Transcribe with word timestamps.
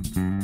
Viva! 0.00 0.39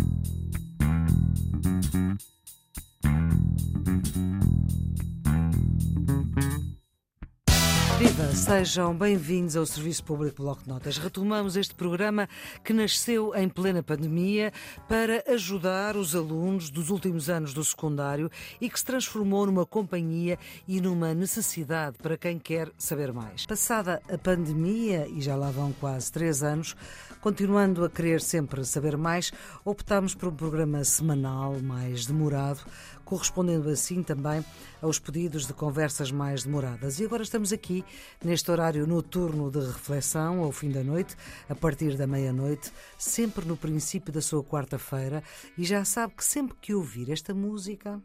Sejam 8.35 8.97
bem-vindos 8.97 9.57
ao 9.57 9.67
Serviço 9.67 10.05
Público 10.05 10.43
Bloco 10.43 10.63
de 10.63 10.69
Notas. 10.69 10.99
Retomamos 10.99 11.57
este 11.57 11.75
programa 11.75 12.29
que 12.65 12.73
nasceu 12.73 13.35
em 13.35 13.49
plena 13.49 13.83
pandemia 13.83 14.53
para 14.89 15.25
ajudar 15.33 15.97
os 15.97 16.15
alunos 16.15 16.71
dos 16.71 16.91
últimos 16.91 17.29
anos 17.29 17.55
do 17.55 17.65
secundário 17.65 18.31
e 18.61 18.69
que 18.69 18.79
se 18.79 18.85
transformou 18.85 19.47
numa 19.47 19.65
companhia 19.65 20.39
e 20.67 20.81
numa 20.81 21.15
necessidade 21.15 21.99
para 21.99 22.17
quem 22.17 22.39
quer 22.39 22.71
saber 22.77 23.13
mais. 23.13 23.47
Passada 23.47 24.03
a 24.09 24.19
pandemia, 24.19 25.07
e 25.09 25.21
já 25.21 25.35
lá 25.37 25.51
vão 25.51 25.73
quase 25.73 26.11
três 26.11 26.43
anos, 26.43 26.77
continuando 27.21 27.85
a 27.85 27.91
querer 27.91 28.21
sempre 28.21 28.65
saber 28.65 28.97
mais, 28.97 29.33
optámos 29.65 30.15
por 30.15 30.29
um 30.29 30.35
programa 30.35 30.85
semanal 30.85 31.59
mais 31.61 32.07
demorado 32.07 32.61
correspondendo 33.07 33.71
assim 33.71 34.03
também 34.03 34.45
aos 34.83 34.99
pedidos 34.99 35.47
de 35.47 35.55
conversas 35.55 36.11
mais 36.11 36.45
demoradas. 36.45 36.99
E 36.99 37.05
agora 37.05 37.23
estamos 37.23 37.53
aqui 37.53 37.83
neste 38.23 38.51
horário 38.51 38.87
noturno 38.87 39.51
de 39.51 39.61
reflexão, 39.61 40.41
ao 40.41 40.53
fim 40.53 40.71
da 40.71 40.83
noite, 40.83 41.17
a 41.49 41.55
partir 41.55 41.97
da 41.97 42.07
meia-noite, 42.07 42.71
sempre 42.99 43.47
no 43.47 43.57
princípio 43.57 44.13
da 44.13 44.21
sua 44.21 44.45
quarta-feira, 44.45 45.23
e 45.57 45.65
já 45.65 45.85
sabe 45.85 46.15
que 46.15 46.25
sempre 46.25 46.57
que 46.61 46.75
ouvir 46.75 47.11
esta 47.11 47.33
música. 47.33 48.03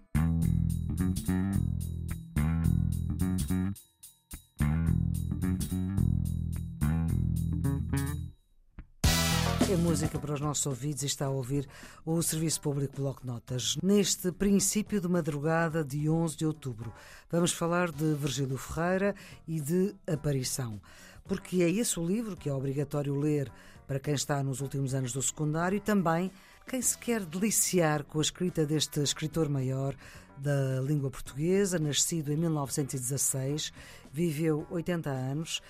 É 9.72 9.78
música 9.78 10.20
para 10.20 10.34
os 10.34 10.42
nossos 10.42 10.66
ouvidos 10.66 11.02
e 11.02 11.06
está 11.06 11.28
a 11.28 11.30
ouvir 11.30 11.66
o 12.06 12.22
Serviço 12.22 12.60
Público 12.60 12.98
Bloco 12.98 13.26
Notas. 13.26 13.78
Neste 13.82 14.30
princípio 14.30 15.00
de 15.00 15.08
madrugada 15.08 15.82
de 15.82 16.10
11 16.10 16.36
de 16.36 16.46
outubro, 16.46 16.92
vamos 17.30 17.54
falar 17.54 17.90
de 17.90 18.14
Virgílio 18.16 18.58
Ferreira 18.58 19.16
e 19.48 19.62
de 19.62 19.96
Aparição, 20.06 20.82
porque 21.24 21.64
é 21.64 21.70
esse 21.70 21.98
o 21.98 22.06
livro 22.06 22.36
que 22.36 22.50
é 22.50 22.54
obrigatório 22.54 23.18
ler 23.18 23.50
para 23.88 23.98
quem 23.98 24.14
está 24.14 24.44
nos 24.44 24.60
últimos 24.60 24.94
anos 24.94 25.14
do 25.14 25.22
secundário 25.22 25.78
e 25.78 25.80
também 25.80 26.30
quem 26.68 26.82
se 26.82 26.98
quer 26.98 27.24
deliciar 27.24 28.04
com 28.04 28.20
a 28.20 28.22
escrita 28.22 28.66
deste 28.66 29.00
escritor 29.00 29.48
maior 29.48 29.96
da 30.38 30.82
língua 30.82 31.10
portuguesa, 31.10 31.80
nascido 31.80 32.34
em 32.34 32.36
1916, 32.36 33.72
viveu 34.12 34.68
80 34.70 35.10
anos 35.10 35.62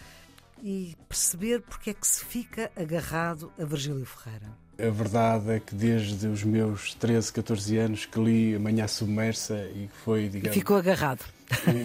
e 0.61 0.95
perceber 1.07 1.61
porque 1.61 1.91
é 1.91 1.93
que 1.93 2.07
se 2.07 2.23
fica 2.23 2.71
agarrado 2.75 3.51
a 3.59 3.65
Virgílio 3.65 4.05
Ferreira. 4.05 4.47
A 4.79 4.89
verdade 4.89 5.51
é 5.51 5.59
que 5.59 5.75
desde 5.75 6.27
os 6.27 6.43
meus 6.43 6.93
13, 6.95 7.33
14 7.33 7.77
anos 7.77 8.05
que 8.05 8.19
li 8.19 8.55
Amanhã 8.55 8.87
Submersa 8.87 9.65
e 9.75 9.87
que 9.87 9.97
foi, 10.03 10.27
digamos... 10.27 10.57
Ficou 10.57 10.77
agarrado. 10.77 11.23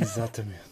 Exatamente. 0.00 0.66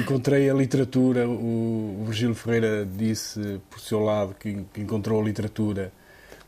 Encontrei 0.00 0.50
a 0.50 0.54
literatura, 0.54 1.28
o 1.28 2.04
Virgílio 2.06 2.34
Ferreira 2.34 2.84
disse 2.84 3.60
por 3.70 3.80
seu 3.80 4.00
lado 4.00 4.34
que, 4.34 4.66
encontrou 4.76 5.20
a 5.20 5.24
literatura 5.24 5.92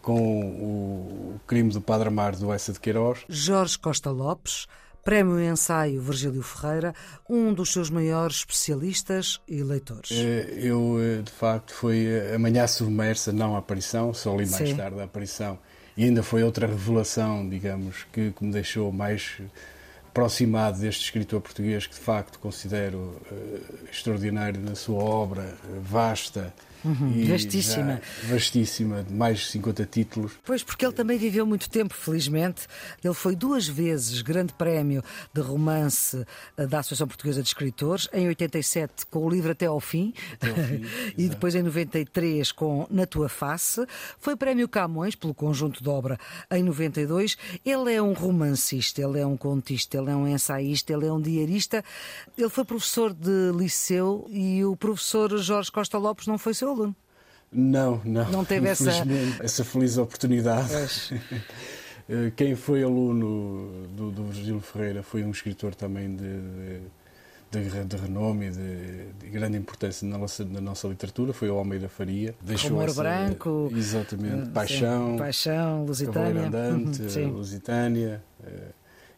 com 0.02 0.40
o 0.40 1.40
crime 1.46 1.70
do 1.70 1.80
Padre 1.80 2.08
Amaro 2.08 2.36
do 2.36 2.52
Essa 2.52 2.72
de 2.72 2.80
Queiroz. 2.80 3.20
Jorge 3.28 3.78
Costa 3.78 4.10
Lopes 4.10 4.66
Prémio 5.04 5.38
Ensaio 5.40 6.00
Virgílio 6.00 6.42
Ferreira, 6.42 6.94
um 7.28 7.52
dos 7.52 7.72
seus 7.72 7.90
maiores 7.90 8.36
especialistas 8.36 9.40
e 9.46 9.62
leitores. 9.62 10.10
Eh, 10.10 10.54
eu, 10.62 10.96
eh, 10.98 11.22
de 11.22 11.30
facto, 11.30 11.74
foi 11.74 12.08
Amanhã 12.34 12.66
Submersa, 12.66 13.32
não 13.32 13.54
a 13.54 13.58
aparição, 13.58 14.14
só 14.14 14.34
li 14.34 14.48
mais 14.48 14.70
Sim. 14.70 14.76
tarde 14.76 14.98
a 14.98 15.04
aparição. 15.04 15.58
E 15.96 16.04
ainda 16.04 16.22
foi 16.22 16.42
outra 16.42 16.66
revelação, 16.66 17.48
digamos, 17.48 18.04
que, 18.12 18.32
que 18.32 18.44
me 18.44 18.50
deixou 18.50 18.90
mais 18.90 19.38
aproximado 20.08 20.78
deste 20.78 21.04
escritor 21.04 21.40
português 21.40 21.86
que, 21.86 21.94
de 21.94 22.00
facto, 22.00 22.38
considero 22.38 23.20
uh, 23.30 23.88
extraordinário 23.90 24.60
na 24.60 24.76
sua 24.76 25.02
obra, 25.02 25.56
vasta, 25.82 26.54
Uhum, 26.84 27.26
vastíssima. 27.26 28.00
Vastíssima, 28.24 29.02
de 29.02 29.12
mais 29.12 29.38
de 29.38 29.46
50 29.46 29.86
títulos. 29.86 30.32
Pois, 30.44 30.62
porque 30.62 30.84
ele 30.84 30.92
também 30.92 31.16
viveu 31.16 31.46
muito 31.46 31.70
tempo, 31.70 31.94
felizmente. 31.94 32.66
Ele 33.02 33.14
foi 33.14 33.34
duas 33.34 33.66
vezes 33.66 34.20
grande 34.20 34.52
prémio 34.52 35.02
de 35.32 35.40
romance 35.40 36.24
eh, 36.56 36.66
da 36.66 36.80
Associação 36.80 37.06
Portuguesa 37.06 37.42
de 37.42 37.48
Escritores, 37.48 38.08
em 38.12 38.26
87 38.28 39.06
com 39.06 39.24
o 39.24 39.30
livro 39.30 39.52
Até 39.52 39.66
ao 39.66 39.80
Fim, 39.80 40.12
Até 40.34 40.50
ao 40.50 40.56
fim 40.56 40.84
e 41.16 41.28
depois 41.28 41.54
em 41.54 41.62
93 41.62 42.52
com 42.52 42.86
Na 42.90 43.06
Tua 43.06 43.28
Face. 43.28 43.86
Foi 44.18 44.36
prémio 44.36 44.68
Camões 44.68 45.14
pelo 45.14 45.34
conjunto 45.34 45.82
de 45.82 45.88
obra 45.88 46.18
em 46.50 46.62
92. 46.62 47.36
Ele 47.64 47.94
é 47.94 48.02
um 48.02 48.12
romancista, 48.12 49.00
ele 49.00 49.20
é 49.20 49.26
um 49.26 49.36
contista, 49.36 49.96
ele 49.96 50.10
é 50.10 50.16
um 50.16 50.28
ensaísta, 50.28 50.92
ele 50.92 51.06
é 51.06 51.12
um 51.12 51.20
diarista. 51.20 51.82
Ele 52.36 52.48
foi 52.50 52.64
professor 52.64 53.14
de 53.14 53.52
liceu 53.56 54.26
e 54.30 54.64
o 54.64 54.76
professor 54.76 55.36
Jorge 55.38 55.72
Costa 55.72 55.96
Lopes 55.96 56.26
não 56.26 56.36
foi 56.36 56.52
seu 56.52 56.73
aluno. 56.74 56.96
Não, 57.52 58.00
não. 58.04 58.30
Não 58.30 58.44
teve 58.44 58.68
essa... 58.68 58.90
essa 59.40 59.64
feliz 59.64 59.96
oportunidade. 59.96 60.68
Eh, 62.06 62.30
quem 62.36 62.54
foi 62.54 62.82
aluno 62.82 63.86
do, 63.88 64.10
do 64.10 64.24
Virgílio 64.24 64.60
Ferreira 64.60 65.02
foi 65.02 65.24
um 65.24 65.30
escritor 65.30 65.74
também 65.74 66.14
de, 66.14 66.80
de, 67.50 67.84
de 67.84 67.96
renome 67.96 68.48
e 68.48 68.50
de, 68.50 69.04
de, 69.20 69.28
grande 69.30 69.56
importância 69.56 70.06
na 70.06 70.18
nossa, 70.18 70.44
na 70.44 70.60
nossa 70.60 70.86
literatura, 70.86 71.32
foi 71.32 71.48
o 71.48 71.56
Almeida 71.56 71.88
Faria. 71.88 72.34
Deixou 72.42 72.72
Romor 72.72 72.90
essa, 72.90 73.02
Branco. 73.02 73.72
Exatamente. 73.74 74.50
Paixão. 74.50 75.12
Sim, 75.12 75.16
Paixão, 75.18 75.84
Lusitânia. 75.86 76.46
Andante, 76.46 77.02
uhum, 77.18 77.30
Lusitânia. 77.30 78.22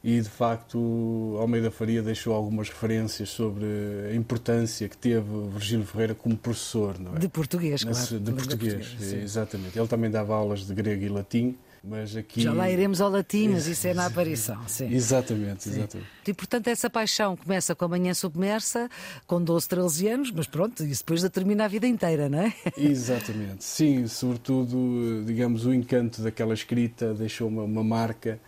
E 0.05 0.21
de 0.21 0.29
facto 0.29 1.37
Almeida 1.41 1.71
Faria 1.71 2.03
deixou 2.03 2.35
algumas 2.35 2.69
referências 2.69 3.29
sobre 3.29 3.65
a 4.11 4.15
importância 4.15 4.89
que 4.89 4.97
teve 4.97 5.27
Virgílio 5.51 5.85
Ferreira 5.85 6.15
como 6.15 6.37
professor 6.37 6.99
não 6.99 7.17
é? 7.17 7.19
de 7.19 7.29
português, 7.29 7.83
claro. 7.83 8.21
De 8.21 8.33
português, 8.33 8.75
português 8.75 9.13
exatamente. 9.13 9.79
Ele 9.79 9.89
também 9.89 10.11
dava 10.11 10.35
aulas 10.35 10.67
de 10.67 10.75
grego 10.75 11.03
e 11.03 11.09
latim. 11.09 11.57
Mas 11.89 12.17
aqui... 12.17 12.41
Já 12.41 12.53
lá 12.53 12.69
iremos 12.69 13.01
ao 13.01 13.09
latim, 13.09 13.51
mas 13.51 13.69
isso 13.69 13.87
é 13.87 13.95
na 13.95 14.07
aparição. 14.07 14.61
Sim. 14.67 14.93
Exatamente, 14.93 15.69
exatamente. 15.69 16.11
E 16.27 16.35
portanto 16.35 16.67
essa 16.67 16.91
paixão 16.91 17.37
começa 17.37 17.77
com 17.77 17.85
a 17.85 17.89
manhã 17.89 18.13
submersa, 18.13 18.91
com 19.25 19.41
12, 19.41 19.69
13 19.69 20.09
anos, 20.09 20.31
mas 20.33 20.49
pronto, 20.49 20.83
isso 20.83 21.03
depois 21.03 21.23
determina 21.23 21.65
a 21.65 21.69
vida 21.69 21.87
inteira, 21.87 22.29
não 22.29 22.41
é? 22.41 22.53
Exatamente, 22.77 23.63
sim, 23.63 24.09
sobretudo, 24.09 25.23
digamos, 25.25 25.65
o 25.65 25.73
encanto 25.73 26.23
daquela 26.23 26.55
escrita 26.55 27.15
deixou 27.15 27.47
uma, 27.47 27.63
uma 27.63 27.85
marca 27.85 28.41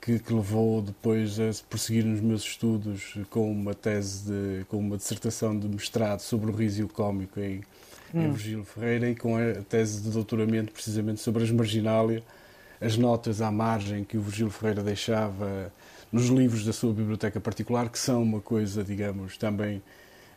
que, 0.00 0.18
que, 0.18 0.32
levou 0.32 0.82
depois 0.82 1.38
a 1.40 1.50
prosseguir 1.68 2.04
nos 2.04 2.20
meus 2.20 2.42
estudos 2.42 3.14
com 3.30 3.50
uma 3.50 3.74
tese, 3.74 4.24
de, 4.30 4.64
com 4.66 4.78
uma 4.78 4.96
dissertação 4.96 5.58
de 5.58 5.68
mestrado 5.68 6.20
sobre 6.20 6.50
o 6.50 6.54
riso 6.54 6.86
cómico 6.88 7.40
em, 7.40 7.62
hum. 8.14 8.22
em 8.22 8.30
Virgílio 8.30 8.64
Ferreira 8.64 9.10
e 9.10 9.14
com 9.14 9.36
a 9.36 9.62
tese 9.68 10.02
de 10.02 10.10
doutoramento 10.10 10.72
precisamente 10.72 11.20
sobre 11.20 11.42
as 11.42 11.50
marginália, 11.50 12.22
as 12.80 12.96
notas 12.96 13.40
à 13.40 13.50
margem 13.50 14.04
que 14.04 14.16
o 14.16 14.20
Virgílio 14.20 14.50
Ferreira 14.50 14.82
deixava 14.82 15.72
nos 16.12 16.26
livros 16.26 16.64
da 16.64 16.72
sua 16.72 16.92
biblioteca 16.92 17.40
particular, 17.40 17.88
que 17.88 17.98
são 17.98 18.22
uma 18.22 18.40
coisa, 18.40 18.84
digamos, 18.84 19.36
também 19.36 19.82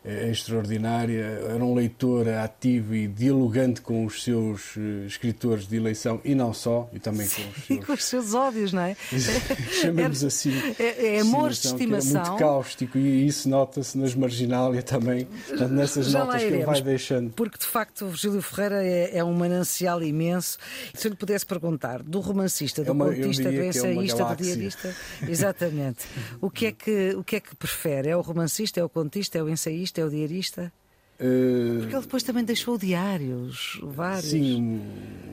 extraordinária, 0.04 1.42
era 1.48 1.62
um 1.62 1.74
leitor 1.74 2.26
ativo 2.28 2.94
e 2.94 3.06
dialogante 3.06 3.82
com 3.82 4.06
os 4.06 4.22
seus 4.22 4.76
uh, 4.76 5.04
escritores 5.06 5.66
de 5.66 5.76
eleição 5.76 6.20
e 6.24 6.34
não 6.34 6.54
só, 6.54 6.88
e 6.92 6.98
também 6.98 7.28
com 7.28 7.42
os 7.42 7.64
seus, 7.64 7.70
e 7.70 7.84
com 7.84 7.92
os 7.92 8.04
seus 8.04 8.34
ódios, 8.34 8.72
não 8.72 8.82
é? 8.82 8.96
Chamemos 9.82 10.24
assim. 10.24 10.52
É, 10.78 11.16
é 11.16 11.20
amor 11.20 11.50
de 11.50 11.66
estimação. 11.66 12.24
muito 12.24 12.38
cáustico 12.38 12.96
e 12.96 13.26
isso 13.26 13.48
nota-se 13.48 13.98
nas 13.98 14.14
marginália 14.14 14.82
também, 14.82 15.26
portanto, 15.26 15.70
nessas 15.72 16.06
Já 16.06 16.24
notas 16.24 16.42
que 16.42 16.48
ele 16.48 16.64
vai 16.64 16.80
deixando. 16.80 17.30
Porque 17.32 17.58
de 17.58 17.66
facto 17.66 18.06
o 18.06 18.08
Virgílio 18.08 18.40
Ferreira 18.40 18.82
é, 18.82 19.18
é, 19.18 19.24
um 19.24 19.34
manancial 19.34 20.02
imenso. 20.02 20.56
Se 20.94 21.08
eu 21.08 21.10
lhe 21.10 21.16
pudesse 21.16 21.44
perguntar, 21.44 22.02
do 22.02 22.20
romancista, 22.20 22.82
do 22.82 22.88
é 22.88 22.92
uma, 22.92 23.06
contista, 23.06 23.50
do 23.50 23.60
é 23.60 23.66
ensaísta, 23.68 24.22
é 24.22 24.34
do 24.34 24.42
diarista, 24.42 24.96
exatamente. 25.28 26.06
o, 26.40 26.50
que 26.50 26.66
é 26.66 26.72
que, 26.72 27.14
o 27.16 27.22
que 27.22 27.36
é 27.36 27.40
que 27.40 27.54
prefere? 27.54 28.08
É 28.08 28.16
o 28.16 28.22
romancista, 28.22 28.80
é 28.80 28.84
o 28.84 28.88
contista, 28.88 29.36
é 29.36 29.42
o 29.42 29.48
ensaísta? 29.48 29.89
É 29.98 30.04
o 30.04 30.10
diarista? 30.10 30.72
Uh, 31.20 31.80
Porque 31.80 31.94
ele 31.94 32.02
depois 32.02 32.22
também 32.22 32.44
deixou 32.44 32.78
diários, 32.78 33.78
vários. 33.82 34.30
Sim, 34.30 34.80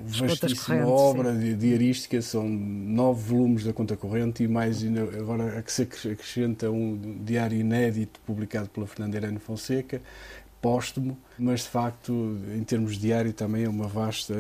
vastíssima 0.06 0.86
obra 0.86 1.34
sim. 1.34 1.56
diarística, 1.56 2.22
são 2.22 2.48
nove 2.48 3.30
volumes 3.30 3.64
da 3.64 3.72
conta 3.72 3.96
corrente 3.96 4.44
e 4.44 4.48
mais 4.50 4.84
agora 5.18 5.58
a 5.58 5.62
que 5.62 5.72
se 5.72 5.84
acrescenta 5.84 6.70
um 6.70 7.24
diário 7.24 7.58
inédito 7.58 8.20
publicado 8.26 8.68
pela 8.68 8.86
Fernanda 8.86 9.16
Irene 9.16 9.40
Fonseca, 9.40 10.02
póstumo, 10.62 11.18
mas 11.40 11.62
de 11.62 11.70
facto, 11.70 12.38
em 12.54 12.64
termos 12.64 12.96
de 12.96 13.00
diário, 13.00 13.32
também 13.32 13.64
é 13.64 13.70
uma 13.70 13.88
vasta 13.88 14.36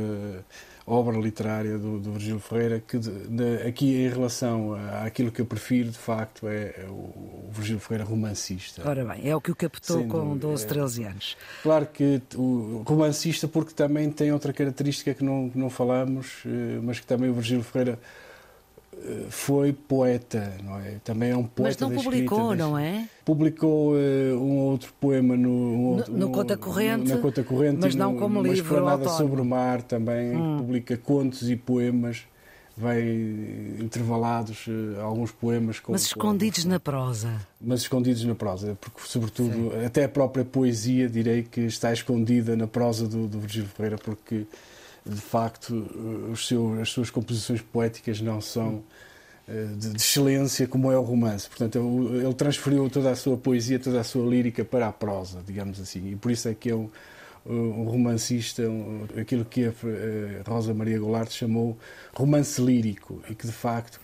obra 0.88 1.18
literária 1.18 1.78
do, 1.78 2.00
do 2.00 2.14
Virgílio 2.14 2.40
Ferreira, 2.40 2.80
que 2.80 2.98
de, 2.98 3.12
de, 3.28 3.68
aqui 3.68 4.06
em 4.06 4.10
relação 4.10 4.74
àquilo 5.04 5.30
que 5.30 5.42
eu 5.42 5.46
prefiro, 5.46 5.90
de 5.90 5.98
facto, 5.98 6.48
é, 6.48 6.74
é 6.78 6.86
o, 6.88 6.94
o 6.94 7.50
Virgílio 7.52 7.82
Ferreira 7.82 8.06
romancista. 8.06 8.88
Ora 8.88 9.04
bem, 9.04 9.30
é 9.30 9.36
o 9.36 9.42
que 9.42 9.52
o 9.52 9.56
captou 9.56 9.98
Sem 9.98 10.08
com 10.08 10.38
12, 10.38 10.66
13 10.66 11.04
é. 11.04 11.08
anos. 11.08 11.38
Claro 11.62 11.86
que 11.88 12.22
o 12.36 12.84
romancista, 12.88 13.50
porque 13.50 13.74
também 13.74 14.10
tem 14.10 14.32
outra 14.32 14.54
característica 14.54 15.14
que 15.14 15.24
não, 15.24 15.50
que 15.50 15.58
não 15.58 15.70
falamos, 15.70 16.44
eh, 16.46 16.80
mas 16.82 17.02
que 17.02 17.06
também 17.06 17.30
o 17.30 17.34
Virgílio 17.34 17.64
Ferreira 17.64 18.00
foi 19.30 19.74
poeta, 19.74 20.54
não 20.64 20.78
é? 20.78 20.96
Também 21.04 21.32
é 21.32 21.38
um 21.38 21.44
poeta 21.44 21.86
Mas 21.86 21.96
não 21.96 22.04
publicou, 22.04 22.56
não 22.56 22.78
é? 22.78 23.08
Publicou 23.24 23.94
uh, 23.94 23.98
um 24.36 24.58
outro 24.60 24.94
poema 25.00 25.36
no, 25.36 25.50
um 25.50 25.86
outro, 25.88 26.12
no, 26.12 26.20
no 26.20 26.30
Conta 26.32 26.58
Corrente, 26.58 27.10
na 27.10 27.18
Conta 27.18 27.44
Corrente, 27.44 27.80
mas 27.82 27.96
não 27.96 28.14
no, 28.14 28.20
como 28.20 28.42
mas 28.42 28.52
livro. 28.52 28.76
Mas 28.76 28.86
nada 28.86 29.10
sobre 29.10 29.42
o 29.42 29.46
mar 29.46 29.82
também 29.82 30.36
hum. 30.36 30.58
publica 30.58 30.98
contos 30.98 31.50
e 31.50 31.56
poemas, 31.56 32.26
vai 32.76 33.02
intervalados 33.80 34.68
uh, 34.68 35.02
alguns 35.02 35.32
poemas 35.32 35.80
com, 35.80 35.92
mas 35.92 36.04
escondidos 36.04 36.64
com, 36.64 36.70
na 36.70 36.80
prosa. 36.80 37.34
Mas 37.62 37.82
escondidos 37.82 38.24
na 38.24 38.36
prosa, 38.36 38.78
porque 38.80 39.02
sobretudo 39.06 39.72
Sim. 39.72 39.86
até 39.86 40.04
a 40.04 40.10
própria 40.10 40.44
poesia 40.44 41.10
direi 41.10 41.44
que 41.44 41.62
está 41.62 41.94
escondida 41.94 42.56
na 42.56 42.68
prosa 42.68 43.08
do, 43.08 43.28
do 43.28 43.40
Virgílio 43.40 43.70
Ferreira, 43.70 43.98
porque 43.98 44.46
de 45.08 45.22
facto, 45.22 46.36
seu, 46.36 46.80
as 46.82 46.90
suas 46.90 47.10
composições 47.10 47.62
poéticas 47.62 48.22
não 48.22 48.42
são 48.42 48.84
eh, 49.48 49.66
de, 49.78 49.90
de, 49.92 49.98
excelência 49.98 50.68
como 50.68 50.92
é 50.92 50.98
o 50.98 51.02
romance. 51.02 51.48
Portanto, 51.48 51.80
ele 52.14 52.34
transferiu 52.34 52.90
toda 52.90 53.12
a 53.12 53.16
sua 53.16 53.38
poesia, 53.38 53.80
toda 53.80 54.00
a 54.00 54.04
sua 54.04 54.28
lírica 54.28 54.66
para 54.66 54.88
a 54.88 54.92
prosa, 54.92 55.42
digamos 55.46 55.80
assim. 55.80 56.12
E 56.12 56.16
por 56.16 56.32
isso 56.32 56.50
é 56.50 56.54
que 56.54 56.70
é 56.70 56.76
um, 56.76 56.90
um 57.46 57.84
romancista, 57.86 58.64
um, 58.64 59.06
aquilo 59.20 59.46
que 59.46 59.66
a 59.66 59.70
eh, 59.70 60.42
Rosa 60.46 60.74
Maria 60.74 61.00
Goulart 61.00 61.32
chamou 61.32 61.78
romance 62.14 62.62
lírico, 62.62 63.22
e 63.30 63.36
que 63.36 63.46
de 63.48 63.54
facto 63.54 64.00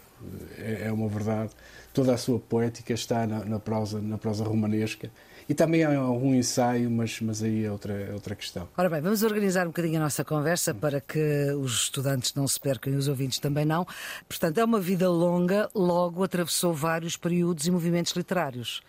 é, 0.57 0.88
é 0.88 0.91
uma 0.91 1.07
verdade. 1.09 1.51
Toda 1.94 2.13
a 2.13 2.17
sua 2.17 2.39
poética 2.39 2.94
está 2.94 3.27
na, 3.27 3.44
na 3.44 3.59
prosa, 3.59 4.01
na 4.01 4.17
prosa 4.17 4.44
romanesca 4.44 5.11
e 5.47 5.53
também 5.53 5.83
há 5.83 5.97
algum 5.97 6.33
ensaio, 6.33 6.89
mas, 6.89 7.19
mas 7.21 7.43
aí 7.43 7.65
é 7.65 7.71
outra, 7.71 7.93
é 7.93 8.13
outra 8.13 8.35
questão. 8.35 8.67
Ora 8.77 8.89
bem, 8.89 9.01
vamos 9.01 9.23
organizar 9.23 9.65
um 9.65 9.69
bocadinho 9.69 9.97
a 9.97 10.03
nossa 10.03 10.23
conversa 10.23 10.73
para 10.73 11.01
que 11.01 11.51
os 11.59 11.83
estudantes 11.83 12.33
não 12.33 12.47
se 12.47 12.59
percam 12.59 12.93
e 12.93 12.95
os 12.95 13.07
ouvintes 13.07 13.39
também 13.39 13.65
não. 13.65 13.85
Portanto, 14.27 14.57
é 14.57 14.63
uma 14.63 14.79
vida 14.79 15.09
longa, 15.09 15.69
logo 15.73 16.23
atravessou 16.23 16.73
vários 16.73 17.17
períodos 17.17 17.67
e 17.67 17.71
movimentos 17.71 18.13
literários. 18.13 18.81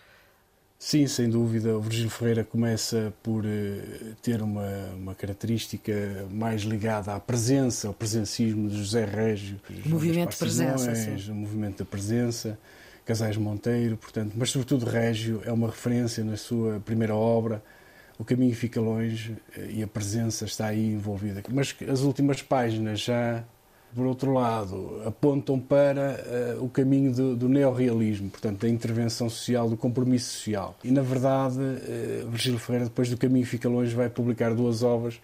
Sim, 0.77 1.07
sem 1.07 1.29
dúvida. 1.29 1.75
O 1.75 1.81
Virgílio 1.81 2.09
Ferreira 2.09 2.43
começa 2.43 3.13
por 3.23 3.45
uh, 3.45 4.15
ter 4.21 4.41
uma, 4.41 4.69
uma 4.95 5.15
característica 5.15 6.27
mais 6.29 6.61
ligada 6.61 7.15
à 7.15 7.19
presença, 7.19 7.87
ao 7.87 7.93
presencismo 7.93 8.69
de 8.69 8.77
José 8.77 9.05
Régio. 9.05 9.59
O 9.85 9.89
movimento 9.89 10.31
de 10.31 10.37
presença. 10.37 10.93
Sim. 10.93 11.31
O 11.31 11.35
movimento 11.35 11.79
da 11.79 11.85
presença. 11.85 12.57
Casais 13.05 13.37
Monteiro, 13.37 13.95
portanto, 13.97 14.33
mas 14.35 14.49
sobretudo 14.49 14.85
Régio 14.85 15.41
é 15.45 15.51
uma 15.51 15.67
referência 15.67 16.23
na 16.23 16.35
sua 16.35 16.79
primeira 16.79 17.15
obra. 17.15 17.63
O 18.17 18.25
caminho 18.25 18.55
fica 18.55 18.81
longe 18.81 19.35
eh, 19.55 19.67
e 19.75 19.83
a 19.83 19.87
presença 19.87 20.45
está 20.45 20.67
aí 20.67 20.93
envolvida. 20.93 21.43
Mas 21.49 21.75
as 21.87 22.01
últimas 22.01 22.41
páginas 22.41 23.01
já, 23.01 23.43
por 23.93 24.05
outro 24.07 24.33
lado, 24.33 25.03
apontam 25.05 25.59
para 25.59 26.55
uh, 26.57 26.65
o 26.65 26.69
caminho 26.69 27.13
do, 27.13 27.35
do 27.35 27.49
neorrealismo, 27.49 28.29
portanto, 28.29 28.61
da 28.61 28.69
intervenção 28.69 29.29
social, 29.29 29.69
do 29.69 29.77
compromisso 29.77 30.31
social. 30.31 30.75
E, 30.83 30.89
na 30.91 31.01
verdade, 31.01 31.59
uh, 31.59 32.29
Virgílio 32.29 32.57
Ferreira, 32.57 32.85
depois 32.85 33.09
do 33.09 33.17
Caminho 33.17 33.45
Fica 33.45 33.69
Longe, 33.69 33.93
vai 33.93 34.09
publicar 34.09 34.53
duas 34.55 34.81
obras 34.81 35.19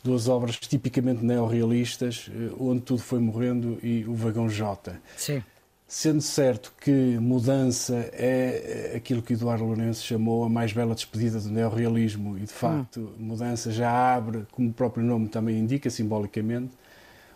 duas 0.00 0.28
obras 0.28 0.56
tipicamente 0.56 1.24
neorrealistas, 1.24 2.30
onde 2.58 2.82
tudo 2.82 3.02
foi 3.02 3.18
morrendo 3.18 3.78
e 3.82 4.04
o 4.06 4.14
vagão 4.14 4.48
J. 4.48 4.94
Sim. 5.16 5.42
Sendo 5.90 6.20
certo 6.20 6.74
que 6.78 7.18
mudança 7.18 8.10
é 8.12 8.92
aquilo 8.94 9.22
que 9.22 9.32
Eduardo 9.32 9.64
Lourenço 9.64 10.04
chamou 10.04 10.44
a 10.44 10.48
mais 10.48 10.70
bela 10.70 10.94
despedida 10.94 11.40
do 11.40 11.48
neorrealismo, 11.48 12.36
e 12.36 12.42
de 12.42 12.52
facto, 12.52 13.00
hum. 13.00 13.24
mudança 13.24 13.72
já 13.72 13.90
abre, 13.90 14.46
como 14.52 14.68
o 14.68 14.72
próprio 14.74 15.02
nome 15.02 15.28
também 15.28 15.58
indica, 15.58 15.88
simbolicamente, 15.88 16.72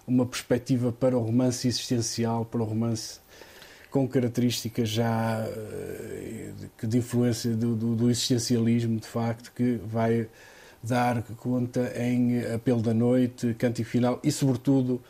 uma 0.07 0.27
perspectiva 0.27 0.93
para 0.93 1.17
o 1.17 1.21
romance 1.23 1.67
existencial, 1.67 2.45
para 2.45 2.61
o 2.61 2.65
romance 2.65 3.21
com 3.91 4.07
características 4.07 4.91
já 4.91 5.47
eh, 5.49 6.53
de 6.83 6.99
influência 6.99 7.57
do, 7.57 7.75
do, 7.75 7.97
do 7.97 8.11
existencialismo, 8.11 9.01
de 9.01 9.07
facto, 9.07 9.51
que 9.55 9.81
vai 9.87 10.29
dar 10.83 11.23
conta 11.39 11.91
em 11.97 12.45
Apelo 12.53 12.83
da 12.83 12.93
Noite, 12.93 13.55
Cântico 13.55 13.89
Final 13.89 14.21
e, 14.23 14.31
sobretudo, 14.31 15.01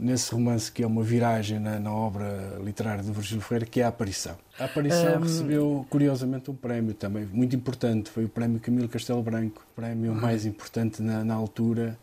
nesse 0.00 0.32
romance 0.32 0.72
que 0.72 0.82
é 0.82 0.86
uma 0.86 1.02
viragem 1.02 1.58
na, 1.58 1.78
na, 1.78 1.92
obra 1.92 2.58
literária 2.64 3.02
de 3.04 3.12
Virgílio 3.12 3.42
Ferreira, 3.42 3.66
que 3.66 3.80
é 3.80 3.84
a 3.84 3.88
Aparição. 3.88 4.36
A 4.58 4.64
Aparição 4.64 5.16
um... 5.16 5.20
recebeu, 5.20 5.86
curiosamente, 5.90 6.50
um 6.50 6.54
prémio 6.54 6.94
também 6.94 7.26
muito 7.26 7.54
importante, 7.54 8.10
foi 8.10 8.24
o 8.24 8.28
prémio 8.28 8.58
Camilo 8.58 8.88
Castelo 8.88 9.22
Branco, 9.22 9.62
o 9.72 9.74
prémio 9.74 10.14
mais 10.14 10.46
importante 10.46 11.02
na, 11.02 11.22
na 11.22 11.34
altura, 11.34 11.98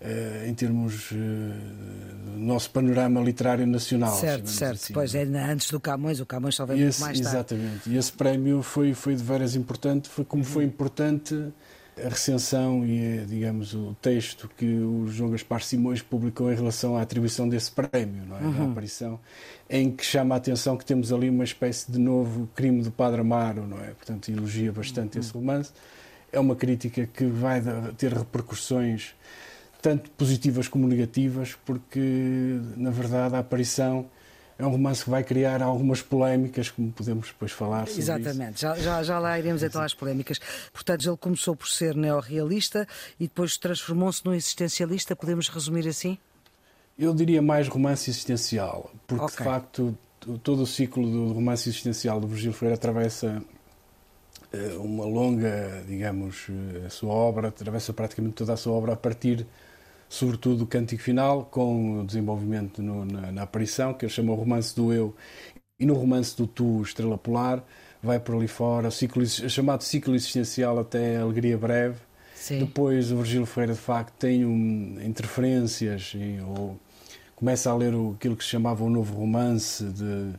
uh, 0.00 0.48
em 0.48 0.54
termos 0.54 1.10
uh, 1.10 1.14
do 1.14 2.38
nosso 2.38 2.70
panorama 2.70 3.20
literário 3.20 3.66
nacional. 3.66 4.14
Certo, 4.14 4.48
certo. 4.48 4.74
Assim. 4.74 4.92
Pois 4.92 5.14
é, 5.14 5.24
antes 5.24 5.68
do 5.70 5.80
Camões, 5.80 6.20
o 6.20 6.26
Camões 6.26 6.54
só 6.54 6.64
veio 6.64 6.80
muito 6.80 7.00
mais 7.00 7.20
tarde. 7.20 7.36
Exatamente. 7.36 7.90
E 7.90 7.96
esse 7.96 8.12
prémio 8.12 8.62
foi, 8.62 8.94
foi 8.94 9.16
de 9.16 9.22
veras 9.22 9.56
importante, 9.56 10.08
foi 10.08 10.24
como 10.24 10.44
uhum. 10.44 10.48
foi 10.48 10.64
importante 10.64 11.52
a 11.96 12.08
recensão 12.08 12.84
e, 12.84 13.24
digamos, 13.26 13.74
o 13.74 13.94
texto 14.00 14.50
que 14.56 14.64
o 14.64 15.06
João 15.08 15.30
Gaspar 15.30 15.62
Simões 15.62 16.00
publicou 16.00 16.50
em 16.50 16.54
relação 16.54 16.96
à 16.96 17.02
atribuição 17.02 17.48
desse 17.48 17.70
prémio, 17.70 18.24
não 18.26 18.38
é? 18.38 18.40
Uhum. 18.40 18.70
aparição, 18.72 19.20
em 19.68 19.90
que 19.90 20.04
chama 20.04 20.34
a 20.34 20.38
atenção 20.38 20.76
que 20.76 20.84
temos 20.84 21.12
ali 21.12 21.28
uma 21.28 21.44
espécie 21.44 21.90
de 21.90 21.98
novo 21.98 22.48
crime 22.54 22.82
do 22.82 22.90
Padre 22.90 23.20
Amaro, 23.20 23.66
não 23.66 23.78
é? 23.78 23.88
Portanto, 23.88 24.30
elogia 24.30 24.72
bastante 24.72 25.16
uhum. 25.16 25.20
esse 25.20 25.32
romance. 25.32 25.72
É 26.32 26.40
uma 26.40 26.56
crítica 26.56 27.06
que 27.06 27.26
vai 27.26 27.62
ter 27.98 28.12
repercussões 28.12 29.14
tanto 29.82 30.10
positivas 30.12 30.68
como 30.68 30.86
negativas, 30.86 31.56
porque, 31.66 32.60
na 32.76 32.90
verdade, 32.90 33.34
a 33.34 33.40
aparição 33.40 34.06
é 34.62 34.66
um 34.66 34.70
romance 34.70 35.04
que 35.04 35.10
vai 35.10 35.24
criar 35.24 35.60
algumas 35.62 36.00
polémicas, 36.00 36.70
como 36.70 36.92
podemos 36.92 37.28
depois 37.28 37.50
falar 37.50 37.86
sobre 37.86 38.02
Exatamente, 38.02 38.60
já, 38.60 38.76
já, 38.76 39.02
já, 39.02 39.18
lá 39.18 39.38
iremos 39.38 39.62
então 39.62 39.82
às 39.82 39.94
polémicas. 39.94 40.38
Portanto, 40.72 41.08
ele 41.08 41.16
começou 41.16 41.56
por 41.56 41.68
ser 41.68 41.96
neorrealista 41.96 42.86
e 43.18 43.24
depois 43.24 43.56
transformou-se 43.56 44.24
num 44.24 44.34
existencialista, 44.34 45.16
podemos 45.16 45.48
resumir 45.48 45.88
assim? 45.88 46.16
Eu 46.98 47.14
diria 47.14 47.42
mais 47.42 47.66
romance 47.68 48.08
existencial, 48.10 48.90
porque 49.06 49.24
okay. 49.24 49.38
de 49.38 49.44
facto 49.44 49.98
todo 50.42 50.62
o 50.62 50.66
ciclo 50.66 51.10
do 51.10 51.32
romance 51.32 51.68
existencial 51.68 52.20
do 52.20 52.28
Virgílio 52.28 52.52
Freire 52.52 52.74
atravessa 52.74 53.42
eh, 54.52 54.76
uma 54.78 55.04
longa, 55.04 55.82
digamos, 55.88 56.46
eh, 56.48 56.86
a 56.86 56.90
sua 56.90 57.12
obra, 57.12 57.48
atravessa 57.48 57.92
praticamente 57.92 58.34
toda 58.34 58.52
a 58.52 58.56
sua 58.56 58.74
obra 58.74 58.92
a 58.92 58.96
partir 58.96 59.46
sobretudo 60.12 60.64
o 60.64 60.66
cântico 60.66 61.02
final, 61.02 61.46
com 61.46 62.00
o 62.00 62.04
desenvolvimento 62.04 62.82
no, 62.82 63.02
na, 63.02 63.32
na, 63.32 63.42
aparição, 63.44 63.94
que 63.94 64.04
ele 64.04 64.12
chamou 64.12 64.36
romance 64.36 64.76
do 64.76 64.92
eu, 64.92 65.16
e 65.80 65.86
no 65.86 65.94
romance 65.94 66.36
do 66.36 66.46
tu, 66.46 66.82
Estrela 66.82 67.16
Polar, 67.16 67.64
vai 68.02 68.20
por 68.20 68.34
ali 68.34 68.46
fora, 68.46 68.88
o 68.88 68.92
ciclo, 68.92 69.24
chamado 69.26 69.82
ciclo 69.82 70.14
existencial 70.14 70.78
até 70.78 71.16
a 71.16 71.22
Alegria 71.22 71.56
Breve. 71.56 71.96
Sim. 72.34 72.58
Depois 72.58 73.10
o 73.10 73.16
Virgílio 73.16 73.46
Ferreira, 73.46 73.72
de 73.72 73.80
facto, 73.80 74.12
tem 74.18 74.44
um, 74.44 74.98
interferências, 75.02 76.12
em, 76.14 76.42
ou 76.42 76.78
começa 77.34 77.70
a 77.70 77.74
ler 77.74 77.94
o, 77.94 78.12
aquilo 78.14 78.36
que 78.36 78.44
se 78.44 78.50
chamava 78.50 78.84
o 78.84 78.90
novo 78.90 79.14
romance 79.14 79.82
de 79.82 80.34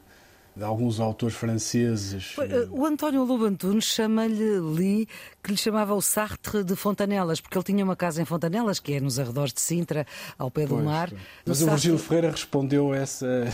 de 0.56 0.64
alguns 0.64 1.00
autores 1.00 1.36
franceses. 1.36 2.36
Eh, 2.40 2.68
o 2.70 2.86
António 2.86 3.24
Lobo 3.24 3.46
Antunes 3.46 3.86
chama-lhe 3.86 4.60
Li, 4.76 5.08
que 5.42 5.52
lhe 5.52 5.58
chamava 5.58 5.94
o 5.94 6.02
Sartre 6.02 6.64
de 6.64 6.76
Fontanelas, 6.76 7.42
porque 7.42 7.58
ele 7.58 7.66
tinha 7.66 7.84
uma 7.84 7.96
casa 7.96 8.22
em 8.22 8.26
Fontanelas, 8.26 8.80
que 8.80 8.94
é 8.94 9.00
nos 9.00 9.20
arredores 9.20 9.54
de 9.54 9.62
Sintra, 9.62 10.06
ao 10.38 10.52
pé 10.52 10.64
do 10.64 10.76
pois, 10.76 10.86
mar. 10.86 11.12
Mas 11.46 11.62
o, 11.62 11.66
Virgílio 11.66 11.98
Ferreira 11.98 12.32
respondeu 12.32 12.94
a 12.94 12.98
essa, 12.98 13.46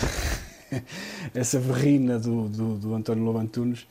essa 1.33 1.59
verrina 1.59 2.19
do, 2.19 2.49
do, 2.49 2.77
do 2.77 2.93
António 2.93 3.23
Lobo 3.23 3.39
Antunes. 3.39 3.87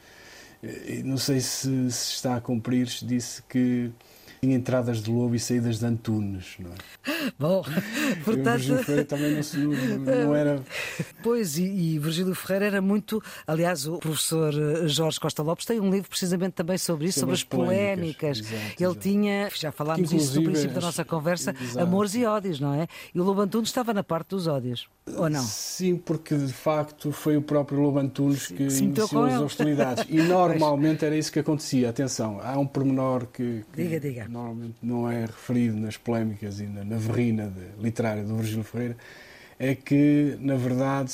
Não 1.05 1.17
sei 1.17 1.41
se, 1.41 1.91
se 1.91 2.15
está 2.15 2.37
a 2.37 2.41
cumprir, 2.41 2.87
disse 3.03 3.43
que 3.49 3.91
tinha 4.41 4.57
entradas 4.57 5.03
de 5.03 5.11
Lobo 5.11 5.35
e 5.35 5.39
saídas 5.39 5.79
de 5.79 5.87
Antunes, 5.87 6.57
não 6.59 6.71
é? 6.71 7.33
Bom, 7.39 7.63
portanto... 8.25 8.59
Virgílio 8.59 8.85
Ferreira 8.85 9.05
também 9.05 9.33
não, 9.35 10.25
não 10.25 10.35
era... 10.37 10.63
Pois, 11.23 11.59
e, 11.59 11.65
e, 11.65 11.99
Virgílio 11.99 12.35
Ferreira 12.35 12.67
era 12.67 12.81
muito... 12.81 13.23
Aliás, 13.47 13.87
o 13.87 13.99
professor 13.99 14.55
eh, 14.55 14.89
Jorge 14.89 15.19
Costa 15.19 15.43
Lopes 15.43 15.67
tem 15.67 15.81
um 15.81 15.91
livro 15.91 16.09
precisamente 16.09 16.53
também 16.53 16.79
sobre 16.79 17.09
isso, 17.09 17.21
sobre, 17.21 17.37
sobre 17.37 17.61
as 17.61 17.69
polémicas. 17.69 18.39
Exato, 18.39 18.55
Ele 18.55 18.85
exato. 18.85 18.99
tinha, 19.01 19.51
já 19.55 19.73
falámos 19.73 20.13
isso 20.13 20.37
no 20.37 20.45
princípio 20.45 20.75
da 20.75 20.81
nossa 20.81 21.05
conversa, 21.05 21.55
exato. 21.61 21.81
amores 21.81 22.15
e 22.15 22.25
ódios, 22.25 22.61
não 22.61 22.75
é? 22.75 22.87
E 23.15 23.21
o 23.21 23.25
Lobo 23.25 23.41
Antunes 23.41 23.69
estava 23.69 23.93
na 23.93 24.03
parte 24.03 24.31
dos 24.31 24.47
ódios, 24.47 24.89
ou 25.17 25.29
não? 25.29 25.43
Sim, 25.43 25.97
porque 25.97 26.37
de 26.37 26.53
facto 26.53 27.13
foi 27.13 27.37
o 27.37 27.43
próprio 27.43 27.81
Lobo 27.81 27.99
Antunes 27.99 28.47
que 28.47 28.65
iniciou 28.65 29.25
as 29.25 29.41
hostilidades. 29.41 30.05
E 30.09 30.21
normalmente 30.23 31.05
era 31.05 31.17
isso 31.17 31.33
que 31.33 31.39
acontecia. 31.39 31.91
Atenção, 31.91 32.41
há 32.43 32.59
um 32.59 32.67
pormenor 32.67 33.27
que, 33.27 33.65
que... 33.73 33.83
Diga, 33.83 34.01
diga 34.01 34.28
normalmente 34.29 34.77
não 34.83 35.11
é 35.11 35.23
referido 35.23 35.77
nas 35.77 35.97
polémicas 35.97 36.61
e 36.61 36.65
na, 36.65 36.85
na 36.85 36.97
verrina 36.97 37.47
de, 37.47 37.83
literária 37.83 38.23
do 38.23 38.37
Virgílio 38.37 38.65
Ferreira, 38.65 38.97
é 39.59 39.75
que, 39.75 40.37
na 40.41 40.55
verdade, 40.55 41.13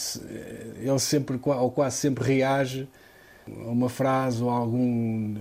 ele 0.76 0.98
sempre, 0.98 1.40
ou 1.42 1.70
quase 1.70 1.96
sempre 1.96 2.24
reage 2.24 2.86
a 3.48 3.70
uma 3.70 3.88
frase 3.88 4.42
ou 4.42 4.50
algum, 4.50 5.34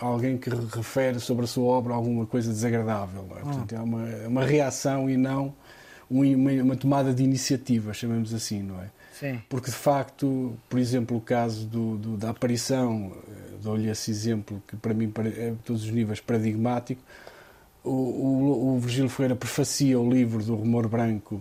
alguém 0.00 0.36
que 0.36 0.50
refere 0.50 1.20
sobre 1.20 1.44
a 1.44 1.48
sua 1.48 1.64
obra 1.64 1.94
alguma 1.94 2.26
coisa 2.26 2.52
desagradável. 2.52 3.26
É? 3.36 3.40
Portanto, 3.40 3.74
é 3.74 3.80
uma, 3.80 4.08
é 4.08 4.28
uma 4.28 4.44
reação 4.44 5.08
e 5.08 5.16
não 5.16 5.54
uma, 6.10 6.50
uma 6.62 6.76
tomada 6.76 7.14
de 7.14 7.22
iniciativa, 7.22 7.94
chamemos 7.94 8.34
assim, 8.34 8.62
não 8.62 8.80
é? 8.80 8.90
Sim. 9.12 9.40
Porque, 9.48 9.70
de 9.70 9.76
facto, 9.76 10.56
por 10.68 10.78
exemplo, 10.78 11.16
o 11.16 11.20
caso 11.20 11.66
do, 11.66 11.96
do, 11.98 12.16
da 12.16 12.30
aparição, 12.30 13.12
eh, 13.28 13.32
dou-lhe 13.62 13.88
esse 13.88 14.10
exemplo 14.10 14.62
que 14.66 14.76
para 14.76 14.94
mim 14.94 15.12
é 15.36 15.50
a 15.50 15.54
todos 15.64 15.84
os 15.84 15.90
níveis 15.90 16.20
paradigmático, 16.20 17.02
o, 17.82 17.90
o, 17.90 18.74
o 18.74 18.78
Virgílio 18.78 19.08
Ferreira 19.08 19.34
prefacia 19.34 19.98
o 19.98 20.10
livro 20.10 20.42
do 20.42 20.54
Rumor 20.54 20.88
Branco 20.88 21.40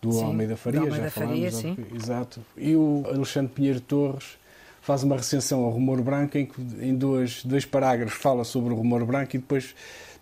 do 0.00 0.12
sim, 0.12 0.24
Almeida 0.24 0.56
Faria, 0.56 0.80
Almeida 0.80 1.04
já 1.04 1.10
Faria, 1.10 1.50
falamos, 1.50 1.76
sim. 1.78 1.86
exato, 1.94 2.40
e 2.56 2.74
o 2.74 3.04
Alexandre 3.06 3.52
Pinheiro 3.52 3.80
Torres 3.80 4.36
faz 4.80 5.04
uma 5.04 5.16
recensão 5.16 5.62
ao 5.62 5.70
Rumor 5.70 6.02
Branco 6.02 6.36
em 6.36 6.44
que 6.44 6.60
em 6.80 6.94
dois, 6.94 7.44
dois 7.44 7.64
parágrafos 7.64 8.20
fala 8.20 8.42
sobre 8.42 8.72
o 8.72 8.76
Rumor 8.76 9.04
Branco 9.04 9.36
e 9.36 9.38
depois 9.38 9.74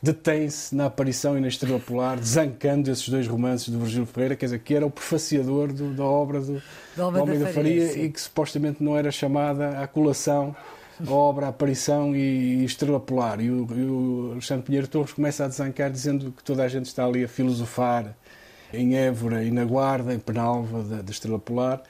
detém-se 0.02 0.74
na 0.74 0.86
aparição 0.86 1.36
e 1.36 1.40
na 1.40 1.48
Estrela 1.48 1.78
Polar, 1.78 2.18
desancando 2.18 2.90
esses 2.90 3.08
dois 3.08 3.26
romances 3.26 3.68
do 3.68 3.78
Virgílio 3.78 4.06
Ferreira, 4.06 4.36
quer 4.36 4.46
dizer, 4.46 4.60
que 4.60 4.74
era 4.74 4.86
o 4.86 4.90
prefaciador 4.90 5.72
do, 5.72 5.92
da 5.94 6.04
obra 6.04 6.40
do, 6.40 6.62
do 6.96 7.02
Homem 7.02 7.38
da 7.38 7.46
Faria, 7.46 7.88
Faria 7.88 8.04
e 8.04 8.10
que 8.10 8.20
supostamente 8.20 8.82
não 8.82 8.96
era 8.96 9.10
chamada 9.10 9.78
à 9.80 9.86
colação 9.86 10.54
obra 11.08 11.48
Aparição 11.48 12.14
e 12.14 12.64
Estrela 12.64 13.00
Polar. 13.00 13.40
E 13.40 13.50
o, 13.50 13.66
e 13.74 13.84
o 13.84 14.30
Alexandre 14.32 14.64
Pinheiro 14.64 14.88
Torres 14.88 15.12
começa 15.12 15.44
a 15.44 15.48
desancar 15.48 15.90
dizendo 15.90 16.32
que 16.32 16.42
toda 16.42 16.62
a 16.62 16.68
gente 16.68 16.86
está 16.86 17.04
ali 17.04 17.24
a 17.24 17.28
filosofar 17.28 18.14
em 18.72 18.96
Évora 18.96 19.42
e 19.44 19.50
na 19.50 19.64
Guarda, 19.64 20.14
em 20.14 20.18
Penalva 20.18 20.82
da, 20.82 21.02
da 21.02 21.10
Estrela 21.10 21.38
Polar, 21.38 21.82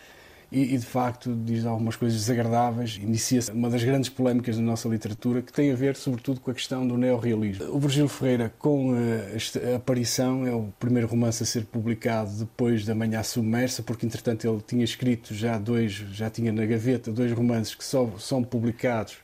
e, 0.50 0.74
e, 0.74 0.78
de 0.78 0.86
facto 0.86 1.34
diz 1.44 1.64
algumas 1.64 1.96
coisas 1.96 2.18
desagradáveis. 2.18 2.98
Inicia-se 3.00 3.50
uma 3.52 3.70
das 3.70 3.84
grandes 3.84 4.10
polémicas 4.10 4.56
da 4.56 4.62
nossa 4.62 4.88
literatura 4.88 5.42
que 5.42 5.52
tem 5.52 5.70
a 5.70 5.76
ver, 5.76 5.96
sobretudo, 5.96 6.40
com 6.40 6.50
a 6.50 6.54
questão 6.54 6.86
do 6.86 6.96
neorrealismo. 6.96 7.66
O 7.74 7.78
Virgílio 7.78 8.08
Ferreira, 8.08 8.52
com 8.58 8.92
a, 8.92 9.72
a 9.72 9.76
aparição, 9.76 10.46
é 10.46 10.52
o 10.52 10.72
primeiro 10.78 11.06
romance 11.06 11.42
a 11.42 11.46
ser 11.46 11.64
publicado 11.64 12.30
depois 12.32 12.84
da 12.84 12.94
Manhã 12.94 13.22
Submersa, 13.22 13.82
porque 13.82 14.04
entretanto 14.06 14.46
ele 14.46 14.60
tinha 14.66 14.84
escrito 14.84 15.34
já 15.34 15.56
dois, 15.56 15.92
já 15.92 16.28
tinha 16.28 16.52
na 16.52 16.66
gaveta 16.66 17.12
dois 17.12 17.30
romances 17.32 17.74
que 17.74 17.84
só 17.84 18.10
são 18.18 18.42
publicados 18.42 19.18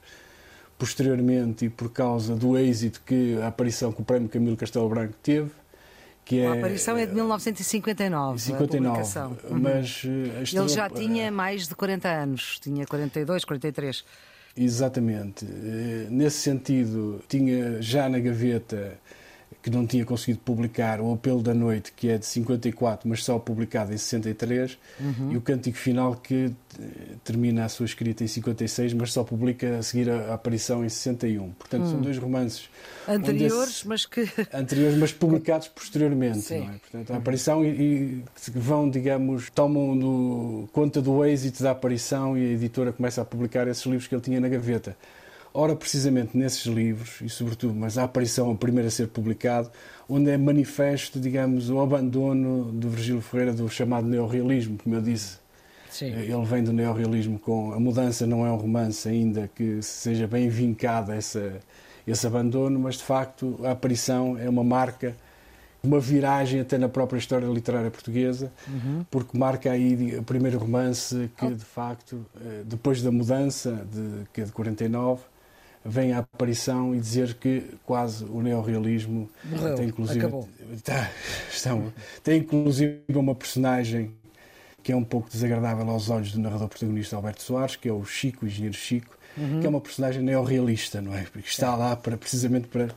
posteriormente 0.79 1.65
e 1.65 1.69
por 1.71 1.91
causa 1.91 2.37
do 2.37 2.57
êxito 2.57 3.03
que 3.05 3.39
a 3.41 3.49
aparição 3.49 3.91
com 3.91 4.03
o 4.03 4.05
Prémio 4.05 4.29
Camilo 4.29 4.57
Castelo 4.57 4.89
Branco 4.89 5.15
teve 5.23 5.51
que 6.27 6.41
é, 6.41 6.49
a 6.49 6.55
aparição 6.55 6.97
é 6.97 7.07
de 7.07 7.15
1959. 7.15 8.41
59, 8.41 9.19
a 9.19 9.27
uhum. 9.29 9.37
mas 9.61 10.03
eh, 10.05 10.59
ele 10.59 10.69
já 10.69 10.91
tinha 10.91 11.31
mais 11.31 11.69
de 11.69 11.75
40 11.77 12.09
anos, 12.09 12.59
tinha 12.61 12.85
42, 12.85 13.45
43. 13.45 14.05
Exatamente. 14.57 15.47
Eh, 15.47 16.09
nesse 16.11 16.39
sentido, 16.39 17.23
tinha 17.29 17.81
já 17.81 18.09
na 18.09 18.19
gaveta 18.19 18.99
que 19.67 19.71
não 19.71 19.85
tinha 19.85 20.05
conseguido 20.05 20.39
publicar 20.45 21.01
o 21.01 21.13
Apelo 21.13 21.43
da 21.43 21.53
Noite, 21.53 21.93
que 21.93 22.09
é 22.09 22.19
de 22.19 22.25
54, 22.25 23.09
mas 23.09 23.25
só 23.25 23.37
publicado 23.37 23.93
em 23.93 23.97
63, 23.97 24.79
uhum. 25.01 25.33
e 25.33 25.37
o 25.37 25.41
Cântico 25.41 25.77
Final, 25.77 26.15
que 26.15 26.53
eh, 26.79 26.85
termina 27.25 27.65
a 27.65 27.69
sua 27.69 27.85
escrita 27.85 28.23
em 28.23 28.29
56, 28.29 28.93
mas 28.93 29.13
só 29.13 29.25
publica 29.25 29.79
a 29.79 29.83
seguir 29.83 30.09
a, 30.09 30.35
aparição 30.35 30.85
em 30.85 30.89
61. 30.89 31.51
Portanto, 31.51 31.83
hum. 31.83 31.91
são 31.91 32.01
dois 32.01 32.17
romances 32.17 32.69
anteriores, 33.09 33.79
esse, 33.79 33.89
mas 33.89 34.07
que 34.07 34.29
anteriores, 34.55 34.97
mas 34.97 35.13
publicados 35.13 35.67
posteriormente. 35.67 36.43
Sim. 36.43 36.61
Não 36.61 36.75
é? 36.75 36.79
Portanto, 36.79 37.13
a 37.13 37.17
aparição 37.17 37.65
e, 37.65 37.69
e 37.69 38.25
vão, 38.55 38.89
digamos, 38.89 39.51
tomam 39.51 39.99
do, 39.99 40.69
conta 40.73 41.03
do 41.03 41.25
êxito 41.25 41.65
da 41.65 41.73
aparição 41.73 42.39
e 42.39 42.51
a 42.51 42.53
editora 42.53 42.93
começa 42.93 43.21
a 43.21 43.25
publicar 43.25 43.67
esses 43.67 43.85
livros 43.85 44.07
que 44.07 44.15
ele 44.15 44.23
tinha 44.23 44.39
na 44.39 44.49
gaveta. 44.49 44.97
Ora, 45.59 45.75
precisamente 45.75 46.37
nesses 46.37 46.67
livros, 46.67 47.19
e 47.23 47.31
sobretudo, 47.31 47.75
mas 47.75 47.97
a 47.97 48.05
aparição, 48.05 48.51
a 48.51 48.55
primeira 48.55 48.89
a 48.89 48.91
ser 48.91 49.09
publicado, 49.09 49.71
onde 50.07 50.31
é 50.31 50.37
manifesto, 50.37 51.19
digamos, 51.19 51.71
o 51.71 51.81
abandono 51.81 52.65
do 52.65 52.91
Virgílio 52.91 53.23
Ferreira 53.23 53.55
do 53.55 53.67
chamado 53.67 54.07
neorrealismo, 54.07 54.77
como 54.77 54.95
eu 54.95 55.01
disse. 55.01 55.39
Sim. 55.89 56.13
Ele 56.13 56.45
vem 56.45 56.63
do 56.63 56.75
neorrealismo 56.75 57.39
com 57.39 57.73
a 57.73 57.81
mudança 57.81 58.27
não 58.27 58.45
é 58.45 58.53
um 58.53 58.57
romance 58.57 59.09
ainda 59.09 59.49
que 59.55 59.81
seja 59.81 60.27
bem 60.27 60.51
vincada 60.51 61.15
essa, 61.15 61.59
esse 62.07 62.27
abandono, 62.27 62.79
mas 62.79 62.97
de 62.97 63.05
facto 63.05 63.59
a 63.65 63.71
aparição 63.71 64.37
é 64.39 64.51
uma 64.51 64.63
marca 64.63 65.17
uma 65.83 66.01
viragem 66.01 66.61
até 66.61 66.77
na 66.77 66.89
própria 66.89 67.19
história 67.19 67.47
literária 67.47 67.91
portuguesa, 67.91 68.53
uhum. 68.69 69.07
porque 69.11 69.39
marca 69.39 69.71
aí 69.71 70.19
o 70.19 70.23
primeiro 70.23 70.59
romance 70.59 71.31
que, 71.37 71.49
de 71.55 71.65
facto, 71.65 72.27
eh, 72.45 72.63
depois 72.65 73.01
da 73.01 73.13
mudança, 73.13 73.87
de, 73.91 74.27
que 74.33 74.41
é 74.41 74.45
de 74.45 74.51
49, 74.51 75.23
vem 75.87 76.13
a 76.13 76.19
aparição 76.19 76.95
e 76.95 77.01
dizer 77.01 77.35
que 77.35 77.63
quase 77.85 78.25
o 78.25 78.43
neorrealismo 78.43 79.31
Morreu, 79.45 79.77
tem 79.77 79.89
inclusive 79.89 80.29
tá, 80.83 81.11
estão, 81.51 81.93
tem 82.23 82.41
inclusive 82.41 83.03
uma 83.11 83.35
personagem 83.35 84.13
que 84.83 84.93
é 84.93 84.97
um 84.97 85.03
pouco 85.03 85.29
desagradável 85.29 85.89
aos 85.91 86.11
olhos 86.11 86.31
do 86.31 86.39
narrador 86.39 86.69
protagonista 86.69 87.17
Alberto 87.17 87.43
Soares, 87.43 87.75
que 87.75 87.89
é 87.89 87.93
o 87.93 88.05
Chico, 88.05 88.45
o 88.45 88.49
engenheiro 88.49 88.77
Chico, 88.77 89.19
uhum. 89.37 89.59
que 89.59 89.67
é 89.67 89.69
uma 89.69 89.81
personagem 89.81 90.23
neorrealista, 90.23 91.01
não 91.01 91.13
é? 91.13 91.25
Porque 91.25 91.49
está 91.49 91.73
é. 91.73 91.77
lá 91.77 91.97
para 91.97 92.17
precisamente 92.17 92.69
para, 92.69 92.91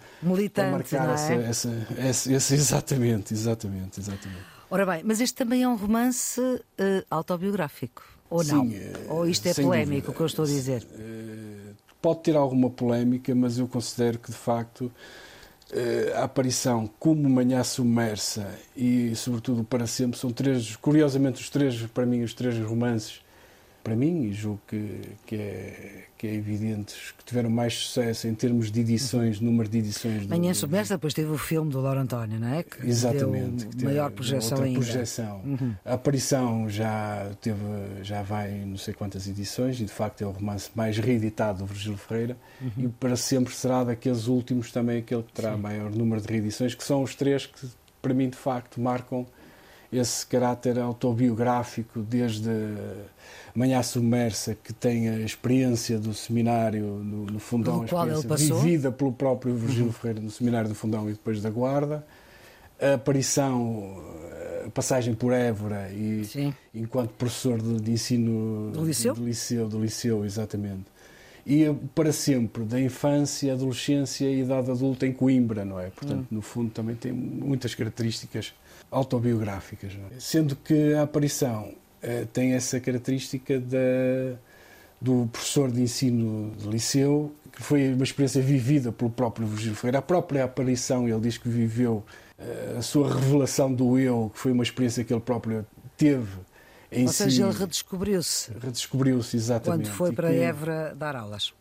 para 0.54 0.72
marcar 0.72 1.10
é? 1.10 1.14
essa, 1.14 1.34
essa, 1.34 1.88
essa, 1.98 2.34
essa, 2.34 2.54
exatamente, 2.54 3.34
exatamente, 3.34 4.00
exatamente. 4.00 4.44
Ora 4.70 4.86
bem, 4.86 5.02
mas 5.04 5.20
este 5.20 5.34
também 5.34 5.64
é 5.64 5.68
um 5.68 5.76
romance 5.76 6.40
uh, 6.40 6.62
autobiográfico, 7.10 8.04
ou 8.30 8.44
Sim, 8.44 8.52
não? 8.52 8.66
Uh, 8.66 9.14
ou 9.16 9.28
isto 9.28 9.48
é 9.48 9.54
polémico, 9.56 10.12
o 10.12 10.14
que 10.14 10.20
eu 10.20 10.28
estou 10.28 10.46
a 10.46 10.48
dizer? 10.48 10.84
Uh, 10.84 11.76
pode 12.02 12.22
ter 12.22 12.36
alguma 12.36 12.70
polémica, 12.70 13.34
mas 13.36 13.58
eu 13.58 13.68
considero 13.68 14.20
que 14.20 14.32
de 14.32 14.38
facto 14.38 14.92
eh, 15.72 16.14
a 16.16 16.24
aparição 16.24 16.90
como 17.00 17.30
Manhã 17.30 17.64
Submersa 17.64 18.48
e 18.76 19.16
sobretudo 19.16 19.64
Para 19.64 19.86
Sempre 19.88 20.18
são 20.20 20.32
três, 20.32 20.76
curiosamente 20.76 21.42
os 21.42 21.50
três, 21.50 21.82
para 21.88 22.06
mim, 22.06 22.24
os 22.24 22.34
três 22.34 22.58
romances 22.60 23.22
para 23.90 23.96
mim, 23.96 24.26
e 24.26 24.34
julgo 24.34 24.62
que, 24.68 25.02
que, 25.26 25.36
é, 25.36 26.04
que 26.16 26.28
é 26.28 26.36
evidente, 26.36 26.94
que 27.18 27.26
tiveram 27.26 27.50
mais 27.50 27.74
sucesso 27.74 28.28
em 28.28 28.36
termos 28.36 28.72
de 28.72 28.82
edições, 28.82 29.42
número 29.42 29.68
de 29.68 29.80
edições. 29.80 30.28
Manhã 30.28 30.54
Submersa, 30.54 30.94
depois 30.94 31.12
teve 31.12 31.32
o 31.32 31.38
filme 31.40 31.72
do 31.72 31.82
Lauro 31.82 32.00
António, 32.00 32.40
não 32.40 32.50
é? 32.50 32.62
Que 32.62 32.88
Exatamente. 32.88 33.66
Deu 33.66 33.78
que 33.80 33.86
maior 33.86 34.12
projeção 34.12 34.52
outra 34.52 34.66
ainda. 34.68 34.80
projeção. 34.80 35.42
Uhum. 35.44 35.74
A 35.84 35.96
aparição 35.96 36.70
já, 36.70 37.32
teve, 37.42 37.58
já 38.04 38.22
vai 38.22 38.52
não 38.64 38.78
sei 38.78 38.94
quantas 38.94 39.28
edições 39.28 39.82
e, 39.82 39.86
de 39.86 39.92
facto, 39.92 40.22
é 40.22 40.28
o 40.28 40.32
romance 40.32 40.70
mais 40.76 41.00
reeditado 41.00 41.60
do 41.60 41.66
Virgílio 41.66 41.98
Ferreira 41.98 42.38
uhum. 42.62 42.86
e 42.86 42.88
para 42.90 43.16
sempre 43.16 43.56
será 43.56 43.84
daqueles 43.84 44.28
últimos 44.28 44.72
também 44.72 45.00
aquele 45.00 45.24
que 45.24 45.34
terá 45.34 45.56
Sim. 45.56 45.62
maior 45.62 45.90
número 45.90 46.22
de 46.22 46.28
reedições, 46.32 46.76
que 46.76 46.84
são 46.84 47.02
os 47.02 47.16
três 47.16 47.48
que, 47.48 47.68
para 48.04 48.14
mim, 48.14 48.30
de 48.30 48.38
facto, 48.38 48.80
marcam 48.80 49.26
esse 49.92 50.26
caráter 50.26 50.80
autobiográfico 50.80 52.02
desde 52.02 52.50
Manhã 53.56 53.82
Submersa, 53.82 54.56
que 54.56 54.72
tem 54.72 55.10
a 55.10 55.20
experiência 55.20 55.98
do 56.00 56.14
seminário 56.14 56.86
no, 56.86 57.26
no 57.26 57.40
Fundão, 57.40 57.86
vivida 58.38 58.92
pelo 58.92 59.12
próprio 59.12 59.56
Virgílio 59.56 59.88
uhum. 59.88 59.94
Ferreira 59.94 60.22
no 60.22 60.30
seminário 60.30 60.70
do 60.70 60.76
Fundão 60.76 61.10
e 61.10 61.14
depois 61.14 61.42
da 61.42 61.50
Guarda, 61.50 62.06
a 62.80 62.94
aparição, 62.94 64.02
a 64.66 64.70
passagem 64.70 65.14
por 65.14 65.34
Évora 65.34 65.92
e 65.92 66.24
Sim. 66.26 66.54
enquanto 66.74 67.10
professor 67.12 67.62
de, 67.62 67.82
de 67.82 67.92
ensino 67.92 68.72
do 68.72 68.86
liceu? 68.86 69.14
do 69.14 69.26
liceu, 69.26 69.68
do 69.68 69.82
liceu, 69.82 70.24
exatamente. 70.24 70.86
E 71.46 71.66
para 71.96 72.14
sempre, 72.14 72.64
da 72.64 72.80
infância, 72.80 73.54
adolescência 73.54 74.26
e 74.28 74.42
idade 74.42 74.70
adulta 74.70 75.08
em 75.08 75.12
Coimbra, 75.12 75.66
não 75.66 75.80
é? 75.80 75.90
Portanto, 75.90 76.28
uhum. 76.30 76.38
no 76.38 76.42
fundo, 76.42 76.70
também 76.70 76.96
tem 76.96 77.12
muitas 77.12 77.74
características 77.74 78.54
autobiográficas. 78.92 79.94
É? 79.94 80.20
Sendo 80.20 80.56
que 80.56 80.94
a 80.94 81.04
aparição 81.04 81.74
eh, 82.02 82.26
tem 82.32 82.54
essa 82.54 82.80
característica 82.80 83.60
da, 83.60 84.38
do 85.00 85.28
professor 85.32 85.72
de 85.72 85.82
ensino 85.82 86.56
de 86.58 86.68
liceu, 86.68 87.34
que 87.52 87.62
foi 87.62 87.94
uma 87.94 88.04
experiência 88.04 88.42
vivida 88.42 88.92
pelo 88.92 89.10
próprio 89.10 89.48
Virgílio 89.48 89.76
Ferreira. 89.76 90.00
A 90.00 90.02
própria 90.02 90.44
aparição, 90.44 91.08
ele 91.08 91.20
diz 91.20 91.38
que 91.38 91.50
viveu 91.50 92.04
eh, 92.38 92.76
a 92.78 92.82
sua 92.82 93.14
revelação 93.14 93.74
do 93.74 93.98
eu, 93.98 94.32
que 94.34 94.40
foi 94.40 94.52
uma 94.52 94.64
experiência 94.64 95.04
que 95.04 95.14
ele 95.14 95.22
próprio 95.22 95.66
teve 95.98 96.50
em 96.92 97.06
Ou 97.06 97.14
seja, 97.14 97.30
si. 97.30 97.42
ele 97.42 97.52
redescobriu-se. 97.52 98.52
Redescobriu-se, 98.60 99.38
exatamente. 99.38 99.90
Quando 99.90 99.96
foi 99.96 100.12
para 100.12 100.30
que... 100.30 100.38
Évora 100.38 100.96
dar 100.96 101.16
aulas. 101.16 101.54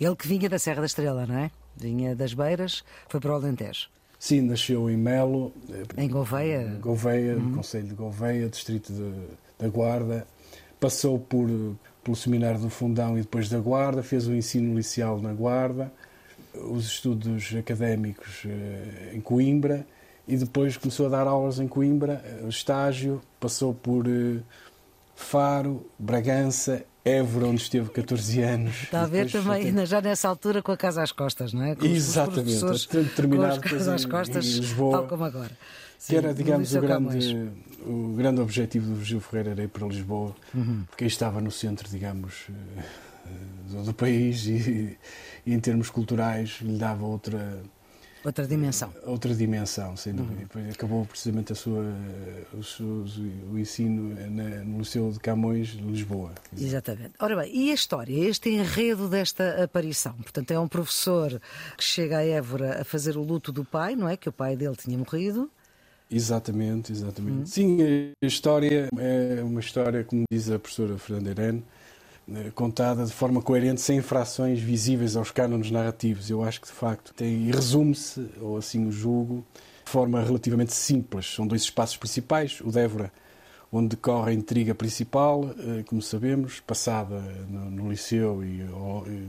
Ele 0.00 0.16
que 0.16 0.26
vinha 0.26 0.48
da 0.48 0.58
Serra 0.58 0.80
da 0.80 0.86
Estrela, 0.86 1.26
não 1.26 1.36
é? 1.36 1.50
Vinha 1.76 2.16
das 2.16 2.34
Beiras, 2.34 2.82
foi 3.08 3.20
para 3.20 3.32
o 3.32 3.34
Alentejo. 3.34 3.88
Sim, 4.22 4.42
nasceu 4.42 4.88
em 4.88 4.96
Melo. 4.96 5.52
Em 5.96 6.08
Gouveia? 6.08 6.78
Gouveia, 6.80 7.34
uhum. 7.34 7.56
Conselho 7.56 7.88
de 7.88 7.94
Gouveia, 7.94 8.48
distrito 8.48 8.92
de, 8.92 9.12
da 9.58 9.68
Guarda. 9.68 10.24
Passou 10.78 11.18
por, 11.18 11.48
pelo 12.04 12.16
Seminário 12.16 12.60
do 12.60 12.70
Fundão 12.70 13.18
e 13.18 13.22
depois 13.22 13.48
da 13.48 13.58
Guarda, 13.58 14.00
fez 14.00 14.28
o 14.28 14.32
ensino 14.32 14.70
inicial 14.70 15.20
na 15.20 15.32
Guarda. 15.32 15.92
os 16.54 16.86
estudos 16.86 17.52
académicos 17.58 18.44
em 19.12 19.20
Coimbra 19.20 19.84
e 20.28 20.36
depois 20.36 20.76
começou 20.76 21.06
a 21.06 21.08
dar 21.08 21.26
aulas 21.26 21.58
em 21.58 21.66
Coimbra, 21.66 22.24
estágio, 22.48 23.20
passou 23.40 23.74
por 23.74 24.06
Faro, 25.16 25.84
Bragança, 25.98 26.84
Évora, 27.04 27.46
onde 27.46 27.62
esteve 27.62 27.90
14 27.90 28.40
anos. 28.42 28.84
Está 28.84 29.02
a 29.02 29.06
ver 29.06 29.30
também, 29.30 29.86
já 29.86 30.00
nessa 30.00 30.28
altura, 30.28 30.62
com 30.62 30.70
a 30.70 30.76
casa 30.76 31.02
às 31.02 31.10
costas, 31.10 31.52
não 31.52 31.64
é? 31.64 31.74
Com 31.74 31.84
Exatamente, 31.84 32.64
os 32.64 32.86
terminado 32.86 33.60
com 33.60 33.68
a 33.68 33.70
casa 33.70 33.94
às 33.94 34.04
costas, 34.04 34.46
em 34.46 34.60
Lisboa, 34.60 34.98
tal 34.98 35.08
como 35.08 35.24
agora. 35.24 35.50
Sim, 35.98 36.12
que 36.12 36.16
era, 36.16 36.34
digamos, 36.34 36.74
o 36.74 36.80
grande, 36.80 37.50
o 37.84 38.14
grande 38.16 38.40
objetivo 38.40 38.86
do 38.86 38.94
Virgílio 38.96 39.20
Ferreira 39.20 39.50
era 39.50 39.62
ir 39.64 39.68
para 39.68 39.86
Lisboa, 39.86 40.34
uhum. 40.54 40.84
porque 40.88 41.04
aí 41.04 41.08
estava 41.08 41.40
no 41.40 41.50
centro, 41.50 41.88
digamos, 41.88 42.46
eh, 42.48 43.82
do 43.84 43.94
país 43.94 44.46
e, 44.46 44.96
e 45.46 45.52
em 45.52 45.60
termos 45.60 45.90
culturais 45.90 46.58
lhe 46.60 46.76
dava 46.76 47.04
outra 47.04 47.62
Outra 48.24 48.46
dimensão. 48.46 48.92
Outra 49.04 49.34
dimensão, 49.34 49.96
sem 49.96 50.14
dúvida. 50.14 50.34
Uhum. 50.34 50.40
Depois 50.42 50.74
acabou 50.74 51.04
precisamente 51.04 51.52
a 51.52 51.56
sua, 51.56 51.84
o, 52.52 53.52
o 53.52 53.58
ensino 53.58 54.14
na, 54.30 54.64
no 54.64 54.78
Liceu 54.78 55.10
de 55.10 55.18
Camões, 55.18 55.68
de 55.68 55.82
Lisboa. 55.82 56.32
Exatamente. 56.56 57.12
Ora 57.18 57.36
bem, 57.36 57.50
e 57.54 57.70
a 57.70 57.74
história, 57.74 58.28
este 58.28 58.50
enredo 58.50 59.08
desta 59.08 59.64
aparição? 59.64 60.12
Portanto, 60.14 60.50
é 60.52 60.58
um 60.58 60.68
professor 60.68 61.40
que 61.76 61.82
chega 61.82 62.18
a 62.18 62.24
Évora 62.24 62.80
a 62.80 62.84
fazer 62.84 63.16
o 63.16 63.22
luto 63.22 63.50
do 63.50 63.64
pai, 63.64 63.96
não 63.96 64.08
é? 64.08 64.16
Que 64.16 64.28
o 64.28 64.32
pai 64.32 64.56
dele 64.56 64.76
tinha 64.76 64.96
morrido. 64.96 65.50
Exatamente, 66.10 66.92
exatamente. 66.92 67.38
Uhum. 67.38 67.46
Sim, 67.46 67.78
a 68.22 68.26
história 68.26 68.88
é 68.98 69.42
uma 69.42 69.60
história, 69.60 70.04
como 70.04 70.24
diz 70.30 70.50
a 70.50 70.58
professora 70.58 70.98
Fernanda 70.98 71.30
Irene, 71.30 71.58
eh, 71.58 71.71
contada 72.54 73.04
de 73.04 73.12
forma 73.12 73.42
coerente, 73.42 73.80
sem 73.80 73.98
infrações 73.98 74.60
visíveis 74.60 75.16
aos 75.16 75.30
cânones 75.30 75.70
narrativos. 75.70 76.30
Eu 76.30 76.42
acho 76.42 76.60
que, 76.60 76.66
de 76.66 76.72
facto, 76.72 77.12
tem 77.14 77.50
resume-se, 77.50 78.28
ou 78.40 78.56
assim 78.56 78.86
o 78.86 78.92
julgo, 78.92 79.44
de 79.84 79.90
forma 79.90 80.22
relativamente 80.22 80.72
simples. 80.72 81.34
São 81.34 81.46
dois 81.46 81.62
espaços 81.62 81.96
principais, 81.96 82.60
o 82.60 82.70
Dévora, 82.70 83.12
onde 83.70 83.96
decorre 83.96 84.32
a 84.32 84.34
intriga 84.34 84.74
principal, 84.74 85.50
eh, 85.58 85.82
como 85.86 86.02
sabemos, 86.02 86.60
passada 86.60 87.20
no, 87.48 87.70
no 87.70 87.90
Liceu 87.90 88.44
e 88.44 88.60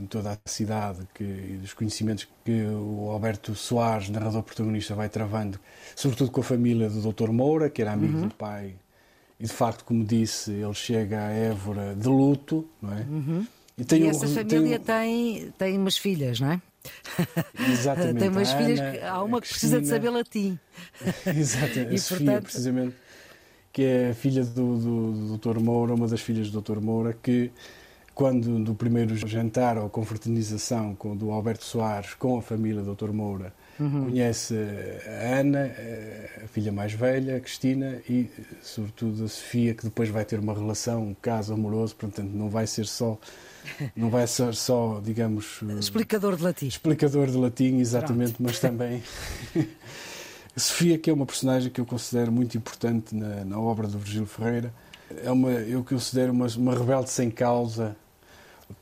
em 0.02 0.06
toda 0.06 0.32
a 0.32 0.38
cidade, 0.44 1.00
que, 1.14 1.24
e 1.24 1.58
dos 1.60 1.72
conhecimentos 1.72 2.28
que 2.44 2.66
o 2.66 3.10
Alberto 3.10 3.54
Soares, 3.54 4.10
narrador 4.10 4.42
protagonista, 4.42 4.94
vai 4.94 5.08
travando, 5.08 5.58
sobretudo 5.96 6.30
com 6.30 6.42
a 6.42 6.44
família 6.44 6.90
do 6.90 7.12
Dr. 7.12 7.30
Moura, 7.30 7.70
que 7.70 7.80
era 7.80 7.92
amigo 7.92 8.18
uhum. 8.18 8.28
do 8.28 8.34
pai 8.34 8.74
e 9.38 9.44
de 9.44 9.52
facto, 9.52 9.84
como 9.84 10.04
disse, 10.04 10.52
ele 10.52 10.74
chega 10.74 11.26
a 11.26 11.30
Évora 11.30 11.94
de 11.94 12.08
luto, 12.08 12.68
não 12.80 12.92
é? 12.92 13.00
Uhum. 13.02 13.46
E, 13.76 13.84
tem 13.84 14.02
e 14.02 14.06
essa 14.06 14.26
um, 14.26 14.34
família 14.34 14.78
tem, 14.78 15.40
tem, 15.40 15.52
tem 15.58 15.78
umas 15.78 15.96
filhas, 15.96 16.38
não 16.40 16.52
é? 16.52 16.62
Exatamente. 17.70 18.18
tem 18.20 18.28
umas 18.28 18.52
filhas, 18.52 18.78
que, 18.78 19.04
há 19.04 19.22
uma 19.22 19.40
que 19.40 19.48
precisa 19.48 19.80
de 19.80 19.88
saber 19.88 20.10
latim. 20.10 20.58
Exatamente, 21.26 21.94
a 21.94 21.98
Sofia, 21.98 22.26
portanto... 22.26 22.44
precisamente, 22.44 22.96
que 23.72 23.82
é 23.82 24.10
a 24.10 24.14
filha 24.14 24.44
do, 24.44 24.78
do, 24.78 25.36
do 25.36 25.38
Dr. 25.38 25.58
Moura, 25.60 25.94
uma 25.94 26.06
das 26.06 26.20
filhas 26.20 26.50
do 26.50 26.60
Dr. 26.60 26.80
Moura, 26.80 27.12
que 27.20 27.50
quando 28.14 28.62
do 28.62 28.74
primeiro 28.74 29.16
jantar 29.16 29.76
ou 29.76 29.90
confraternização 29.90 30.94
com, 30.94 31.16
do 31.16 31.32
Alberto 31.32 31.64
Soares 31.64 32.14
com 32.14 32.38
a 32.38 32.42
família 32.42 32.80
do 32.80 32.94
Dr. 32.94 33.10
Moura, 33.10 33.52
Uhum. 33.78 34.06
Conhece 34.06 34.54
a 35.06 35.40
Ana, 35.40 35.70
a 36.44 36.48
filha 36.48 36.70
mais 36.70 36.92
velha, 36.92 37.36
a 37.36 37.40
Cristina, 37.40 38.00
e 38.08 38.30
sobretudo 38.62 39.24
a 39.24 39.28
Sofia, 39.28 39.74
que 39.74 39.84
depois 39.84 40.08
vai 40.08 40.24
ter 40.24 40.38
uma 40.38 40.54
relação, 40.54 41.08
um 41.08 41.14
caso 41.14 41.52
amoroso, 41.52 41.96
portanto 41.96 42.30
não 42.32 42.48
vai 42.48 42.66
ser 42.66 42.86
só, 42.86 43.18
não 43.96 44.10
vai 44.10 44.26
ser 44.26 44.54
só, 44.54 45.00
digamos... 45.04 45.60
Explicador 45.78 46.36
de 46.36 46.42
latim. 46.42 46.66
Explicador 46.66 47.26
de 47.26 47.36
latim, 47.36 47.78
exatamente, 47.78 48.34
Pronto. 48.34 48.42
mas 48.44 48.58
também... 48.58 49.02
Sofia, 50.56 50.96
que 50.96 51.10
é 51.10 51.12
uma 51.12 51.26
personagem 51.26 51.68
que 51.68 51.80
eu 51.80 51.84
considero 51.84 52.30
muito 52.30 52.56
importante 52.56 53.12
na, 53.12 53.44
na 53.44 53.58
obra 53.58 53.88
do 53.88 53.98
Virgílio 53.98 54.26
Ferreira, 54.26 54.72
é 55.22 55.30
uma, 55.30 55.50
eu 55.50 55.82
considero 55.84 56.32
uma, 56.32 56.46
uma 56.56 56.78
rebelde 56.78 57.10
sem 57.10 57.30
causa, 57.30 57.96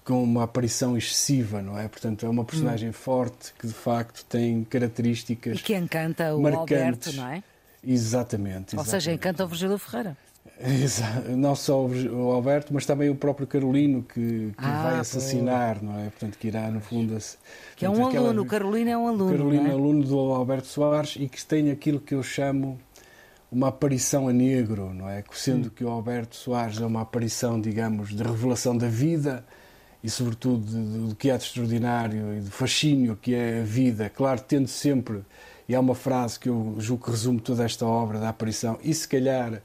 com 0.04 0.22
uma 0.22 0.44
aparição 0.44 0.96
excessiva, 0.96 1.62
não 1.62 1.78
é? 1.78 1.88
Portanto, 1.88 2.26
é 2.26 2.28
uma 2.28 2.44
personagem 2.44 2.90
hum. 2.90 2.92
forte 2.92 3.52
que 3.58 3.66
de 3.66 3.72
facto 3.72 4.24
tem 4.26 4.64
características. 4.64 5.58
E 5.58 5.62
que 5.62 5.76
encanta 5.76 6.34
o 6.34 6.40
marcantes. 6.40 6.72
Alberto, 6.78 7.12
não 7.12 7.28
é? 7.28 7.42
Exatamente. 7.84 8.76
Ou 8.76 8.84
seja, 8.84 9.12
encanta 9.12 9.44
o 9.44 9.48
Virgílio 9.48 9.78
Ferreira. 9.78 10.16
Exato. 10.60 11.30
Não 11.30 11.54
só 11.54 11.84
o 11.84 12.30
Alberto, 12.32 12.72
mas 12.72 12.86
também 12.86 13.10
o 13.10 13.14
próprio 13.16 13.46
Carolino 13.46 14.02
que, 14.02 14.52
que 14.56 14.64
ah, 14.64 14.82
vai 14.82 14.98
assassinar, 15.00 15.78
pô. 15.78 15.86
não 15.86 15.98
é? 15.98 16.04
Portanto, 16.04 16.38
que 16.38 16.48
irá, 16.48 16.70
no 16.70 16.80
fundo. 16.80 17.16
Que 17.76 17.84
é 17.84 17.90
um 17.90 18.06
aluno, 18.06 18.42
o 18.42 18.46
Carolino 18.46 18.90
é 18.90 18.96
um 18.96 19.08
aluno. 19.08 19.30
Carolino 19.30 19.68
é? 19.68 19.70
aluno 19.70 20.04
do 20.04 20.18
Alberto 20.18 20.66
Soares 20.66 21.16
e 21.18 21.28
que 21.28 21.44
tem 21.44 21.70
aquilo 21.70 22.00
que 22.00 22.14
eu 22.14 22.22
chamo 22.22 22.78
uma 23.50 23.68
aparição 23.68 24.28
a 24.28 24.32
negro, 24.32 24.94
não 24.94 25.08
é? 25.08 25.22
Sendo 25.32 25.66
hum. 25.66 25.70
que 25.74 25.84
o 25.84 25.88
Alberto 25.88 26.36
Soares 26.36 26.80
é 26.80 26.86
uma 26.86 27.02
aparição, 27.02 27.60
digamos, 27.60 28.10
de 28.10 28.22
revelação 28.22 28.76
da 28.76 28.88
vida 28.88 29.44
e, 30.02 30.10
sobretudo, 30.10 30.64
do 31.08 31.14
que 31.14 31.30
há 31.30 31.36
de 31.36 31.44
extraordinário 31.44 32.36
e 32.36 32.40
do 32.40 32.50
fascínio 32.50 33.16
que 33.20 33.34
é 33.34 33.60
a 33.60 33.64
vida. 33.64 34.10
Claro, 34.10 34.40
tendo 34.40 34.68
sempre, 34.68 35.22
e 35.68 35.74
há 35.74 35.80
uma 35.80 35.94
frase 35.94 36.38
que 36.38 36.48
eu 36.48 36.76
julgo 36.78 37.04
que 37.04 37.10
resume 37.10 37.40
toda 37.40 37.64
esta 37.64 37.86
obra 37.86 38.18
da 38.18 38.28
aparição, 38.28 38.78
e 38.82 38.92
se 38.92 39.06
calhar, 39.06 39.62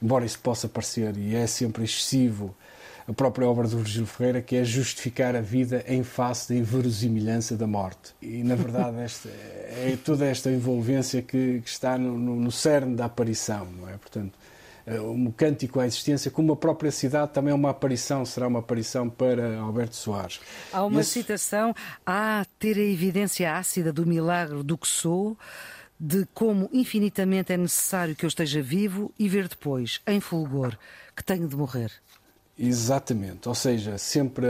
embora 0.00 0.24
isso 0.24 0.38
possa 0.38 0.68
parecer, 0.68 1.16
e 1.16 1.34
é 1.34 1.46
sempre 1.46 1.84
excessivo, 1.84 2.54
a 3.08 3.12
própria 3.12 3.48
obra 3.48 3.66
do 3.66 3.78
Virgílio 3.78 4.06
Ferreira, 4.06 4.40
que 4.40 4.54
é 4.54 4.62
justificar 4.62 5.34
a 5.34 5.40
vida 5.40 5.84
em 5.88 6.04
face 6.04 6.50
da 6.50 6.54
inverosimilhança 6.54 7.56
da 7.56 7.66
morte. 7.66 8.14
E, 8.22 8.44
na 8.44 8.54
verdade, 8.54 8.98
esta, 9.02 9.28
é 9.28 9.98
toda 10.04 10.24
esta 10.24 10.48
envolvência 10.48 11.20
que, 11.20 11.60
que 11.60 11.68
está 11.68 11.98
no, 11.98 12.16
no, 12.16 12.36
no 12.36 12.52
cerne 12.52 12.94
da 12.94 13.06
aparição, 13.06 13.66
não 13.80 13.88
é? 13.88 13.96
Portanto, 13.96 14.32
um 14.98 15.28
eh, 15.28 15.32
cântico 15.36 15.78
à 15.80 15.86
existência, 15.86 16.30
como 16.30 16.52
a 16.52 16.56
própria 16.56 16.90
cidade 16.90 17.32
também 17.32 17.52
é 17.52 17.54
uma 17.54 17.70
aparição, 17.70 18.24
será 18.24 18.48
uma 18.48 18.60
aparição 18.60 19.08
para 19.08 19.58
Alberto 19.58 19.96
Soares. 19.96 20.40
Há 20.72 20.84
uma 20.84 21.00
Esse... 21.00 21.10
citação, 21.10 21.74
há 22.04 22.44
ter 22.58 22.76
a 22.76 22.80
evidência 22.80 23.54
ácida 23.54 23.92
do 23.92 24.06
milagre 24.06 24.62
do 24.62 24.76
que 24.76 24.88
sou, 24.88 25.36
de 25.98 26.26
como 26.32 26.68
infinitamente 26.72 27.52
é 27.52 27.56
necessário 27.56 28.16
que 28.16 28.24
eu 28.24 28.28
esteja 28.28 28.62
vivo 28.62 29.12
e 29.18 29.28
ver 29.28 29.48
depois, 29.48 30.00
em 30.06 30.18
fulgor, 30.18 30.76
que 31.14 31.22
tenho 31.22 31.46
de 31.46 31.54
morrer. 31.54 31.92
Exatamente, 32.58 33.48
ou 33.48 33.54
seja, 33.54 33.96
sempre 33.98 34.46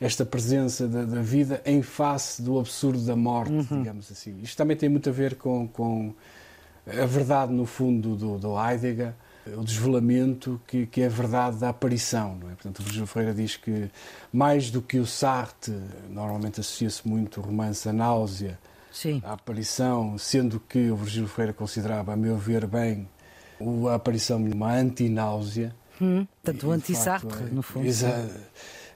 esta 0.00 0.24
presença 0.24 0.88
da, 0.88 1.04
da 1.04 1.22
vida 1.22 1.62
em 1.64 1.82
face 1.82 2.42
do 2.42 2.58
absurdo 2.58 3.04
da 3.04 3.14
morte, 3.14 3.52
uhum. 3.52 3.78
digamos 3.78 4.10
assim. 4.10 4.40
Isto 4.42 4.56
também 4.56 4.76
tem 4.76 4.88
muito 4.88 5.08
a 5.08 5.12
ver 5.12 5.36
com, 5.36 5.68
com 5.68 6.14
a 6.86 7.06
verdade, 7.06 7.52
no 7.52 7.66
fundo, 7.66 8.16
do, 8.16 8.38
do 8.38 8.58
Heidegger, 8.58 9.14
o 9.46 9.64
desvelamento 9.64 10.60
que, 10.66 10.86
que 10.86 11.02
é 11.02 11.06
a 11.06 11.08
verdade 11.08 11.58
da 11.58 11.68
aparição. 11.68 12.36
Não 12.36 12.50
é? 12.50 12.54
Portanto, 12.54 12.80
o 12.80 12.82
Virgílio 12.82 13.06
Ferreira 13.06 13.34
diz 13.34 13.56
que, 13.56 13.90
mais 14.32 14.70
do 14.70 14.80
que 14.80 14.98
o 14.98 15.06
Sartre, 15.06 15.76
normalmente 16.08 16.60
associa-se 16.60 17.06
muito 17.06 17.40
o 17.40 17.42
romance 17.42 17.88
A 17.88 17.92
Náusea, 17.92 18.58
Sim. 18.92 19.22
a 19.24 19.32
aparição, 19.32 20.16
sendo 20.18 20.60
que 20.60 20.90
o 20.90 20.96
Virgílio 20.96 21.28
Ferreira 21.28 21.52
considerava, 21.52 22.12
a 22.12 22.16
meu 22.16 22.36
ver 22.36 22.66
bem, 22.66 23.08
a 23.90 23.94
aparição 23.94 24.42
de 24.42 24.52
uma 24.52 24.72
antináusea. 24.72 25.74
Hum, 26.00 26.26
tanto 26.42 26.68
o 26.68 26.70
anti-Sartre, 26.70 27.44
no 27.52 27.62
fundo. 27.62 27.86
Exato 27.86 28.32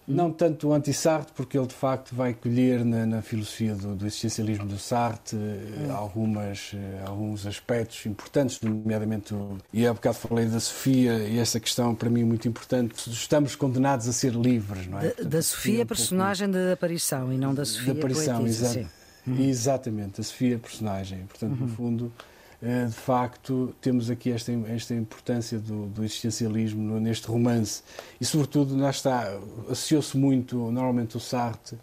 não 0.06 0.30
tanto 0.30 0.68
o 0.68 0.72
anti-Sartre, 0.72 1.32
porque 1.34 1.58
ele 1.58 1.66
de 1.66 1.74
facto 1.74 2.14
vai 2.14 2.32
colher 2.32 2.84
na, 2.84 3.04
na 3.04 3.22
filosofia 3.22 3.74
do, 3.74 3.96
do, 3.96 4.06
existencialismo 4.06 4.66
do 4.66 4.78
Sartre 4.78 5.36
hum. 5.36 5.92
algumas, 5.92 6.72
eh, 6.74 7.02
alguns 7.04 7.44
aspectos 7.46 8.06
importantes, 8.06 8.60
nomeadamente, 8.60 9.34
o, 9.34 9.58
e 9.72 9.86
há 9.86 9.92
bocado 9.92 10.16
falei 10.16 10.46
da 10.46 10.60
Sofia, 10.60 11.18
e 11.18 11.38
essa 11.38 11.58
questão 11.58 11.94
para 11.94 12.08
mim 12.08 12.22
é 12.22 12.24
muito 12.24 12.46
importante. 12.46 13.10
Estamos 13.10 13.56
condenados 13.56 14.06
a 14.06 14.12
ser 14.12 14.32
livres, 14.32 14.86
não 14.86 14.98
é? 14.98 15.02
Da, 15.02 15.08
Portanto, 15.08 15.28
da 15.28 15.42
Sofia, 15.42 15.80
é 15.80 15.82
um 15.82 15.86
personagem 15.86 16.48
pouco... 16.48 16.66
da 16.66 16.72
aparição, 16.72 17.32
e 17.32 17.38
não 17.38 17.54
da 17.54 17.64
Sofia, 17.64 17.94
da 17.94 17.98
aparição, 17.98 18.46
exa 18.46 18.88
uhum. 19.26 19.40
Exatamente, 19.40 20.20
a 20.20 20.24
Sofia, 20.24 20.58
personagem. 20.58 21.26
Portanto, 21.26 21.52
uhum. 21.52 21.66
no 21.66 21.68
fundo 21.68 22.12
eh, 22.18 22.35
de 22.60 22.94
facto, 22.94 23.74
temos 23.80 24.10
aqui 24.10 24.32
esta, 24.32 24.52
esta 24.68 24.94
importância 24.94 25.58
do, 25.58 25.86
do 25.86 26.04
existencialismo 26.04 26.98
neste 26.98 27.26
romance. 27.28 27.82
E, 28.20 28.24
sobretudo, 28.24 28.76
lá 28.76 28.90
está, 28.90 29.28
associou-se 29.70 30.16
muito, 30.16 30.70
normalmente, 30.70 31.16
o 31.16 31.20
Sartre, 31.20 31.78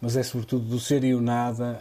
mas 0.00 0.16
é 0.16 0.22
sobretudo 0.22 0.64
do 0.64 0.80
ser 0.80 1.04
e 1.04 1.14
o 1.14 1.20
nada, 1.20 1.80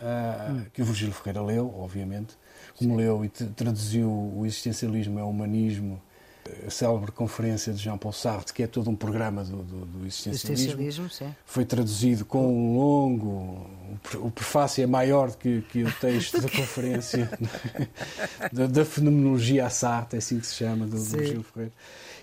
hum. 0.52 0.66
que 0.74 0.82
o 0.82 0.86
Virgílio 0.86 1.14
Ferreira 1.14 1.42
leu, 1.42 1.74
obviamente, 1.78 2.38
como 2.78 2.92
Sim. 2.92 2.98
leu 2.98 3.26
e 3.26 3.30
traduziu 3.30 4.10
o 4.10 4.46
existencialismo 4.46 5.20
é 5.20 5.24
o 5.24 5.30
humanismo, 5.30 6.02
a 6.66 6.70
célebre 6.70 7.12
conferência 7.12 7.74
de 7.74 7.82
Jean-Paul 7.82 8.14
Sartre, 8.14 8.54
que 8.54 8.64
é 8.64 8.68
todo 8.68 8.90
um 8.90 8.96
programa 8.96 9.44
do, 9.44 9.64
do, 9.64 9.86
do 9.86 10.06
existencialismo, 10.06 10.82
existencialismo 10.82 11.36
foi 11.46 11.66
traduzido 11.66 12.26
com 12.26 12.46
um 12.46 12.78
longo, 12.78 13.70
o 14.16 14.32
prefácio 14.32 14.84
é 14.84 14.88
maior 14.88 15.32
do 15.32 15.38
que, 15.38 15.62
que 15.62 15.84
o 15.84 15.92
texto 15.94 16.40
da 16.42 16.50
conferência 16.50 17.30
da, 18.52 18.68
da, 18.68 18.86
fenomenologia 18.86 19.66
à 19.66 19.70
Sartre, 19.70 20.18
é 20.18 20.20
assim 20.20 20.40
que 20.40 20.48
se 20.48 20.56
chama, 20.56 20.86
do, 20.86 20.98
do 20.98 21.26
Gil 21.26 21.44
Ferreira. 21.44 21.74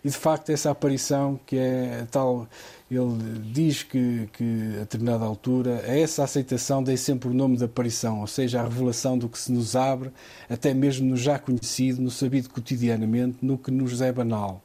E 0.04 0.09
de 0.09 0.16
facto, 0.16 0.50
essa 0.50 0.70
aparição 0.70 1.38
que 1.46 1.56
é 1.56 2.06
tal. 2.11 2.48
Ele 2.90 3.38
diz 3.53 3.85
que, 3.85 4.29
que, 4.33 4.72
a 4.76 4.81
determinada 4.81 5.24
altura, 5.24 5.85
a 5.87 5.96
essa 5.96 6.24
aceitação 6.24 6.83
dei 6.83 6.96
sempre 6.96 7.29
o 7.29 7.35
nome 7.35 7.57
de 7.57 7.64
aparição, 7.64 8.20
ou 8.20 8.26
seja, 8.26 8.61
a 8.61 8.64
revelação 8.64 9.16
do 9.16 9.29
que 9.29 9.38
se 9.38 9.53
nos 9.53 9.76
abre, 9.76 10.11
até 10.48 10.74
mesmo 10.74 11.09
no 11.09 11.16
já 11.16 11.38
conhecido, 11.38 12.03
no 12.03 12.11
sabido 12.11 12.50
cotidianamente, 12.50 13.38
no 13.42 13.57
que 13.57 13.70
nos 13.70 14.00
é 14.00 14.11
banal. 14.11 14.61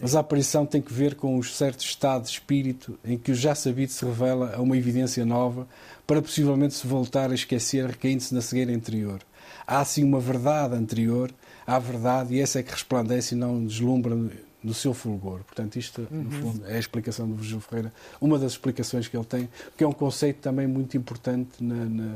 Mas 0.00 0.14
a 0.14 0.20
aparição 0.20 0.66
tem 0.66 0.82
que 0.82 0.92
ver 0.92 1.14
com 1.14 1.38
um 1.38 1.42
certo 1.42 1.80
estado 1.80 2.24
de 2.24 2.30
espírito 2.30 2.98
em 3.04 3.16
que 3.16 3.32
o 3.32 3.34
já 3.34 3.54
sabido 3.54 3.92
se 3.92 4.04
revela 4.04 4.54
a 4.54 4.60
uma 4.60 4.76
evidência 4.76 5.24
nova 5.24 5.66
para 6.06 6.20
possivelmente 6.20 6.74
se 6.74 6.86
voltar 6.86 7.30
a 7.30 7.34
esquecer 7.34 7.86
recaindo-se 7.86 8.34
na 8.34 8.40
cegueira 8.40 8.72
interior. 8.72 9.20
Há 9.66 9.80
assim 9.80 10.04
uma 10.04 10.20
verdade 10.20 10.74
anterior 10.74 11.32
à 11.66 11.78
verdade 11.78 12.34
e 12.34 12.40
essa 12.40 12.58
é 12.58 12.62
que 12.62 12.72
resplandece 12.72 13.34
e 13.34 13.38
não 13.38 13.64
deslumbra 13.64 14.14
no 14.64 14.72
seu 14.72 14.94
fulgor. 14.94 15.40
Portanto, 15.44 15.76
isto, 15.76 16.08
uhum. 16.10 16.22
no 16.22 16.30
fundo, 16.30 16.66
é 16.66 16.76
a 16.76 16.78
explicação 16.78 17.28
do 17.28 17.34
Virgílio 17.34 17.60
Ferreira, 17.60 17.92
uma 18.20 18.38
das 18.38 18.52
explicações 18.52 19.06
que 19.06 19.16
ele 19.16 19.26
tem, 19.26 19.48
que 19.76 19.84
é 19.84 19.86
um 19.86 19.92
conceito 19.92 20.38
também 20.38 20.66
muito 20.66 20.96
importante 20.96 21.62
na, 21.62 21.84
na, 21.84 22.14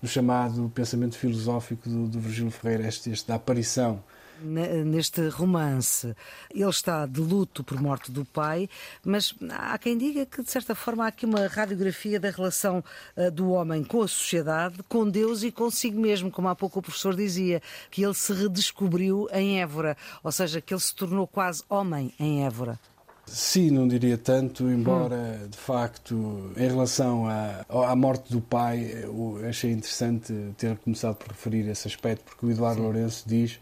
no 0.00 0.08
chamado 0.08 0.72
pensamento 0.74 1.16
filosófico 1.16 1.88
do, 1.88 2.08
do 2.08 2.18
Virgílio 2.18 2.50
Ferreira, 2.50 2.88
este, 2.88 3.10
este 3.10 3.28
da 3.28 3.34
aparição 3.34 4.02
neste 4.42 5.28
romance. 5.28 6.14
Ele 6.52 6.68
está 6.68 7.06
de 7.06 7.20
luto 7.20 7.62
por 7.64 7.80
morte 7.80 8.10
do 8.10 8.24
pai, 8.24 8.68
mas 9.04 9.34
há 9.50 9.78
quem 9.78 9.96
diga 9.96 10.26
que, 10.26 10.42
de 10.42 10.50
certa 10.50 10.74
forma, 10.74 11.04
há 11.04 11.08
aqui 11.08 11.24
uma 11.26 11.46
radiografia 11.46 12.18
da 12.18 12.30
relação 12.30 12.82
uh, 13.16 13.30
do 13.30 13.50
homem 13.50 13.84
com 13.84 14.02
a 14.02 14.08
sociedade, 14.08 14.82
com 14.88 15.08
Deus 15.08 15.42
e 15.42 15.50
consigo 15.50 16.00
mesmo, 16.00 16.30
como 16.30 16.48
há 16.48 16.54
pouco 16.54 16.78
o 16.78 16.82
professor 16.82 17.14
dizia, 17.14 17.62
que 17.90 18.04
ele 18.04 18.14
se 18.14 18.32
redescobriu 18.32 19.28
em 19.32 19.60
Évora, 19.60 19.96
ou 20.22 20.32
seja, 20.32 20.60
que 20.60 20.74
ele 20.74 20.80
se 20.80 20.94
tornou 20.94 21.26
quase 21.26 21.62
homem 21.68 22.12
em 22.18 22.44
Évora. 22.44 22.78
Sim, 23.26 23.70
não 23.70 23.86
diria 23.86 24.18
tanto, 24.18 24.68
embora 24.68 25.40
hum. 25.42 25.48
de 25.48 25.56
facto, 25.56 26.52
em 26.56 26.68
relação 26.68 27.26
à, 27.26 27.64
à, 27.68 27.96
morte 27.96 28.32
do 28.32 28.40
pai, 28.40 29.04
achei 29.48 29.70
interessante 29.70 30.34
ter 30.56 30.76
começado 30.78 31.16
por 31.16 31.28
referir 31.28 31.68
esse 31.68 31.86
aspecto, 31.86 32.24
porque 32.24 32.44
o 32.44 32.50
Eduardo 32.50 32.80
Sim. 32.80 32.82
Lourenço 32.82 33.24
diz 33.26 33.60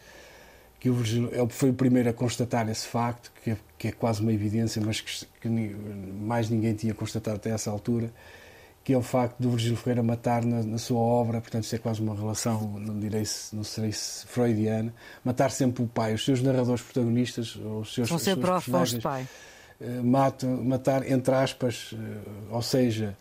que 0.81 0.89
o 0.89 0.95
Virgílio 0.95 1.29
ele 1.33 1.51
foi 1.51 1.69
o 1.69 1.75
primeiro 1.75 2.09
a 2.09 2.13
constatar 2.13 2.69
esse 2.71 2.87
facto, 2.87 3.31
que 3.45 3.51
é, 3.51 3.57
que 3.79 3.89
é 3.89 3.93
quase 3.93 4.23
uma 4.23 4.33
evidência, 4.33 4.83
mas 4.85 5.01
que, 5.01 5.27
que, 5.41 5.49
mais 5.49 6.49
ninguém 6.49 6.75
tinha 6.75 6.95
constatado 6.95 7.37
até 7.37 7.51
essa 7.51 7.71
altura, 7.71 8.11
que 8.83 8.95
é 8.95 8.97
o 8.97 9.03
facto 9.03 9.39
do 9.39 9.51
Virgílio 9.51 9.77
Ferreira 9.77 10.03
matar 10.03 10.43
na, 10.43 10.63
na, 10.63 10.79
sua 10.79 10.99
obra, 10.99 11.39
portanto 11.39 11.65
isso 11.65 11.75
é 11.77 11.79
quase 11.79 12.01
uma 12.01 12.15
relação, 12.15 12.79
não 12.81 12.99
direi 12.99 13.27
se, 13.27 13.55
não 13.55 13.63
sei 13.63 13.93
se 13.93 14.27
freudiana, 14.27 14.93
matar 15.23 15.51
sempre 15.51 15.83
o 15.83 15.87
pai, 15.87 16.15
os 16.15 16.25
seus 16.25 16.41
narradores 16.41 16.81
protagonistas, 16.81 17.57
os 17.57 17.93
seus, 17.93 18.09
São 18.09 18.19
órfãos 18.43 18.91
de 18.91 19.01
pai. 19.01 19.29
Eh, 19.83 20.01
matam, 20.03 20.65
matar, 20.65 21.09
entre 21.11 21.35
aspas, 21.35 21.95
eh, 21.95 22.31
ou 22.51 22.63
seja, 22.63 23.17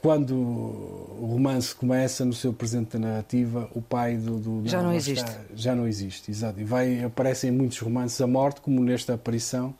quando 0.00 0.34
o 0.34 1.26
romance 1.32 1.74
começa 1.74 2.24
no 2.24 2.32
seu 2.32 2.52
presente 2.52 2.96
da 2.96 3.08
narrativa, 3.08 3.68
o 3.74 3.82
pai 3.82 4.16
do, 4.16 4.38
do 4.38 4.68
já 4.68 4.78
não, 4.78 4.90
não 4.90 4.94
existe. 4.94 5.24
Está, 5.24 5.40
já 5.54 5.74
não 5.74 5.86
existe, 5.88 6.30
exato. 6.30 6.60
E 6.60 6.64
vai 6.64 7.02
aparecem 7.02 7.50
em 7.50 7.52
muitos 7.52 7.78
romances 7.78 8.20
a 8.20 8.26
morte, 8.26 8.60
como 8.60 8.82
nesta 8.82 9.14
aparição, 9.14 9.74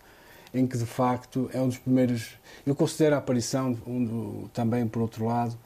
em 0.53 0.67
que 0.67 0.77
de 0.77 0.87
facto 0.87 1.51
é 1.53 1.61
um 1.61 1.69
dos 1.69 1.79
primeiros. 1.79 2.31
Eu 2.67 2.75
considero 2.75 3.15
a 3.15 3.19
aparição 3.19 3.77
um, 3.87 4.49
também, 4.53 4.87
por 4.87 5.03
outro 5.03 5.27
lado, 5.27 5.57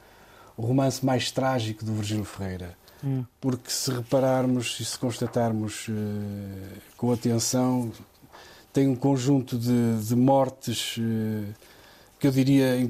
o 0.56 0.62
romance 0.62 1.04
mais 1.04 1.30
trágico 1.30 1.84
do 1.84 1.94
Virgílio 1.94 2.24
Ferreira. 2.24 2.76
Hum. 3.02 3.24
Porque 3.40 3.70
se 3.70 3.90
repararmos 3.90 4.78
e 4.80 4.84
se 4.84 4.98
constatarmos 4.98 5.88
uh, 5.88 5.92
com 6.96 7.12
atenção, 7.12 7.92
tem 8.72 8.88
um 8.88 8.96
conjunto 8.96 9.58
de, 9.58 9.98
de 10.02 10.16
mortes. 10.16 10.96
Uh, 10.96 11.44
que 12.24 12.28
eu 12.28 12.32
diria, 12.32 12.80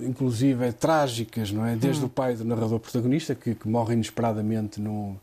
inclusive, 0.00 0.64
é 0.64 0.70
trágicas, 0.70 1.50
não 1.50 1.66
é? 1.66 1.74
Desde 1.74 2.02
hum. 2.02 2.06
o 2.06 2.08
pai 2.08 2.36
do 2.36 2.44
narrador 2.44 2.78
protagonista, 2.78 3.34
que, 3.34 3.52
que 3.52 3.68
morre 3.68 3.94
inesperadamente 3.94 4.80
num, 4.80 5.16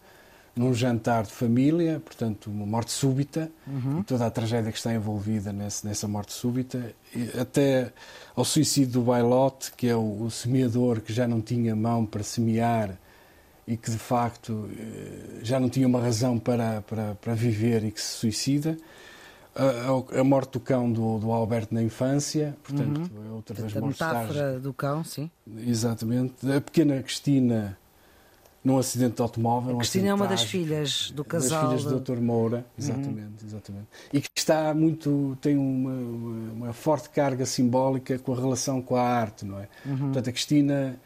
num 0.53 0.73
jantar 0.73 1.23
de 1.23 1.31
família, 1.31 2.01
portanto, 2.03 2.51
uma 2.51 2.65
morte 2.65 2.91
súbita, 2.91 3.49
uhum. 3.65 4.01
e 4.01 4.03
toda 4.03 4.25
a 4.25 4.29
tragédia 4.29 4.69
que 4.69 4.77
está 4.77 4.93
envolvida 4.93 5.53
nesse, 5.53 5.87
nessa 5.87 6.09
morte 6.09 6.33
súbita, 6.33 6.93
até 7.39 7.93
ao 8.35 8.43
suicídio 8.43 8.91
do 8.91 9.01
Bailote, 9.03 9.71
que 9.77 9.87
é 9.87 9.95
o, 9.95 10.23
o 10.23 10.29
semeador 10.29 10.99
que 10.99 11.13
já 11.13 11.25
não 11.25 11.39
tinha 11.39 11.73
mão 11.73 12.05
para 12.05 12.21
semear 12.21 12.97
e 13.65 13.77
que, 13.77 13.89
de 13.89 13.97
facto, 13.97 14.69
eh, 14.77 15.39
já 15.41 15.57
não 15.57 15.69
tinha 15.69 15.87
uma 15.87 16.01
razão 16.01 16.37
para, 16.37 16.81
para, 16.81 17.15
para 17.15 17.33
viver 17.33 17.85
e 17.85 17.91
que 17.91 18.01
se 18.01 18.17
suicida 18.17 18.77
a, 19.55 20.19
a, 20.19 20.23
morte 20.23 20.53
do 20.53 20.59
cão 20.59 20.91
do, 20.91 21.19
do 21.19 21.31
Alberto 21.31 21.73
na 21.73 21.83
infância, 21.83 22.57
portanto, 22.63 23.09
uhum. 23.13 23.27
é 23.27 23.31
outra 23.31 23.61
das 23.61 23.73
mortes. 23.73 24.01
A 24.01 24.07
metáfora 24.13 24.59
do 24.59 24.73
cão, 24.73 25.03
sim. 25.03 25.29
Exatamente. 25.65 26.51
A 26.51 26.59
pequena 26.59 27.01
Cristina 27.03 27.77
num 28.63 28.77
acidente 28.77 29.15
de 29.15 29.21
automóvel. 29.21 29.75
A 29.75 29.79
Cristina 29.79 30.07
é 30.07 30.13
uma 30.13 30.27
das 30.27 30.43
filhas 30.43 31.11
do 31.11 31.23
casal. 31.25 31.69
Das 31.69 31.81
filhas 31.81 31.93
do 31.93 31.99
Dr. 31.99 32.21
Moura, 32.21 32.65
exatamente, 32.77 33.43
uhum. 33.43 33.47
exatamente. 33.47 33.87
E 34.13 34.21
que 34.21 34.29
está 34.35 34.73
muito, 34.73 35.37
tem 35.41 35.57
uma, 35.57 35.91
uma, 35.91 36.53
uma, 36.53 36.73
forte 36.73 37.09
carga 37.09 37.45
simbólica 37.45 38.17
com 38.17 38.33
a 38.33 38.35
relação 38.35 38.81
com 38.81 38.95
a 38.95 39.01
arte, 39.01 39.45
não 39.45 39.59
é? 39.59 39.67
Uhum. 39.85 39.97
Portanto, 39.97 40.29
a 40.29 40.31
Cristina 40.31 40.99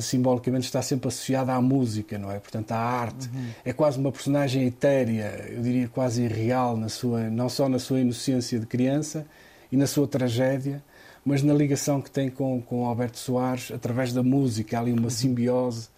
simbolicamente 0.00 0.66
está 0.66 0.80
sempre 0.80 1.08
associada 1.08 1.52
à 1.52 1.60
música, 1.60 2.18
não 2.18 2.30
é? 2.30 2.38
Portanto, 2.38 2.72
à 2.72 2.78
arte. 2.78 3.28
Uhum. 3.28 3.48
É 3.64 3.72
quase 3.72 3.98
uma 3.98 4.12
personagem 4.12 4.66
etérea, 4.66 5.48
eu 5.50 5.62
diria 5.62 5.88
quase 5.88 6.22
irreal, 6.22 6.76
na 6.76 6.88
sua, 6.88 7.28
não 7.30 7.48
só 7.48 7.68
na 7.68 7.78
sua 7.78 8.00
inocência 8.00 8.58
de 8.58 8.66
criança 8.66 9.26
e 9.70 9.76
na 9.76 9.86
sua 9.86 10.06
tragédia, 10.06 10.82
mas 11.24 11.42
na 11.42 11.52
ligação 11.52 12.00
que 12.00 12.10
tem 12.10 12.30
com, 12.30 12.62
com 12.62 12.86
Alberto 12.86 13.18
Soares 13.18 13.72
através 13.72 14.12
da 14.12 14.22
música. 14.22 14.76
Há 14.76 14.80
ali 14.80 14.92
uma 14.92 15.02
uhum. 15.02 15.10
simbiose 15.10 15.88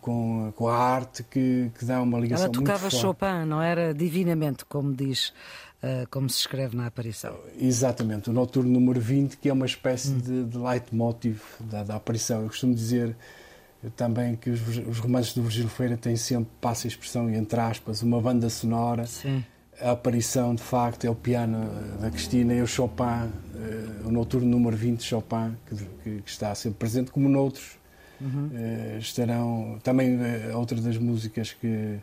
com, 0.00 0.52
com 0.54 0.68
a 0.68 0.76
arte 0.76 1.22
que, 1.22 1.70
que 1.78 1.84
dá 1.84 2.00
uma 2.00 2.18
ligação 2.18 2.46
muito 2.46 2.58
forte. 2.58 2.70
Ela 2.70 2.78
tocava 2.78 2.90
Chopin, 2.90 3.48
não 3.48 3.60
era 3.60 3.92
divinamente, 3.92 4.64
como 4.64 4.94
diz 4.94 5.32
uh, 5.82 6.08
como 6.10 6.28
se 6.28 6.40
escreve 6.40 6.76
na 6.76 6.86
aparição. 6.86 7.36
Exatamente, 7.58 8.30
o 8.30 8.32
noturno 8.32 8.70
número 8.70 9.00
20, 9.00 9.36
que 9.36 9.48
é 9.48 9.52
uma 9.52 9.66
espécie 9.66 10.12
hum. 10.12 10.18
de, 10.18 10.44
de 10.44 10.58
leitmotiv 10.58 11.40
da, 11.60 11.82
da 11.82 11.96
aparição. 11.96 12.42
Eu 12.42 12.48
costumo 12.48 12.74
dizer 12.74 13.16
também 13.94 14.34
que 14.36 14.50
os, 14.50 14.60
os 14.86 14.98
romances 14.98 15.34
do 15.34 15.42
Virgílio 15.42 15.68
Feira 15.68 15.96
têm 15.96 16.16
sempre, 16.16 16.50
passa 16.60 16.86
a 16.86 16.88
expressão 16.88 17.28
entre 17.30 17.60
aspas, 17.60 18.02
uma 18.02 18.20
banda 18.20 18.48
sonora. 18.48 19.06
Sim. 19.06 19.44
A 19.78 19.90
aparição, 19.90 20.54
de 20.54 20.62
facto, 20.62 21.04
é 21.04 21.10
o 21.10 21.14
piano 21.14 21.68
da 22.00 22.10
Cristina 22.10 22.54
e 22.54 22.62
o 22.62 22.66
Chopin, 22.66 23.04
uh, 23.04 24.08
o 24.08 24.10
noturno 24.10 24.48
número 24.48 24.74
20 24.74 25.00
de 25.00 25.04
Chopin, 25.04 25.54
que, 25.66 26.20
que, 26.20 26.30
está 26.30 26.54
sempre 26.54 26.78
presente, 26.78 27.10
como 27.10 27.28
noutros. 27.28 27.76
Uhum. 28.20 28.48
Uh, 28.48 28.98
estarão 28.98 29.78
também 29.82 30.16
uh, 30.16 30.56
outra 30.56 30.80
das 30.80 30.96
músicas 30.96 31.52
que, 31.52 31.98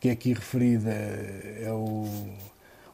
que 0.00 0.08
é 0.08 0.12
aqui 0.12 0.32
referida 0.32 0.90
é 0.90 1.70
o 1.70 2.06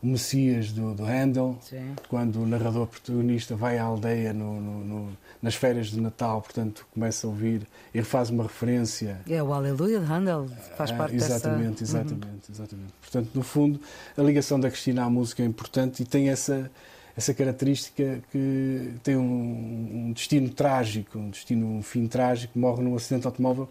o 0.03 0.07
Messias 0.07 0.73
do, 0.73 0.95
do 0.95 1.05
Handel, 1.05 1.59
Sim. 1.61 1.95
quando 2.09 2.43
o 2.43 2.47
narrador 2.47 2.87
protagonista 2.87 3.57
vai 3.57 3.79
à 3.79 3.85
aldeia 3.85 4.33
no, 4.33 4.61
no, 4.61 4.85
no, 4.85 5.17
nas 5.43 5.55
férias 5.55 5.89
de 5.89 6.01
Natal, 6.01 6.41
portanto 6.41 6.87
começa 6.93 7.27
a 7.27 7.31
ouvir, 7.31 7.67
ele 7.93 8.05
faz 8.05 8.31
uma 8.31 8.45
referência. 8.45 9.21
É 9.29 9.43
o 9.43 9.53
Aleluia 9.53 9.99
de 9.99 10.07
Handel, 10.07 10.49
faz 10.77 10.93
parte 10.93 11.15
ah, 11.15 11.17
exatamente, 11.17 11.81
dessa... 11.81 11.99
Exatamente, 11.99 12.27
uhum. 12.27 12.55
exatamente. 12.55 12.93
Portanto, 13.01 13.31
no 13.35 13.43
fundo, 13.43 13.81
a 14.17 14.23
ligação 14.23 14.61
da 14.61 14.71
Cristina 14.71 15.05
à 15.05 15.11
música 15.11 15.43
é 15.43 15.47
importante 15.47 16.03
e 16.03 16.07
tem 16.07 16.29
essa, 16.29 16.71
essa 17.19 17.35
característica 17.35 18.23
que 18.31 18.95
tem 19.03 19.17
um, 19.17 20.07
um 20.07 20.13
destino 20.13 20.49
trágico, 20.51 21.19
um 21.19 21.31
destino, 21.31 21.67
um 21.67 21.83
fim 21.83 22.07
trágico, 22.07 22.57
morre 22.57 22.81
num 22.81 22.95
acidente 22.95 23.27
automóvel 23.27 23.69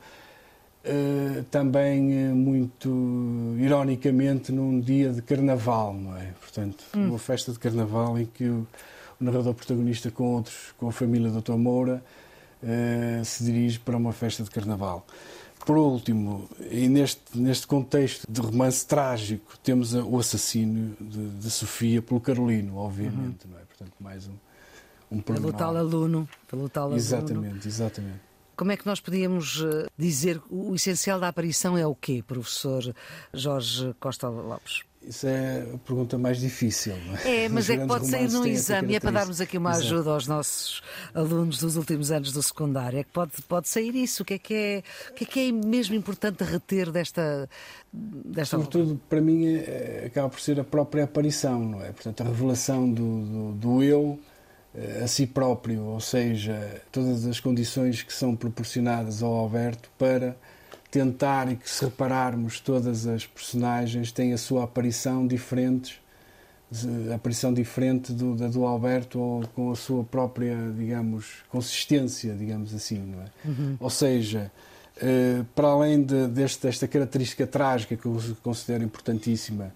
Uh, 0.85 1.43
também 1.51 2.31
uh, 2.31 2.35
muito 2.35 3.55
ironicamente 3.59 4.53
num 4.53 4.79
dia 4.79 5.11
de 5.11 5.21
carnaval, 5.21 5.93
não 5.93 6.15
é? 6.15 6.27
Portanto, 6.39 6.81
hum. 6.95 7.09
uma 7.09 7.19
festa 7.19 7.51
de 7.51 7.59
carnaval 7.59 8.17
em 8.17 8.25
que 8.25 8.45
o, 8.45 8.65
o, 9.19 9.23
narrador 9.25 9.53
protagonista 9.53 10.09
com 10.09 10.35
outros, 10.35 10.73
com 10.77 10.87
a 10.87 10.91
família 10.93 11.29
do 11.29 11.41
Dr. 11.41 11.57
Moura, 11.57 12.01
uh, 12.63 13.25
se 13.25 13.43
dirige 13.43 13.79
para 13.79 13.97
uma 13.97 14.13
festa 14.13 14.43
de 14.43 14.49
carnaval. 14.49 15.05
Por 15.67 15.77
último, 15.77 16.47
e 16.71 16.87
neste, 16.87 17.37
neste 17.37 17.67
contexto 17.67 18.25
de 18.31 18.39
romance 18.39 18.87
trágico, 18.87 19.59
temos 19.61 19.93
o 19.93 20.17
assassínio 20.17 20.95
de, 20.97 21.27
de 21.27 21.51
Sofia 21.51 22.01
pelo 22.01 22.21
Carolino, 22.21 22.77
obviamente, 22.77 23.43
uhum. 23.43 23.51
não 23.51 23.59
é? 23.59 23.63
Portanto, 23.65 23.91
mais 23.99 24.29
um, 24.29 24.35
um 25.11 25.19
Pelo 25.19 25.51
tal 25.51 25.75
aluno. 25.75 26.25
Pelo 26.47 26.69
tal 26.69 26.95
exatamente, 26.95 27.47
aluno. 27.47 27.61
exatamente. 27.65 28.26
Como 28.57 28.71
é 28.71 28.77
que 28.77 28.87
nós 28.87 28.99
podíamos 28.99 29.63
eh, 29.63 29.85
dizer 29.95 30.41
o 30.49 30.73
essencial 30.73 31.19
da 31.19 31.27
aparição 31.27 31.77
é 31.77 31.85
o 31.85 31.93
quê, 31.93 32.23
professor 32.25 32.91
Jorge 33.31 33.93
Costa 33.99 34.27
Lopes? 34.27 34.81
Isso 35.07 35.27
é 35.27 35.61
a 35.75 35.77
pergunta 35.77 36.17
mais 36.17 36.39
difícil. 36.39 36.95
É? 37.23 37.45
é, 37.45 37.49
mas 37.49 37.69
é 37.69 37.77
que 37.77 37.85
pode 37.85 38.07
sair 38.07 38.29
num 38.29 38.45
exame 38.45 38.93
e 38.93 38.95
é 38.95 38.99
para 38.99 39.11
darmos 39.11 39.39
aqui 39.39 39.57
uma 39.57 39.69
Exato. 39.69 39.85
ajuda 39.85 40.09
aos 40.09 40.27
nossos 40.27 40.81
alunos 41.13 41.59
dos 41.59 41.77
últimos 41.77 42.11
anos 42.11 42.33
do 42.33 42.41
secundário. 42.41 42.99
É 42.99 43.03
que 43.03 43.11
pode, 43.11 43.31
pode 43.47 43.69
sair 43.69 43.95
isso. 43.95 44.23
O 44.23 44.25
que 44.25 44.33
é 44.33 44.39
que 44.39 44.53
é, 44.53 44.83
o 45.11 45.13
que 45.13 45.23
é, 45.23 45.27
que 45.27 45.39
é 45.39 45.51
mesmo 45.51 45.95
importante 45.95 46.43
reter 46.43 46.91
desta. 46.91 47.47
desta 47.93 48.57
Sobretudo, 48.57 48.99
para 49.07 49.21
mim, 49.21 49.47
é, 49.47 50.05
acaba 50.07 50.29
por 50.29 50.41
ser 50.41 50.59
a 50.59 50.63
própria 50.63 51.03
aparição, 51.03 51.63
não 51.63 51.81
é? 51.81 51.91
Portanto, 51.91 52.21
a 52.21 52.25
revelação 52.25 52.91
do, 52.91 53.21
do, 53.23 53.51
do 53.53 53.83
eu 53.83 54.19
a 55.03 55.07
si 55.07 55.25
próprio, 55.25 55.83
ou 55.83 55.99
seja, 55.99 56.81
todas 56.91 57.25
as 57.25 57.39
condições 57.39 58.03
que 58.03 58.13
são 58.13 58.35
proporcionadas 58.35 59.23
ao 59.23 59.33
Alberto 59.33 59.89
para 59.97 60.35
tentar 60.91 61.51
e 61.51 61.55
que 61.55 61.69
se 61.69 61.83
repararmos 61.85 62.59
todas 62.59 63.07
as 63.07 63.25
personagens 63.25 64.11
têm 64.11 64.33
a 64.33 64.37
sua 64.37 64.63
aparição 64.63 65.25
diferentes 65.25 65.99
a 67.11 67.15
aparição 67.15 67.53
diferente 67.53 68.11
do, 68.11 68.35
da 68.35 68.47
do 68.47 68.65
Alberto 68.65 69.19
ou 69.19 69.47
com 69.55 69.71
a 69.71 69.75
sua 69.75 70.03
própria, 70.03 70.57
digamos, 70.77 71.43
consistência, 71.49 72.33
digamos 72.33 72.73
assim, 72.73 72.99
não 72.99 73.21
é? 73.21 73.25
Uhum. 73.45 73.77
Ou 73.79 73.89
seja, 73.89 74.51
eh, 74.97 75.43
para 75.55 75.69
além 75.69 76.03
de, 76.03 76.27
deste, 76.27 76.63
desta 76.63 76.87
característica 76.87 77.47
trágica 77.47 77.95
que 77.95 78.05
eu 78.05 78.19
considero 78.43 78.83
importantíssima, 78.83 79.73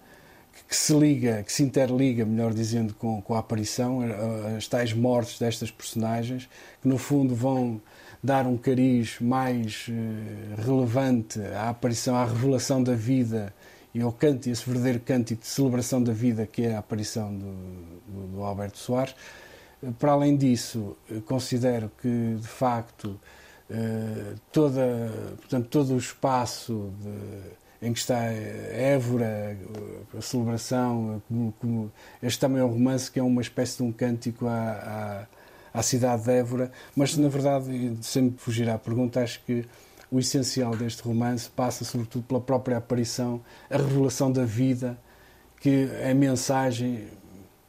que, 0.68 0.76
se 0.76 0.94
liga, 0.94 1.42
que 1.42 1.52
se 1.52 1.62
interliga, 1.62 2.24
melhor 2.24 2.52
dizendo, 2.52 2.94
com, 2.94 3.20
com 3.20 3.34
a 3.34 3.38
aparição, 3.38 4.02
eh, 4.02 4.56
as 4.56 4.66
tais 4.66 4.92
mortes 4.92 5.38
destas 5.38 5.70
personagens, 5.70 6.48
que 6.80 6.88
no 6.88 6.98
fundo 6.98 7.34
vão 7.34 7.80
dar 8.22 8.46
um 8.46 8.56
cariz 8.56 9.18
mais 9.20 9.88
uh, 9.88 10.62
relevante 10.62 11.40
à 11.40 11.70
aparição, 11.70 12.14
à 12.14 12.24
revelação 12.24 12.82
da 12.82 12.94
vida 12.94 13.52
e 13.92 14.00
ao 14.00 14.12
canto, 14.12 14.48
esse 14.48 14.64
verdadeiro 14.64 15.00
cântico 15.00 15.42
de 15.42 15.48
celebração 15.48 16.02
da 16.02 16.12
vida 16.12 16.46
que 16.46 16.62
é 16.62 16.74
a 16.74 16.78
aparição 16.78 17.36
do, 17.36 17.52
do, 18.06 18.26
do 18.36 18.42
Alberto 18.42 18.78
Soares. 18.78 19.14
Para 19.98 20.12
além 20.12 20.36
disso, 20.36 20.96
considero 21.26 21.90
que, 22.00 22.36
de 22.40 22.46
facto, 22.46 23.18
toda, 24.52 25.10
portanto, 25.38 25.66
todo 25.68 25.94
o 25.94 25.98
espaço 25.98 26.92
de, 27.00 27.61
em 27.82 27.92
que 27.92 27.98
está 27.98 28.16
Évora, 28.16 29.58
a 30.16 30.20
celebração, 30.20 31.20
como, 31.28 31.52
como, 31.60 31.92
este 32.22 32.38
também 32.38 32.62
é 32.62 32.64
um 32.64 32.68
romance 32.68 33.10
que 33.10 33.18
é 33.18 33.22
uma 33.22 33.42
espécie 33.42 33.78
de 33.78 33.82
um 33.82 33.92
cântico 33.92 34.46
à, 34.46 35.26
à 35.26 35.26
à 35.72 35.82
cidade 35.82 36.24
de 36.24 36.30
Évora, 36.30 36.70
mas 36.94 37.16
na 37.16 37.28
verdade, 37.28 37.96
sem 38.02 38.24
me 38.24 38.34
fugir 38.36 38.68
à 38.68 38.78
pergunta, 38.78 39.20
acho 39.20 39.40
que 39.44 39.64
o 40.10 40.18
essencial 40.18 40.76
deste 40.76 41.02
romance 41.02 41.48
passa 41.48 41.84
sobretudo 41.84 42.24
pela 42.24 42.40
própria 42.40 42.76
aparição, 42.76 43.40
a 43.70 43.78
revelação 43.78 44.30
da 44.30 44.44
vida, 44.44 44.98
que 45.58 45.88
é 46.00 46.12
mensagem, 46.12 47.06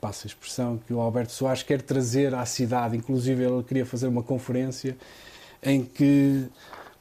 passa 0.02 0.26
a 0.26 0.30
expressão, 0.30 0.78
que 0.86 0.94
o 0.94 1.00
Alberto 1.00 1.32
Soares 1.32 1.64
quer 1.64 1.82
trazer 1.82 2.36
à 2.36 2.46
cidade. 2.46 2.98
Inclusive, 2.98 3.44
ele 3.44 3.64
queria 3.64 3.86
fazer 3.86 4.08
uma 4.08 4.24
conferência 4.24 4.98
em 5.62 5.86
que 5.86 6.46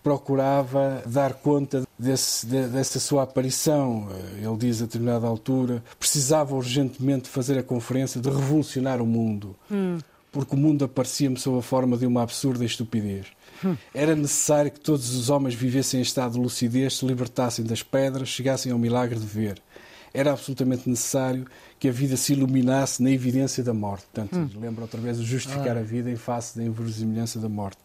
procurava 0.03 1.03
dar 1.07 1.35
conta 1.35 1.83
desse, 1.99 2.47
dessa 2.47 2.99
sua 2.99 3.23
aparição. 3.23 4.09
Ele 4.37 4.57
diz 4.57 4.83
a 4.83 4.87
determinada 4.87 5.27
altura: 5.27 5.83
precisava 5.99 6.55
urgentemente 6.55 7.29
fazer 7.29 7.59
a 7.59 7.63
conferência 7.63 8.21
de 8.21 8.29
revolucionar 8.29 9.01
o 9.01 9.07
mundo. 9.07 9.57
Hum 9.71 9.99
porque 10.33 10.55
o 10.55 10.59
mundo 10.59 10.87
aparecia-me 10.87 11.39
sob 11.39 11.59
a 11.59 11.63
forma 11.63 11.97
de 11.97 12.07
uma 12.07 12.23
absurda 12.23 12.65
estupidez. 12.65 13.27
Era 13.95 14.17
necessário 14.17 14.71
que 14.71 14.81
todos 14.81 15.15
os 15.15 15.29
homens 15.29 15.55
vivessem 15.55 16.01
em 16.01 16.03
estado 16.03 16.33
de 16.33 16.41
lucidez, 16.41 16.97
se 16.97 17.07
libertassem 17.07 17.65
das 17.65 17.83
pedras, 17.83 18.31
chegassem 18.31 18.73
ao 18.73 18.79
milagre 18.79 19.19
de 19.21 19.27
ver. 19.27 19.63
Era 20.13 20.33
absolutamente 20.33 20.89
necessário 20.89 21.47
que 21.79 21.89
a 21.89 21.93
vida 21.93 22.17
se 22.17 22.33
iluminasse 22.33 23.03
na 23.03 23.11
evidência 23.11 23.63
da 23.63 23.73
morte. 23.73 24.07
Portanto, 24.13 24.37
hum. 24.37 24.61
lembra 24.61 24.83
outra 24.83 25.01
vez 25.01 25.19
o 25.19 25.25
justificar 25.25 25.77
ah. 25.77 25.81
a 25.81 25.83
vida 25.83 26.11
em 26.11 26.17
face 26.17 26.57
da 26.57 26.65
inverosimilhança 26.65 27.39
da 27.39 27.49
morte. 27.49 27.79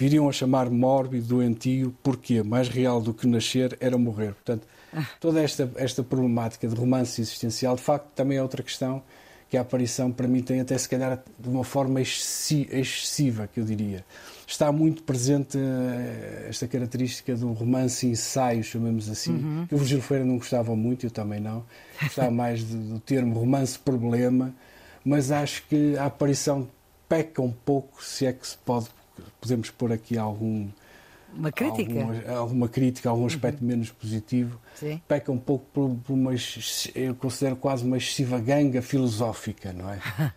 Viriam 0.00 0.26
a 0.30 0.32
chamar 0.32 0.70
mórbido, 0.70 1.26
doentio, 1.26 1.94
porque 2.02 2.42
mais 2.42 2.68
real 2.68 3.02
do 3.02 3.12
que 3.12 3.26
nascer 3.26 3.76
era 3.78 3.98
morrer. 3.98 4.32
Portanto, 4.32 4.66
ah. 4.94 5.06
toda 5.20 5.42
esta, 5.42 5.70
esta 5.76 6.02
problemática 6.02 6.66
de 6.66 6.74
romance 6.74 7.20
existencial, 7.20 7.76
de 7.76 7.82
facto, 7.82 8.06
também 8.14 8.38
é 8.38 8.42
outra 8.42 8.62
questão 8.62 9.02
que 9.50 9.58
a 9.58 9.60
aparição 9.60 10.10
para 10.10 10.26
mim 10.26 10.40
tem 10.42 10.58
até 10.58 10.78
se 10.78 10.88
calhar 10.88 11.22
de 11.38 11.48
uma 11.50 11.64
forma 11.64 12.00
excessiva, 12.00 13.46
que 13.46 13.60
eu 13.60 13.64
diria. 13.64 14.02
Está 14.46 14.72
muito 14.72 15.02
presente 15.02 15.58
eh, 15.58 16.46
esta 16.48 16.66
característica 16.66 17.36
do 17.36 17.52
romance 17.52 18.06
ensaio, 18.06 18.64
chamamos 18.64 19.10
assim, 19.10 19.32
uhum. 19.32 19.66
que 19.66 19.74
o 19.74 19.78
Virgílio 19.78 20.02
Feira 20.02 20.24
não 20.24 20.38
gostava 20.38 20.74
muito, 20.74 21.04
eu 21.04 21.10
também 21.10 21.40
não. 21.40 21.62
Gostava 22.00 22.30
mais 22.32 22.64
do 22.64 23.00
termo 23.00 23.38
romance 23.38 23.78
problema, 23.78 24.54
mas 25.04 25.30
acho 25.30 25.62
que 25.68 25.94
a 25.98 26.06
aparição 26.06 26.66
peca 27.06 27.42
um 27.42 27.52
pouco, 27.52 28.02
se 28.02 28.24
é 28.24 28.32
que 28.32 28.46
se 28.46 28.56
pode, 28.56 28.88
podemos 29.40 29.70
pôr 29.70 29.92
aqui 29.92 30.18
algum 30.18 30.68
uma 31.34 31.52
crítica? 31.52 32.00
Alguma, 32.00 32.32
alguma 32.32 32.68
crítica, 32.68 33.10
algum 33.10 33.26
aspecto 33.26 33.60
uhum. 33.60 33.68
menos 33.68 33.90
positivo. 33.90 34.58
Sim. 34.74 35.00
Peca 35.06 35.30
um 35.30 35.38
pouco 35.38 35.64
por, 35.72 35.96
por, 36.04 36.12
uma, 36.12 36.32
eu 36.94 37.14
considero 37.14 37.56
quase 37.56 37.84
uma 37.84 37.96
excessiva 37.96 38.38
ganga 38.38 38.82
filosófica, 38.82 39.72
não 39.72 39.90
é? 39.90 40.00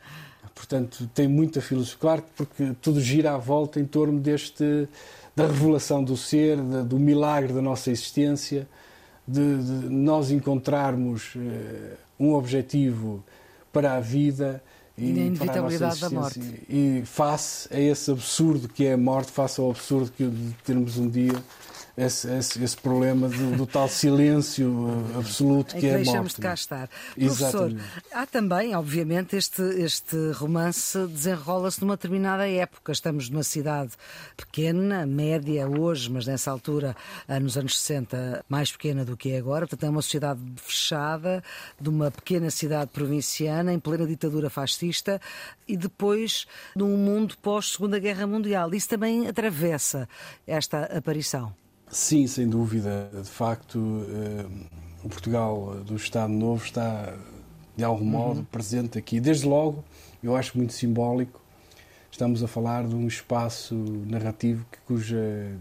Portanto, 0.54 1.10
tem 1.14 1.28
muita 1.28 1.62
filosofia. 1.62 1.98
Claro, 2.00 2.24
porque 2.36 2.74
tudo 2.82 3.02
gira 3.02 3.34
à 3.34 3.38
volta 3.38 3.80
em 3.80 3.86
torno 3.86 4.20
deste 4.20 4.88
da 5.36 5.48
revelação 5.48 6.04
do 6.04 6.16
ser, 6.16 6.58
de, 6.58 6.84
do 6.84 7.00
milagre 7.00 7.54
da 7.54 7.62
nossa 7.62 7.90
existência, 7.90 8.68
de, 9.28 9.64
de 9.64 9.90
nós 9.90 10.30
encontrarmos 10.30 11.34
uh, 11.36 11.40
um 12.20 12.34
objetivo 12.34 13.24
para 13.72 13.94
a 13.94 14.00
vida 14.00 14.64
e, 14.98 15.06
e 15.06 15.10
inevitabilidade 15.10 16.00
da 16.00 16.10
morte. 16.10 16.40
E 16.70 17.04
face 17.06 17.68
a 17.72 17.80
esse 17.80 18.12
absurdo 18.12 18.68
que 18.68 18.86
é 18.86 18.94
a 18.94 18.98
morte, 18.98 19.32
face 19.32 19.60
ao 19.60 19.72
absurdo 19.72 20.12
que 20.12 20.26
de 20.26 20.54
termos 20.64 20.98
um 20.98 21.10
dia 21.10 21.34
esse, 21.96 22.28
esse, 22.28 22.64
esse 22.64 22.78
problema 22.78 23.30
do, 23.30 23.56
do, 23.56 23.68
tal 23.68 23.88
silêncio 23.88 25.06
absoluto 25.16 25.76
que, 25.76 25.82
que 25.82 25.88
é 25.88 25.90
a 25.90 25.94
morte. 25.94 26.06
deixamos 26.06 26.34
de 26.34 26.42
cá 26.42 26.54
estar. 26.54 26.90
Professor, 27.16 27.76
há 28.12 28.26
também, 28.26 28.76
obviamente, 28.76 29.36
este, 29.36 29.62
este 29.62 30.32
romance 30.32 30.98
desenrola-se 31.08 31.80
numa 31.82 31.96
determinada 31.96 32.50
época. 32.50 32.92
Estamos 32.92 33.30
numa 33.30 33.44
cidade 33.44 33.92
pequena, 34.36 35.06
média 35.06 35.70
hoje, 35.70 36.10
mas 36.10 36.26
nessa 36.26 36.50
altura, 36.50 36.96
nos 37.42 37.58
anos 37.58 37.80
60, 37.80 38.44
mais 38.50 38.72
pequena 38.72 39.06
do 39.06 39.16
que 39.16 39.32
é 39.32 39.38
agora. 39.38 39.68
Portanto, 39.68 39.88
é 39.88 39.90
uma 39.90 40.02
sociedade 40.02 40.42
fechada, 40.58 41.44
de 41.80 41.90
uma 41.90 42.10
pequena 42.10 42.50
cidade 42.50 42.90
provinciana, 42.92 43.72
em 43.72 43.80
plena 43.80 44.08
ditadura 44.08 44.50
fascista, 44.50 45.22
e 45.68 45.78
depois 45.78 46.48
num 46.76 46.98
mundo 46.98 47.36
pós-Segunda 47.40 48.00
Guerra 48.00 48.26
Mundial. 48.26 48.74
Isso 48.74 48.90
também 48.90 49.28
atravessa 49.28 50.10
esta 50.48 50.86
aparição. 50.86 51.54
Sim, 51.94 52.26
sem 52.28 52.50
dúvida. 52.50 53.10
De 53.14 53.30
facto, 53.30 54.06
eh, 54.10 54.46
o 55.04 55.10
Portugal 55.10 55.76
do 55.86 55.96
Estado 55.96 56.34
Novo 56.34 56.66
está, 56.66 57.14
de 57.78 57.84
algum 57.84 58.04
uhum. 58.04 58.10
modo, 58.10 58.40
uhum. 58.40 58.46
presente 58.46 58.98
aqui. 58.98 59.20
Desde 59.20 59.46
logo, 59.46 59.84
eu 60.24 60.36
acho 60.36 60.58
muito 60.58 60.74
simbólico, 60.74 61.40
estamos 62.12 62.44
a 62.44 62.48
falar 62.48 62.88
de 62.88 62.96
um 62.96 63.08
espaço 63.08 63.76
narrativo 64.08 64.66
que, 64.72 64.78
cuja, 64.88 65.18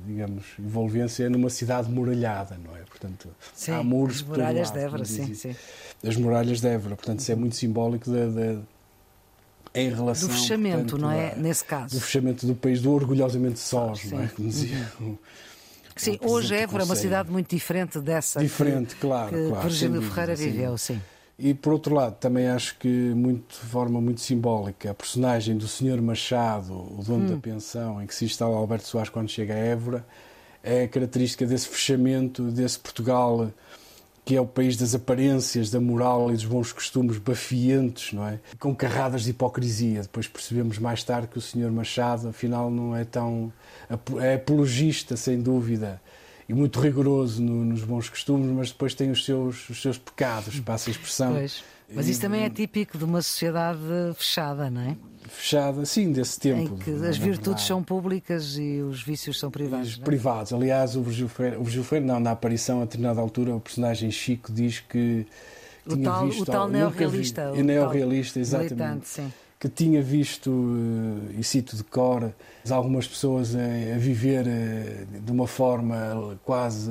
digamos, 0.07 0.45
envolvência 0.59 1.25
é 1.25 1.29
numa 1.29 1.51
cidade 1.51 1.91
muralhada, 1.91 2.59
não 2.65 2.77
é? 2.77 2.81
Portanto, 2.81 3.29
sim, 3.55 3.73
há 3.73 3.83
muros 3.83 4.17
as 4.17 4.23
muralhas 4.23 4.71
de 4.71 4.79
Évora, 4.79 5.05
sim, 5.05 5.35
sim. 5.35 5.57
As 6.07 6.17
muralhas 6.17 6.61
de 6.61 6.69
Évora, 6.69 6.97
portanto, 6.97 7.21
isso 7.21 7.33
é 7.33 7.35
muito 7.35 7.57
simbólico 7.57 8.11
da, 8.11 8.27
da 8.27 8.61
em 9.75 9.89
relação 9.89 10.29
do 10.29 10.35
fechamento, 10.35 10.77
portanto, 10.77 11.01
não 11.01 11.11
é? 11.11 11.33
A, 11.33 11.37
Nesse 11.37 11.65
caso, 11.65 11.95
do 11.95 12.01
fechamento 12.01 12.47
do 12.47 12.55
país, 12.55 12.83
do 12.83 12.93
orgulhosamente 12.93 13.59
sós, 13.59 14.05
não 14.11 14.23
é? 14.23 14.29
Como 14.29 14.49
dizia 14.49 14.93
uhum. 15.01 15.17
Sim, 15.97 16.19
hoje 16.23 16.55
Évora 16.55 16.83
é 16.83 16.87
uma 16.87 16.97
cidade 16.97 17.31
muito 17.31 17.49
diferente 17.49 18.01
dessa 18.01 18.41
diferente, 18.41 18.95
que, 18.95 19.01
claro, 19.01 19.31
que 19.31 19.49
claro, 19.49 19.69
Virgílio 19.69 20.03
Ferreira 20.03 20.37
sim. 20.37 20.45
viveu, 20.45 20.79
sim. 20.79 21.01
E 21.39 21.55
por 21.55 21.73
outro 21.73 21.95
lado, 21.95 22.17
também 22.17 22.47
acho 22.47 22.79
que 22.79 22.89
muito, 22.89 23.61
de 23.61 23.67
forma 23.67 24.01
muito 24.01 24.21
simbólica, 24.21 24.91
a 24.91 24.95
personagem 24.95 25.57
do 25.57 25.67
Sr. 25.67 26.01
Machado, 26.01 26.73
o 26.73 27.03
dono 27.03 27.25
hum. 27.25 27.31
da 27.35 27.37
pensão, 27.37 28.03
em 28.03 28.07
que 28.07 28.15
se 28.15 28.25
instala 28.25 28.57
Alberto 28.57 28.87
Soares 28.87 29.11
quando 29.11 29.29
chega 29.29 29.55
a 29.55 29.57
Évora, 29.57 30.07
é 30.63 30.87
característica 30.87 31.45
desse 31.45 31.69
fechamento, 31.69 32.45
desse 32.51 32.79
Portugal 32.79 33.51
que 34.25 34.37
é 34.37 34.41
o 34.41 34.47
país 34.47 34.77
das 34.77 34.95
aparências, 34.95 35.71
da 35.71 35.81
moral 35.81 36.31
e 36.31 36.35
dos 36.35 36.45
bons 36.45 36.73
costumes 36.73 37.19
bafientos, 37.19 38.13
não 38.13 38.27
é? 38.27 38.39
Com 38.59 38.75
carradas 38.75 39.25
de 39.25 39.31
hipocrisia. 39.31 40.03
Depois 40.03 40.29
percebemos 40.29 40.79
mais 40.79 41.03
tarde 41.03 41.27
que 41.27 41.39
o 41.39 41.41
Sr. 41.41 41.71
Machado, 41.73 42.29
afinal, 42.29 42.71
não 42.71 42.97
é 42.97 43.05
tão. 43.05 43.53
é 44.21 44.35
apologista, 44.35 45.17
sem 45.17 45.41
dúvida, 45.41 46.01
e 46.49 46.55
muito 46.55 46.79
rigoroso 46.81 47.43
no, 47.43 47.65
nos 47.65 47.83
bons 47.83 48.09
costumes, 48.09 48.47
mas 48.49 48.71
depois 48.71 48.95
tem 48.95 49.11
os 49.11 49.25
seus, 49.25 49.69
os 49.69 49.83
seus 49.83 49.99
pecados, 49.99 50.61
passa 50.61 50.91
a 50.91 50.93
expressão. 50.93 51.33
Pois. 51.33 51.65
Mas 51.95 52.09
isso 52.09 52.21
também 52.21 52.43
é 52.43 52.49
típico 52.49 52.97
de 52.97 53.05
uma 53.05 53.21
sociedade 53.21 53.81
fechada, 54.15 54.71
não 54.71 54.81
é? 54.81 54.97
Fechada, 55.33 55.85
sim, 55.85 56.13
desse 56.13 56.39
tempo. 56.39 56.75
Em 56.75 56.77
que 56.77 56.91
as 57.07 57.17
virtudes 57.17 57.65
são 57.65 57.83
públicas 57.83 58.57
e 58.57 58.81
os 58.81 59.03
vícios 59.03 59.39
são 59.39 59.51
privados. 59.51 59.99
É? 60.01 60.05
Privados. 60.05 60.53
Aliás, 60.53 60.97
o 60.97 61.03
Virgílio 61.03 61.29
Freire, 61.29 61.57
o 61.57 62.01
não, 62.01 62.21
na 62.21 62.33
aparição, 62.33 62.81
a 62.81 62.85
determinada 62.85 63.21
altura, 63.21 63.55
o 63.55 63.61
personagem 63.61 64.11
Chico 64.11 64.53
diz 64.53 64.81
que. 64.81 65.27
O 65.85 65.97
tal, 65.97 66.27
visto, 66.27 66.43
o 66.43 66.47
tal 66.47 66.69
neorrealista. 66.69 67.53
O 67.53 67.63
neorrealista, 67.63 68.39
exatamente. 68.39 69.09
Sim 69.09 69.33
que 69.63 69.69
tinha 69.69 70.03
visto, 70.03 70.51
eh, 70.51 71.39
e 71.39 71.45
cito 71.45 71.77
de 71.77 71.85
cor, 71.85 72.33
algumas 72.69 73.07
pessoas 73.07 73.55
a, 73.55 73.97
viver 73.97 74.45
eh, 74.45 75.05
de 75.25 75.31
uma 75.31 75.47
forma 75.47 76.37
quase 76.45 76.91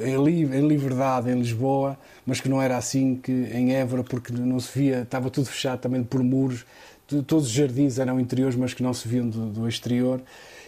eh, 0.00 0.10
em 0.10 0.68
liberdade 0.68 1.28
em 1.28 1.34
Lisboa, 1.34 1.98
mas 2.24 2.40
que 2.40 2.48
não 2.48 2.62
era 2.62 2.76
assim 2.76 3.16
que 3.16 3.32
em 3.32 3.74
Évora, 3.74 4.04
porque 4.04 4.32
não 4.32 4.60
se 4.60 4.78
via, 4.78 5.02
estava 5.02 5.28
tudo 5.28 5.46
fechado 5.46 5.80
também 5.80 6.04
por 6.04 6.22
muros, 6.22 6.64
todos 7.06 7.46
os 7.46 7.52
jardins 7.52 7.98
eram 7.98 8.18
interiores, 8.18 8.56
mas 8.56 8.74
que 8.74 8.82
não 8.82 8.94
se 8.94 9.06
viam 9.06 9.28
do, 9.28 9.46
do 9.46 9.68
exterior 9.68 10.20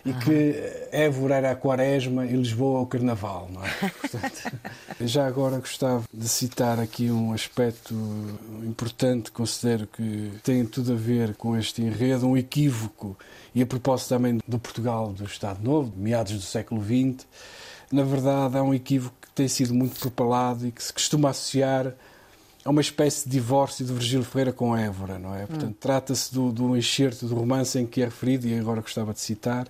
e 0.05 0.13
que 0.13 0.55
Évora 0.93 1.37
era 1.37 1.51
a 1.53 1.57
quaresma 1.57 2.27
e 2.27 2.37
Lisboa 2.37 2.81
o 2.81 2.87
carnaval, 2.87 3.49
não 3.51 3.65
é? 3.65 3.71
Portanto, 3.89 4.53
já 5.01 5.27
agora 5.27 5.59
gostava 5.59 6.05
de 6.13 6.29
citar 6.29 6.79
aqui 6.79 7.11
um 7.11 7.33
aspecto 7.33 7.95
importante, 8.63 9.33
considero 9.33 9.87
que 9.87 10.33
tem 10.43 10.65
tudo 10.67 10.93
a 10.93 10.97
ver 10.97 11.35
com 11.37 11.57
este 11.57 11.81
enredo, 11.81 12.27
um 12.27 12.37
equívoco, 12.37 13.17
e 13.55 13.63
a 13.63 13.67
propósito 13.67 14.11
também 14.11 14.39
do 14.47 14.59
Portugal 14.59 15.11
do 15.11 15.25
Estado 15.25 15.63
Novo, 15.63 15.93
meados 15.97 16.35
do 16.35 16.43
século 16.43 16.83
XX, 16.83 17.27
na 17.91 18.03
verdade 18.03 18.59
há 18.59 18.63
um 18.63 18.75
equívoco 18.75 19.17
que 19.23 19.31
tem 19.31 19.49
sido 19.49 19.73
muito 19.73 19.99
propalado 19.99 20.67
e 20.67 20.73
que 20.73 20.83
se 20.85 20.93
costuma 20.93 21.31
associar 21.31 21.95
a 22.65 22.71
uma 22.71 22.81
espécie 22.81 23.29
de 23.29 23.33
divórcio 23.33 23.85
de 23.85 23.93
Virgílio 23.93 24.25
Ferreira 24.25 24.53
com 24.53 24.77
Évora, 24.77 25.19
não 25.19 25.35
é? 25.35 25.47
Portanto, 25.47 25.71
hum. 25.71 25.77
trata-se 25.79 26.33
do, 26.33 26.51
do 26.51 26.77
enxerto 26.77 27.27
do 27.27 27.35
romance 27.35 27.79
em 27.79 27.87
que 27.87 28.01
é 28.01 28.07
referido, 28.07 28.49
e 28.49 28.59
agora 28.59 28.81
gostava 28.81 29.13
de 29.13 29.21
citar, 29.21 29.69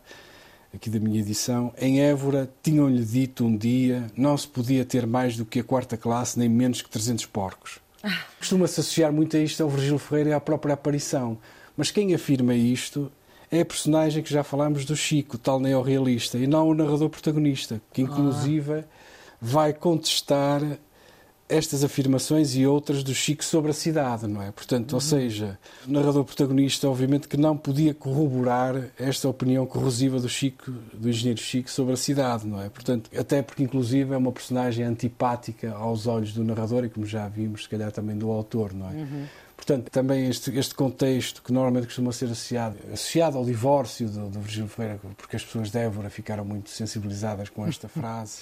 aqui 0.72 0.88
da 0.88 1.00
minha 1.00 1.20
edição, 1.20 1.72
em 1.78 2.00
Évora 2.00 2.48
tinham-lhe 2.62 3.04
dito 3.04 3.44
um 3.44 3.56
dia 3.56 4.06
não 4.16 4.36
se 4.36 4.46
podia 4.46 4.84
ter 4.84 5.06
mais 5.06 5.36
do 5.36 5.44
que 5.44 5.60
a 5.60 5.64
quarta 5.64 5.96
classe, 5.96 6.38
nem 6.38 6.48
menos 6.48 6.82
que 6.82 6.90
300 6.90 7.26
porcos. 7.26 7.78
Ah. 8.02 8.24
Costuma-se 8.38 8.80
associar 8.80 9.12
muito 9.12 9.36
a 9.36 9.40
isto 9.40 9.62
ao 9.62 9.68
Virgílio 9.68 9.98
Ferreira 9.98 10.30
e 10.30 10.32
à 10.32 10.40
própria 10.40 10.74
aparição. 10.74 11.38
Mas 11.76 11.90
quem 11.90 12.14
afirma 12.14 12.54
isto 12.54 13.10
é 13.50 13.60
a 13.60 13.64
personagem 13.64 14.22
que 14.22 14.32
já 14.32 14.44
falámos 14.44 14.84
do 14.84 14.96
Chico, 14.96 15.38
tal 15.38 15.58
neorrealista, 15.58 16.38
e 16.38 16.46
não 16.46 16.68
o 16.68 16.74
narrador 16.74 17.08
protagonista, 17.08 17.80
que 17.92 18.02
ah. 18.02 18.04
inclusive 18.04 18.72
ah. 18.72 18.84
vai 19.40 19.72
contestar 19.72 20.60
estas 21.48 21.84
afirmações 21.84 22.54
e 22.56 22.66
outras 22.66 23.02
do 23.02 23.14
Chico 23.14 23.44
sobre 23.44 23.70
a 23.70 23.74
cidade, 23.74 24.26
não 24.26 24.42
é? 24.42 24.50
Portanto, 24.50 24.92
uhum. 24.92 24.96
ou 24.96 25.00
seja, 25.00 25.58
o 25.86 25.92
narrador 25.92 26.24
protagonista, 26.24 26.88
obviamente, 26.88 27.28
que 27.28 27.36
não 27.36 27.56
podia 27.56 27.92
corroborar 27.92 28.90
esta 28.98 29.28
opinião 29.28 29.66
corrosiva 29.66 30.18
do 30.18 30.28
Chico, 30.28 30.70
do 30.70 31.08
engenheiro 31.08 31.40
Chico, 31.40 31.70
sobre 31.70 31.92
a 31.92 31.96
cidade, 31.96 32.46
não 32.46 32.62
é? 32.62 32.68
Portanto, 32.70 33.10
até 33.16 33.42
porque, 33.42 33.62
inclusive, 33.62 34.14
é 34.14 34.16
uma 34.16 34.32
personagem 34.32 34.84
antipática 34.84 35.72
aos 35.72 36.06
olhos 36.06 36.32
do 36.32 36.42
narrador 36.42 36.84
e, 36.84 36.88
como 36.88 37.04
já 37.04 37.28
vimos, 37.28 37.64
se 37.64 37.68
calhar 37.68 37.92
também 37.92 38.16
do 38.16 38.30
autor, 38.30 38.72
não 38.72 38.88
é? 38.88 38.94
Uhum. 38.94 39.26
Portanto, 39.56 39.90
também 39.90 40.28
este, 40.28 40.56
este 40.58 40.74
contexto 40.74 41.42
que 41.42 41.52
normalmente 41.52 41.86
costuma 41.86 42.12
ser 42.12 42.26
associado, 42.26 42.76
associado 42.92 43.38
ao 43.38 43.44
divórcio 43.44 44.08
do, 44.08 44.28
do 44.28 44.40
Virgílio 44.40 44.68
Ferreira, 44.68 45.00
porque 45.16 45.36
as 45.36 45.44
pessoas 45.44 45.70
de 45.70 45.78
Évora 45.78 46.10
ficaram 46.10 46.44
muito 46.44 46.70
sensibilizadas 46.70 47.48
com 47.48 47.66
esta 47.66 47.86
frase. 47.88 48.40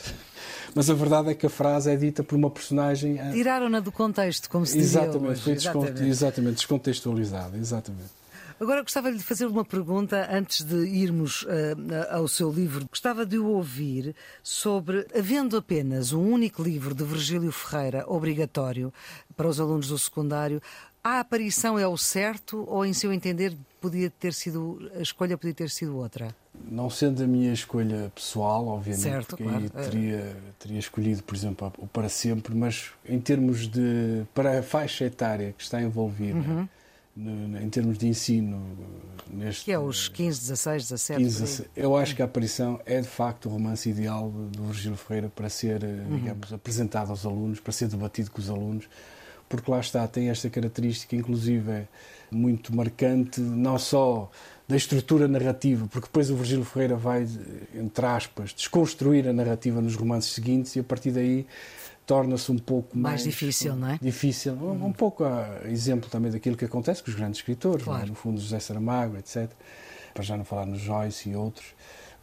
Mas 0.74 0.88
a 0.90 0.94
verdade 0.94 1.30
é 1.30 1.34
que 1.34 1.46
a 1.46 1.50
frase 1.50 1.90
é 1.90 1.96
dita 1.96 2.22
por 2.24 2.34
uma 2.34 2.50
personagem. 2.50 3.18
Eh, 3.18 3.32
Tiraram-na 3.32 3.80
do 3.80 3.92
contexto, 3.92 4.48
como 4.48 4.66
se 4.66 4.78
dizia 4.78 5.02
Exatamente, 5.02 5.30
hoje. 5.30 5.42
foi 5.42 5.52
exatamente. 5.52 6.02
exatamente, 6.02 6.54
descontextualizada. 6.54 7.56
Exatamente. 7.56 8.22
Agora 8.62 8.82
gostava 8.82 9.10
de 9.10 9.18
fazer 9.18 9.46
uma 9.46 9.64
pergunta 9.64 10.28
antes 10.30 10.62
de 10.62 10.76
irmos 10.86 11.42
uh, 11.42 11.48
ao 12.10 12.28
seu 12.28 12.48
livro. 12.48 12.86
Gostava 12.88 13.26
de 13.26 13.36
o 13.36 13.46
ouvir 13.46 14.14
sobre, 14.40 15.04
havendo 15.12 15.56
apenas 15.56 16.12
um 16.12 16.22
único 16.22 16.62
livro 16.62 16.94
de 16.94 17.02
Virgílio 17.02 17.50
Ferreira 17.50 18.04
obrigatório 18.06 18.94
para 19.36 19.48
os 19.48 19.58
alunos 19.58 19.88
do 19.88 19.98
secundário, 19.98 20.62
a 21.04 21.20
aparição 21.20 21.78
é 21.78 21.86
o 21.86 21.96
certo 21.96 22.64
ou, 22.68 22.86
em 22.86 22.92
seu 22.92 23.12
entender, 23.12 23.56
podia 23.80 24.08
ter 24.08 24.32
sido 24.32 24.90
a 24.94 25.02
escolha 25.02 25.36
podia 25.36 25.54
ter 25.54 25.68
sido 25.68 25.96
outra? 25.96 26.34
Não 26.70 26.88
sendo 26.88 27.24
a 27.24 27.26
minha 27.26 27.52
escolha 27.52 28.12
pessoal, 28.14 28.68
obviamente, 28.68 29.02
certo, 29.02 29.28
porque 29.30 29.42
claro. 29.42 29.58
aí 29.58 29.68
teria, 29.68 30.36
teria 30.58 30.78
escolhido, 30.78 31.22
por 31.22 31.34
exemplo, 31.34 31.72
o 31.78 31.86
para 31.86 32.08
sempre, 32.08 32.54
mas 32.54 32.90
em 33.04 33.18
termos 33.18 33.66
de 33.66 34.24
para 34.32 34.60
a 34.60 34.62
faixa 34.62 35.04
etária 35.04 35.52
que 35.56 35.62
está 35.62 35.82
envolvida. 35.82 36.38
Uhum. 36.38 36.68
No, 37.14 37.60
em 37.60 37.68
termos 37.68 37.98
de 37.98 38.08
ensino 38.08 38.64
neste 39.30 39.66
que 39.66 39.72
é 39.72 39.78
os 39.78 40.08
15, 40.08 40.40
16, 40.48 40.82
17 40.84 41.22
15, 41.22 41.64
eu 41.76 41.94
acho 41.94 42.16
que 42.16 42.22
a 42.22 42.24
aparição 42.24 42.80
é 42.86 43.02
de 43.02 43.06
facto 43.06 43.50
o 43.50 43.52
romance 43.52 43.86
ideal 43.90 44.30
do 44.30 44.64
Virgílio 44.68 44.96
Ferreira 44.96 45.28
para 45.28 45.50
ser 45.50 45.84
uhum. 45.84 46.16
digamos 46.16 46.50
apresentado 46.54 47.10
aos 47.10 47.26
alunos 47.26 47.60
para 47.60 47.70
ser 47.70 47.88
debatido 47.88 48.30
com 48.30 48.40
os 48.40 48.48
alunos 48.48 48.88
porque 49.52 49.70
lá 49.70 49.80
está, 49.80 50.08
tem 50.08 50.30
esta 50.30 50.48
característica, 50.48 51.14
inclusive, 51.14 51.86
muito 52.30 52.74
marcante, 52.74 53.38
não 53.38 53.78
só 53.78 54.30
da 54.66 54.74
estrutura 54.74 55.28
narrativa, 55.28 55.86
porque 55.92 56.06
depois 56.06 56.30
o 56.30 56.36
Virgílio 56.36 56.64
Ferreira 56.64 56.96
vai, 56.96 57.28
entre 57.74 58.06
aspas, 58.06 58.54
desconstruir 58.54 59.28
a 59.28 59.32
narrativa 59.32 59.82
nos 59.82 59.94
romances 59.94 60.32
seguintes 60.32 60.74
e 60.74 60.80
a 60.80 60.82
partir 60.82 61.10
daí 61.10 61.46
torna-se 62.06 62.50
um 62.50 62.56
pouco 62.56 62.96
mais, 62.96 63.16
mais, 63.16 63.24
difícil, 63.24 63.76
não 63.76 63.90
é? 63.90 63.98
Difícil, 64.00 64.54
um, 64.54 64.86
um 64.86 64.92
pouco 64.92 65.22
a 65.22 65.60
exemplo 65.66 66.08
também 66.08 66.32
daquilo 66.32 66.56
que 66.56 66.64
acontece 66.64 67.02
com 67.02 67.10
os 67.10 67.14
grandes 67.14 67.40
escritores, 67.40 67.82
é? 67.82 67.84
claro. 67.84 68.06
no 68.06 68.14
fundo 68.14 68.40
José 68.40 68.58
Saramago, 68.58 69.18
etc. 69.18 69.50
Para 70.14 70.22
já 70.22 70.34
não 70.34 70.46
falar 70.46 70.64
no 70.64 70.78
Joyce 70.78 71.28
e 71.28 71.36
outros, 71.36 71.66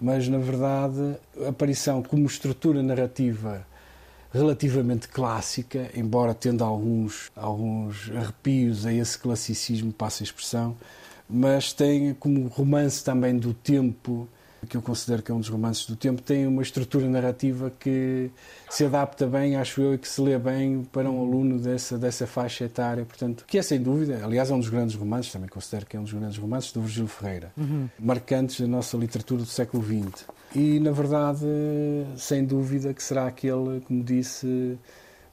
mas 0.01 0.27
na 0.27 0.39
verdade 0.39 1.15
a 1.45 1.49
aparição 1.49 2.01
como 2.01 2.25
estrutura 2.25 2.81
narrativa 2.81 3.67
relativamente 4.31 5.07
clássica, 5.07 5.89
embora 5.95 6.33
tendo 6.33 6.63
alguns, 6.63 7.31
alguns 7.35 8.11
arrepios 8.15 8.85
a 8.85 8.93
esse 8.93 9.17
classicismo, 9.17 9.91
passa 9.91 10.23
a 10.23 10.25
expressão, 10.25 10.77
mas 11.29 11.73
tem 11.73 12.13
como 12.13 12.47
romance 12.47 13.03
também 13.03 13.37
do 13.37 13.53
tempo, 13.53 14.27
que 14.67 14.77
eu 14.77 14.81
considero 14.81 15.21
que 15.21 15.31
é 15.31 15.33
um 15.33 15.39
dos 15.39 15.49
romances 15.49 15.85
do 15.85 15.95
tempo, 15.95 16.21
tem 16.21 16.45
uma 16.45 16.61
estrutura 16.61 17.07
narrativa 17.07 17.71
que 17.79 18.29
se 18.69 18.85
adapta 18.85 19.25
bem, 19.25 19.55
acho 19.55 19.81
eu, 19.81 19.93
e 19.93 19.97
que 19.97 20.07
se 20.07 20.21
lê 20.21 20.37
bem 20.37 20.83
para 20.91 21.09
um 21.09 21.21
aluno 21.21 21.59
dessa, 21.59 21.97
dessa 21.97 22.27
faixa 22.27 22.65
etária. 22.65 23.05
Portanto, 23.05 23.45
que 23.47 23.57
é 23.57 23.61
sem 23.61 23.81
dúvida, 23.81 24.19
aliás, 24.23 24.49
é 24.49 24.53
um 24.53 24.59
dos 24.59 24.69
grandes 24.69 24.95
romances, 24.95 25.31
também 25.31 25.49
considero 25.49 25.85
que 25.85 25.95
é 25.95 25.99
um 25.99 26.03
dos 26.03 26.13
grandes 26.13 26.37
romances 26.37 26.71
do 26.71 26.81
Virgílio 26.81 27.07
Ferreira, 27.07 27.51
uhum. 27.57 27.87
marcantes 27.99 28.59
da 28.59 28.67
nossa 28.67 28.97
literatura 28.97 29.41
do 29.41 29.47
século 29.47 29.83
XX 29.83 30.25
e, 30.55 30.79
na 30.79 30.91
verdade, 30.91 31.45
sem 32.17 32.43
dúvida 32.43 32.93
que 32.93 33.03
será 33.03 33.27
aquele, 33.27 33.81
como 33.81 34.03
disse, 34.03 34.77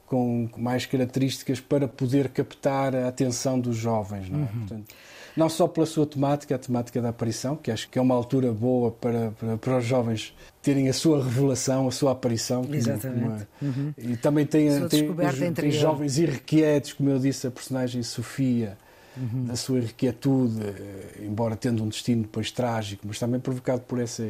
com 0.05 0.49
mais 0.57 0.85
características 0.85 1.59
para 1.59 1.87
poder 1.87 2.29
captar 2.29 2.95
a 2.95 3.07
atenção 3.07 3.59
dos 3.59 3.75
jovens. 3.75 4.29
Não, 4.29 4.39
é? 4.39 4.41
uhum. 4.41 4.47
Portanto, 4.59 4.95
não 5.37 5.47
só 5.47 5.67
pela 5.67 5.85
sua 5.85 6.05
temática, 6.05 6.55
a 6.55 6.57
temática 6.57 6.99
da 6.99 7.09
aparição, 7.09 7.55
que 7.55 7.69
acho 7.69 7.87
que 7.89 7.99
é 7.99 8.01
uma 8.01 8.15
altura 8.15 8.51
boa 8.51 8.91
para, 8.91 9.31
para, 9.31 9.57
para 9.57 9.77
os 9.77 9.85
jovens 9.85 10.35
terem 10.63 10.89
a 10.89 10.93
sua 10.93 11.23
revelação, 11.23 11.87
a 11.87 11.91
sua 11.91 12.11
aparição. 12.13 12.65
Exatamente. 12.71 13.47
É. 13.61 13.65
uhum. 13.65 13.93
E 13.97 14.17
também 14.17 14.45
tem, 14.47 14.67
tem, 14.87 15.13
tem, 15.13 15.53
tem 15.53 15.71
jovens 15.71 16.17
irrequietos, 16.17 16.93
como 16.93 17.09
eu 17.11 17.19
disse, 17.19 17.45
a 17.45 17.51
personagem 17.51 18.01
Sofia 18.01 18.77
uhum. 19.15 19.45
da 19.45 19.55
sua 19.55 19.79
inquietude, 19.79 20.59
eh, 20.59 21.23
embora 21.23 21.55
tendo 21.55 21.83
um 21.83 21.87
destino 21.87 22.23
depois 22.23 22.49
trágico, 22.51 23.03
mas 23.07 23.19
também 23.19 23.39
provocado 23.39 23.81
por 23.81 23.99
essa 23.99 24.27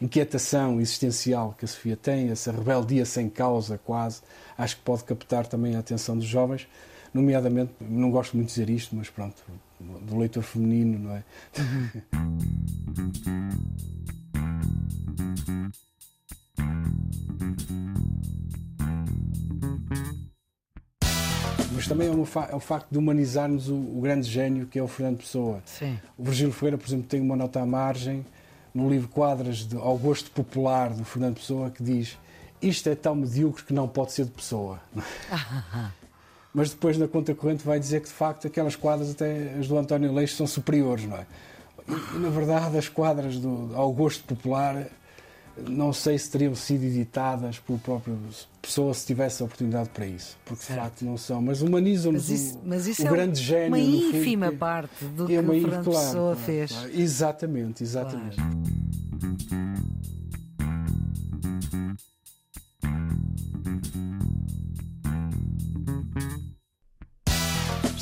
inquietação 0.00 0.80
existencial 0.80 1.54
que 1.56 1.64
a 1.64 1.68
Sofia 1.68 1.96
tem, 1.96 2.30
essa 2.30 2.50
rebeldia 2.50 3.04
sem 3.04 3.28
causa 3.28 3.78
quase, 3.78 4.22
acho 4.56 4.76
que 4.76 4.82
pode 4.82 5.04
captar 5.04 5.46
também 5.46 5.76
a 5.76 5.78
atenção 5.78 6.16
dos 6.16 6.26
jovens, 6.26 6.66
nomeadamente, 7.14 7.72
não 7.80 8.10
gosto 8.10 8.36
muito 8.36 8.48
de 8.48 8.54
dizer 8.54 8.70
isto, 8.70 8.96
mas 8.96 9.08
pronto, 9.08 9.42
do 9.80 10.16
leitor 10.16 10.42
feminino, 10.42 10.98
não 10.98 11.16
é? 11.16 11.24
Uhum. 11.58 12.02
mas 21.78 21.86
também 21.86 22.08
é, 22.08 22.10
é, 22.10 22.56
o 22.56 22.60
facto 22.60 22.88
de 22.90 22.98
humanizarmos 22.98 23.68
o, 23.68 23.74
o, 23.76 24.00
grande 24.02 24.28
gênio 24.28 24.66
que 24.66 24.80
é 24.80 24.82
o 24.82 24.88
Fernando 24.88 25.18
Pessoa. 25.18 25.62
Sim. 25.64 25.96
O 26.16 26.24
Virgílio 26.24 26.52
Ferreira, 26.52 26.76
por 26.76 26.88
exemplo, 26.88 27.06
tem 27.06 27.20
uma 27.20 27.36
nota 27.36 27.60
à 27.60 27.66
margem 27.66 28.26
no 28.74 28.90
livro 28.90 29.08
Quadras 29.08 29.58
de, 29.58 29.76
ao 29.76 29.96
Gosto 29.96 30.28
Popular 30.32 30.90
do 30.90 31.04
Fernando 31.04 31.36
Pessoa 31.36 31.70
que 31.70 31.80
diz 31.80 32.18
isto 32.60 32.88
é 32.88 32.96
tão 32.96 33.14
medíocre 33.14 33.62
que 33.64 33.72
não 33.72 33.86
pode 33.86 34.10
ser 34.12 34.24
de 34.24 34.32
Pessoa. 34.32 34.80
mas 36.54 36.70
depois 36.70 36.96
na 36.98 37.06
conta 37.06 37.34
corrente 37.34 37.64
vai 37.64 37.78
dizer 37.78 38.00
que 38.00 38.08
de 38.08 38.14
facto 38.14 38.46
aquelas 38.46 38.76
quadras, 38.76 39.10
até 39.10 39.54
as 39.58 39.68
do 39.68 39.76
António 39.78 40.12
Leix, 40.12 40.34
são 40.34 40.46
superiores, 40.46 41.04
não 41.04 41.16
é? 41.16 41.26
E, 41.88 42.16
e 42.16 42.18
na 42.18 42.28
verdade 42.28 42.76
as 42.76 42.88
quadras 42.88 43.38
do, 43.38 43.70
ao 43.74 43.92
gosto 43.92 44.24
popular 44.24 44.86
não 45.66 45.92
sei 45.92 46.18
se 46.18 46.30
teriam 46.30 46.54
sido 46.54 46.84
editadas 46.84 47.58
pelo 47.58 47.78
próprio 47.78 48.16
pessoa 48.62 48.92
se 48.92 49.06
tivesse 49.06 49.42
a 49.42 49.46
oportunidade 49.46 49.88
para 49.88 50.06
isso, 50.06 50.36
porque 50.44 50.64
de 50.66 50.78
facto 50.78 51.04
não 51.04 51.16
são, 51.16 51.40
mas 51.40 51.62
humanizam-nos 51.62 52.28
o, 52.28 52.60
mas 52.64 52.86
isso 52.86 53.02
o 53.02 53.06
é 53.06 53.10
grande 53.10 53.42
gênio. 53.42 53.68
Uma 53.68 53.78
ínfima 53.78 54.46
fundo, 54.46 54.58
parte 54.58 55.04
do 55.04 55.24
é 55.24 55.26
que 55.26 55.38
o 55.38 55.42
Fernando 55.42 55.84
claro, 55.84 55.84
Pessoa 55.84 56.34
claro, 56.34 56.46
fez. 56.46 56.72
Claro. 56.72 56.90
Exatamente, 57.00 57.82
exatamente. 57.82 58.36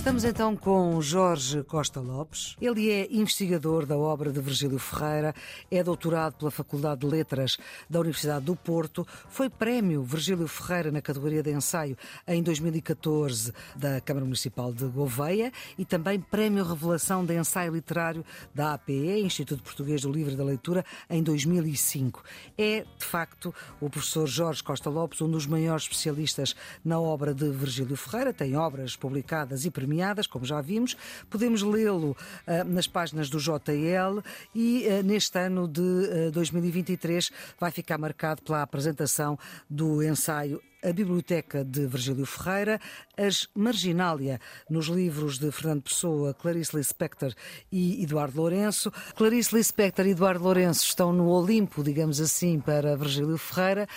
Estamos 0.06 0.22
então 0.22 0.54
com 0.54 1.02
Jorge 1.02 1.64
Costa 1.64 1.98
Lopes. 1.98 2.54
Ele 2.60 2.92
é 2.92 3.08
investigador 3.10 3.84
da 3.84 3.98
obra 3.98 4.30
de 4.30 4.40
Virgílio 4.40 4.78
Ferreira, 4.78 5.34
é 5.68 5.82
doutorado 5.82 6.34
pela 6.34 6.50
Faculdade 6.52 7.00
de 7.00 7.08
Letras 7.08 7.58
da 7.90 7.98
Universidade 7.98 8.44
do 8.44 8.54
Porto, 8.54 9.04
foi 9.28 9.50
prémio 9.50 10.04
Virgílio 10.04 10.46
Ferreira 10.46 10.92
na 10.92 11.02
categoria 11.02 11.42
de 11.42 11.50
ensaio 11.50 11.98
em 12.24 12.40
2014 12.40 13.52
da 13.74 14.00
Câmara 14.00 14.24
Municipal 14.24 14.72
de 14.72 14.84
Gouveia 14.84 15.52
e 15.76 15.84
também 15.84 16.20
prémio 16.20 16.62
Revelação 16.62 17.26
de 17.26 17.36
Ensaio 17.36 17.74
Literário 17.74 18.24
da 18.54 18.74
APE, 18.74 19.22
Instituto 19.24 19.60
Português 19.64 20.02
do 20.02 20.12
Livro 20.12 20.34
e 20.34 20.36
da 20.36 20.44
Leitura, 20.44 20.84
em 21.10 21.20
2005. 21.20 22.22
É, 22.56 22.84
de 22.96 23.04
facto, 23.04 23.52
o 23.80 23.90
professor 23.90 24.28
Jorge 24.28 24.62
Costa 24.62 24.88
Lopes 24.88 25.20
um 25.20 25.28
dos 25.28 25.48
maiores 25.48 25.82
especialistas 25.82 26.54
na 26.84 27.00
obra 27.00 27.34
de 27.34 27.50
Virgílio 27.50 27.96
Ferreira, 27.96 28.32
tem 28.32 28.56
obras 28.56 28.94
publicadas 28.94 29.64
e 29.64 29.70
premiadas 29.72 29.95
premiadas, 29.96 30.26
como 30.26 30.44
já 30.44 30.60
vimos. 30.60 30.96
Podemos 31.30 31.62
lê-lo 31.62 32.10
uh, 32.10 32.64
nas 32.66 32.86
páginas 32.86 33.30
do 33.30 33.38
JL 33.38 34.20
e 34.54 34.86
uh, 34.86 35.02
neste 35.02 35.38
ano 35.38 35.66
de 35.66 36.30
2023 36.32 37.30
ah, 37.32 37.54
vai 37.58 37.70
ficar 37.70 37.96
marcado 37.96 38.42
pela 38.42 38.62
apresentação 38.62 39.38
do 39.68 40.02
ensaio 40.02 40.60
a 40.84 40.92
Biblioteca 40.92 41.64
de 41.64 41.84
Virgílio 41.86 42.24
Ferreira, 42.24 42.78
As 43.16 43.48
Marginália, 43.56 44.38
nos 44.70 44.86
livros 44.86 45.36
de 45.36 45.50
Fernando 45.50 45.82
Pessoa, 45.82 46.32
Clarice 46.32 46.76
Lispector 46.76 47.32
e 47.72 48.04
Eduardo 48.04 48.40
Lourenço. 48.40 48.92
Clarice 49.16 49.56
Lispector 49.56 50.06
e 50.06 50.10
Eduardo 50.10 50.44
Lourenço 50.44 50.84
estão 50.84 51.12
no 51.12 51.28
Olimpo, 51.28 51.82
digamos 51.82 52.20
assim, 52.20 52.60
para 52.60 52.94
Virgílio 52.94 53.36
Ferreira, 53.36 53.88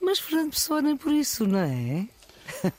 mas 0.00 0.20
Fernando 0.20 0.52
Pessoa 0.52 0.80
nem 0.80 0.96
por 0.96 1.12
isso, 1.12 1.46
não 1.46 1.58
é? 1.58 2.08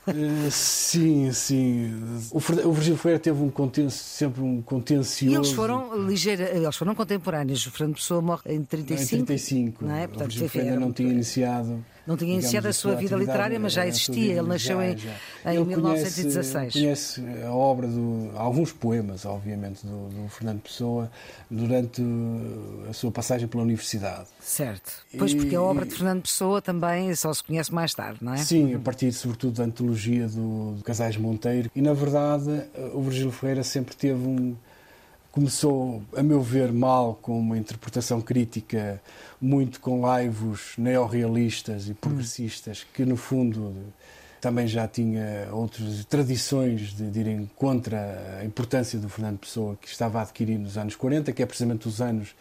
Uh, 0.06 0.50
sim, 0.50 1.32
sim. 1.32 2.02
O, 2.30 2.38
o 2.38 2.72
Virgílio 2.72 2.98
Ferreira 2.98 3.18
teve 3.18 3.42
um 3.42 3.50
conten 3.50 3.88
sempre 3.90 4.42
um 4.42 4.60
contencioso. 4.62 5.34
E 5.34 5.36
eles 5.36 5.52
foram 5.52 6.06
ligeira, 6.06 6.50
eles 6.54 6.76
foram 6.76 6.94
contemporâneos. 6.94 7.66
O 7.66 7.70
Fernando 7.70 7.94
Pessoa 7.96 8.20
morre 8.20 8.54
em 8.54 8.62
35. 8.62 9.14
Em 9.14 9.24
35. 9.24 9.84
Não 9.84 9.94
é? 9.94 10.06
Portanto, 10.06 10.26
o 10.26 10.30
Virgílio 10.30 10.48
Ferreira 10.50 10.80
não 10.80 10.92
tinha 10.92 11.10
iniciado 11.10 11.84
não 12.06 12.16
tinha 12.16 12.34
iniciado 12.34 12.68
a 12.68 12.72
sua 12.72 12.94
vida 12.94 13.16
literária, 13.16 13.58
mas 13.58 13.72
já 13.72 13.86
existia. 13.86 14.38
Ele 14.38 14.48
nasceu 14.48 14.80
em, 14.82 14.96
já. 14.96 15.54
em 15.54 15.64
1916. 15.64 16.72
Conhece, 16.72 17.20
conhece 17.20 17.42
a 17.44 17.52
obra 17.52 17.86
de 17.86 18.30
alguns 18.36 18.72
poemas, 18.72 19.24
obviamente, 19.24 19.86
do, 19.86 20.08
do, 20.08 20.28
Fernando 20.28 20.60
Pessoa 20.60 21.10
durante 21.50 22.02
a 22.88 22.92
sua 22.92 23.10
passagem 23.10 23.46
pela 23.48 23.62
universidade. 23.62 24.28
Certo. 24.40 24.92
Pois 25.16 25.34
porque 25.34 25.54
a 25.54 25.62
obra 25.62 25.84
de 25.84 25.94
Fernando 25.94 26.22
Pessoa 26.22 26.62
também 26.62 27.14
só 27.14 27.32
se 27.32 27.44
conhece 27.44 27.72
mais 27.72 27.94
tarde, 27.94 28.18
não 28.22 28.34
é? 28.34 28.38
Sim, 28.38 28.74
a 28.74 28.78
partir 28.78 29.12
sobretudo 29.12 29.54
da 29.54 29.64
antologia 29.64 30.28
do, 30.28 30.72
do 30.72 30.84
Casais 30.84 31.16
Monteiro. 31.16 31.70
E 31.74 31.82
na 31.82 31.92
verdade, 31.92 32.64
o 32.92 33.02
Virgílio 33.02 33.30
Ferreira 33.30 33.62
sempre 33.62 33.94
teve 33.94 34.26
um 34.26 34.56
começou, 35.32 36.02
a 36.16 36.22
meu 36.22 36.42
ver, 36.42 36.72
mal 36.72 37.18
com 37.20 37.38
uma 37.38 37.56
interpretação 37.56 38.20
crítica 38.20 39.00
muito 39.40 39.80
com 39.80 40.00
laivos 40.00 40.74
neorrealistas 40.76 41.88
e 41.88 41.94
progressistas, 41.94 42.84
que 42.92 43.04
no 43.04 43.16
fundo 43.16 43.74
também 44.40 44.66
já 44.66 44.88
tinha 44.88 45.48
outras 45.52 46.04
tradições 46.06 46.92
de, 46.94 47.10
de 47.10 47.20
irem 47.20 47.50
contra 47.56 48.38
a 48.40 48.44
importância 48.44 48.98
do 48.98 49.08
Fernando 49.08 49.38
Pessoa, 49.38 49.76
que 49.80 49.86
estava 49.86 50.18
a 50.18 50.22
adquirir 50.22 50.58
nos 50.58 50.78
anos 50.78 50.96
40, 50.96 51.32
que 51.32 51.42
é 51.42 51.46
precisamente 51.46 51.86
os 51.86 52.00
anos 52.00 52.34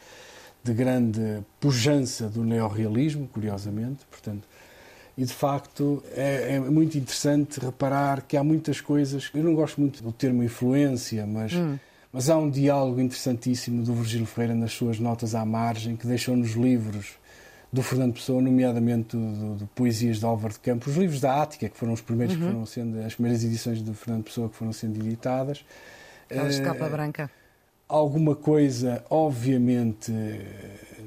de 0.64 0.74
grande 0.74 1.44
pujança 1.60 2.28
do 2.28 2.44
neorrealismo, 2.44 3.28
curiosamente, 3.28 4.06
portanto, 4.10 4.48
e 5.18 5.26
de 5.26 5.34
facto 5.34 6.02
é, 6.16 6.56
é, 6.56 6.60
muito 6.60 6.98
interessante 6.98 7.60
reparar 7.60 8.22
que 8.22 8.38
há 8.38 8.44
muitas 8.44 8.80
coisas. 8.80 9.30
Eu 9.34 9.44
não 9.44 9.54
gosto 9.54 9.82
muito 9.82 10.02
do 10.02 10.14
termo 10.14 10.42
influência, 10.42 11.26
mas 11.28 11.54
hum. 11.54 11.78
Mas 12.12 12.30
há 12.30 12.38
um 12.38 12.49
diálogo 12.49 12.99
interessantíssimo 12.99 13.84
do 13.84 13.93
Virgílio 13.93 14.26
Ferreira 14.26 14.55
nas 14.55 14.74
suas 14.74 14.99
notas 14.99 15.36
à 15.36 15.45
margem, 15.45 15.95
que 15.95 16.07
deixou 16.07 16.36
nos 16.36 16.51
livros 16.51 17.20
do 17.72 17.84
Fernando 17.84 18.14
Pessoa, 18.14 18.41
nomeadamente 18.41 19.16
do, 19.16 19.55
do 19.55 19.68
Poesias 19.68 20.20
de 20.20 20.26
Álvaro 20.26 20.53
de 20.53 20.60
Campos, 20.60 20.88
os 20.88 20.97
livros 20.97 21.22
da 21.22 21.41
Ática, 21.41 21.70
que 21.70 21.78
foram 21.78 21.93
os 21.93 22.01
primeiros 22.01 22.36
uhum. 22.36 22.41
que 22.41 22.47
foram 22.47 22.66
sendo, 22.66 22.99
as 23.05 23.14
primeiras 23.14 23.43
edições 23.43 23.82
do 23.82 23.93
Fernando 23.93 24.24
Pessoa 24.24 24.49
que 24.49 24.55
foram 24.55 24.74
sendo 24.74 24.99
editadas. 24.99 25.64
Aquelas 26.26 26.55
de 26.55 26.64
capa 26.64 26.89
branca. 26.89 27.30
Alguma 27.88 28.36
coisa, 28.36 29.03
obviamente, 29.10 30.12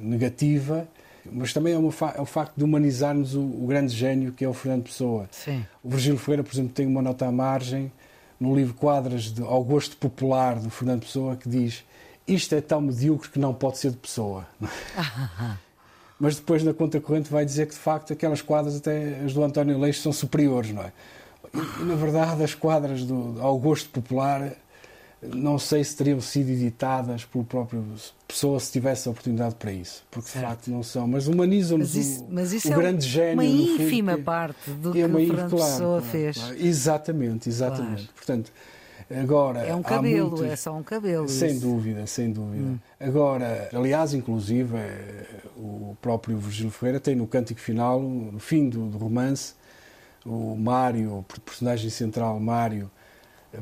negativa, 0.00 0.86
mas 1.30 1.52
também 1.52 1.74
é, 1.74 1.78
uma, 1.78 1.92
é 2.16 2.20
o 2.20 2.26
facto 2.26 2.56
de 2.56 2.64
humanizarmos 2.64 3.34
o, 3.34 3.40
o, 3.40 3.66
grande 3.66 3.94
gênio 3.94 4.32
que 4.32 4.44
é 4.44 4.48
o 4.48 4.54
Fernando 4.54 4.84
Pessoa. 4.84 5.28
Sim. 5.30 5.64
O 5.82 5.90
Virgílio 5.90 6.18
Ferreira, 6.18 6.42
por 6.42 6.52
exemplo, 6.52 6.72
tem 6.72 6.86
uma 6.86 7.02
nota 7.02 7.26
à 7.26 7.32
margem 7.32 7.92
no 8.42 8.56
livro 8.56 8.74
Quadras 8.74 9.32
de, 9.32 9.40
ao 9.40 9.62
Gosto 9.62 9.96
Popular 9.96 10.58
do 10.58 10.68
Fernando 10.68 11.02
Pessoa 11.02 11.36
que 11.36 11.48
diz 11.48 11.84
isto 12.26 12.54
é 12.54 12.60
tão 12.60 12.80
medíocre 12.80 13.30
que 13.30 13.38
não 13.38 13.54
pode 13.54 13.78
ser 13.78 13.90
de 13.92 13.96
Pessoa. 13.96 14.46
Mas 16.18 16.36
depois 16.36 16.62
na 16.62 16.74
conta 16.74 17.00
corrente 17.00 17.30
vai 17.30 17.44
dizer 17.44 17.66
que 17.66 17.72
de 17.72 17.78
facto 17.78 18.12
aquelas 18.12 18.42
quadras, 18.42 18.76
até 18.76 19.20
as 19.24 19.32
do 19.32 19.42
António 19.42 19.78
Leix, 19.78 20.00
são 20.00 20.12
superiores, 20.12 20.72
não 20.72 20.82
é? 20.82 20.92
E, 21.54 21.84
na 21.84 21.94
verdade 21.94 22.42
as 22.42 22.54
quadras 22.54 23.04
do, 23.04 23.40
ao 23.40 23.56
Gosto 23.58 23.88
Popular 23.90 24.52
não 25.22 25.58
sei 25.58 25.84
se 25.84 25.96
teriam 25.96 26.20
sido 26.20 26.50
editadas 26.50 27.24
pelo 27.24 27.44
próprio 27.44 27.84
pessoa 28.26 28.58
se 28.58 28.72
tivesse 28.72 29.06
a 29.06 29.12
oportunidade 29.12 29.54
para 29.54 29.72
isso, 29.72 30.02
porque 30.10 30.28
certo. 30.28 30.44
de 30.44 30.50
facto 30.50 30.70
não 30.70 30.82
são, 30.82 31.06
mas 31.06 31.28
humanizam-nos 31.28 31.94
o, 31.94 32.26
mas 32.30 32.52
isso 32.52 32.68
o 32.68 32.72
é 32.72 32.76
grande 32.76 33.06
gênio. 33.06 33.34
Uma 33.34 33.44
ínfima 33.44 34.12
fundo, 34.12 34.24
parte 34.24 34.70
do 34.70 34.90
é 34.90 34.92
que 34.92 35.04
o 35.04 35.08
Fernando 35.08 35.36
claro, 35.36 35.50
Pessoa 35.50 36.00
claro, 36.00 36.04
fez. 36.04 36.38
Claro. 36.38 36.56
Exatamente, 36.58 37.48
exatamente. 37.48 37.94
Claro. 37.94 38.14
Portanto, 38.16 38.52
agora 39.10 39.60
é 39.60 39.74
um 39.74 39.82
cabelo, 39.82 40.30
muitos... 40.30 40.46
é 40.46 40.56
só 40.56 40.74
um 40.74 40.82
cabelo. 40.82 41.28
Sem 41.28 41.52
isso. 41.52 41.60
dúvida, 41.60 42.06
sem 42.06 42.32
dúvida. 42.32 42.64
Hum. 42.64 42.78
Agora, 42.98 43.68
aliás, 43.72 44.14
inclusive 44.14 44.76
eh, 44.76 45.26
o 45.56 45.96
próprio 46.00 46.36
Virgílio 46.38 46.72
Ferreira 46.72 46.98
tem 46.98 47.14
no 47.14 47.28
cântico 47.28 47.60
final, 47.60 48.00
no 48.00 48.40
fim 48.40 48.68
do, 48.68 48.86
do 48.86 48.98
romance, 48.98 49.54
o 50.26 50.56
Mário, 50.56 51.18
o 51.18 51.40
personagem 51.42 51.90
central 51.90 52.40
Mário 52.40 52.90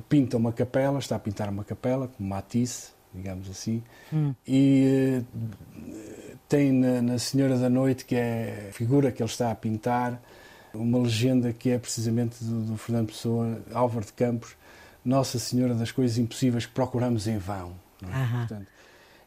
pinta 0.09 0.36
uma 0.36 0.53
capela, 0.53 0.99
está 0.99 1.16
a 1.16 1.18
pintar 1.18 1.49
uma 1.49 1.64
capela, 1.64 2.09
como 2.09 2.28
Matisse, 2.28 2.91
digamos 3.12 3.49
assim, 3.51 3.82
hum. 4.12 4.34
e 4.47 5.22
uh, 5.22 6.36
tem 6.49 6.72
na, 6.72 7.03
na, 7.03 7.18
Senhora 7.18 7.59
da 7.59 7.68
Noite, 7.68 8.05
que 8.05 8.14
é 8.14 8.68
a 8.70 8.72
figura 8.72 9.11
que 9.11 9.22
ele 9.22 9.30
está 9.30 9.51
a 9.51 9.55
pintar, 9.55 10.20
uma 10.72 10.99
legenda 10.99 11.53
que 11.53 11.70
é 11.70 11.78
precisamente 11.78 12.43
do, 12.45 12.62
do 12.62 12.76
Fernando 12.76 13.09
Pessoa, 13.09 13.61
Álvaro 13.72 14.07
de 14.07 14.12
Campos, 14.12 14.55
Nossa 15.05 15.38
Senhora 15.38 15.74
das 15.74 15.91
Coisas 15.91 16.18
Impossíveis 16.18 16.66
que 16.66 16.72
procuramos 16.72 17.26
em 17.26 17.38
vão. 17.38 17.72
É? 18.03 18.38
Portanto, 18.38 18.66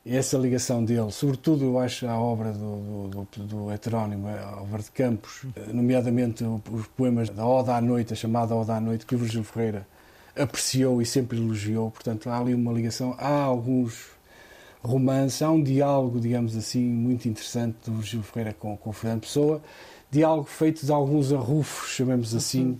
essa 0.05 0.37
ligação 0.37 0.83
dele, 0.83 1.11
sobretudo 1.11 1.63
eu 1.63 1.79
acho 1.79 2.05
a 2.07 2.17
obra 2.17 2.51
do, 2.51 3.07
do, 3.07 3.27
do, 3.31 3.43
do 3.45 3.71
heterónimo 3.71 4.27
Álvaro 4.27 4.83
de 4.83 4.91
Campos, 4.91 5.45
eh, 5.55 5.71
nomeadamente 5.71 6.43
os 6.43 6.87
poemas 6.87 7.29
da 7.29 7.45
Oda 7.45 7.75
à 7.75 7.81
Noite, 7.81 8.11
a 8.11 8.15
chamada 8.15 8.53
Oda 8.53 8.75
à 8.75 8.81
Noite, 8.81 9.05
que 9.05 9.15
o 9.15 9.17
Virgílio 9.17 9.45
Ferreira 9.45 9.87
apreciou 10.35 11.01
e 11.01 11.05
sempre 11.05 11.37
elogiou. 11.37 11.91
Portanto, 11.91 12.29
há 12.29 12.39
ali 12.39 12.53
uma 12.53 12.71
ligação. 12.71 13.15
Há 13.17 13.41
alguns 13.43 14.13
romances, 14.83 15.41
há 15.41 15.49
um 15.49 15.63
diálogo, 15.63 16.19
digamos 16.19 16.55
assim, 16.57 16.83
muito 16.83 17.27
interessante 17.27 17.77
do 17.85 17.93
Virgílio 17.93 18.23
Ferreira 18.23 18.53
com, 18.53 18.75
com 18.75 18.91
Fernando 18.91 19.21
Pessoa. 19.21 19.61
Diálogo 20.11 20.47
feito 20.47 20.85
de 20.85 20.91
alguns 20.91 21.31
arrufos, 21.31 21.89
chamemos 21.89 22.35
assim, 22.35 22.65
uhum. 22.65 22.77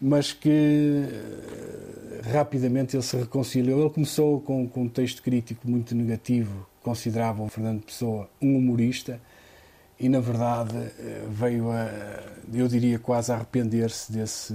mas 0.00 0.32
que 0.32 0.50
eh, 0.50 2.20
rapidamente 2.30 2.96
ele 2.96 3.02
se 3.02 3.16
reconciliou. 3.16 3.80
Ele 3.80 3.90
começou 3.90 4.40
com, 4.40 4.68
com 4.68 4.82
um 4.82 4.88
texto 4.88 5.22
crítico 5.22 5.70
muito 5.70 5.94
negativo, 5.94 6.66
consideravam 6.82 7.48
Fernando 7.48 7.82
Pessoa 7.82 8.28
um 8.42 8.58
humorista 8.58 9.20
e, 9.98 10.08
na 10.08 10.20
verdade, 10.20 10.76
eh, 10.76 11.24
veio 11.30 11.70
a, 11.70 11.88
eu 12.52 12.68
diria, 12.68 12.98
quase 12.98 13.32
a 13.32 13.36
arrepender-se 13.36 14.12
desse 14.12 14.54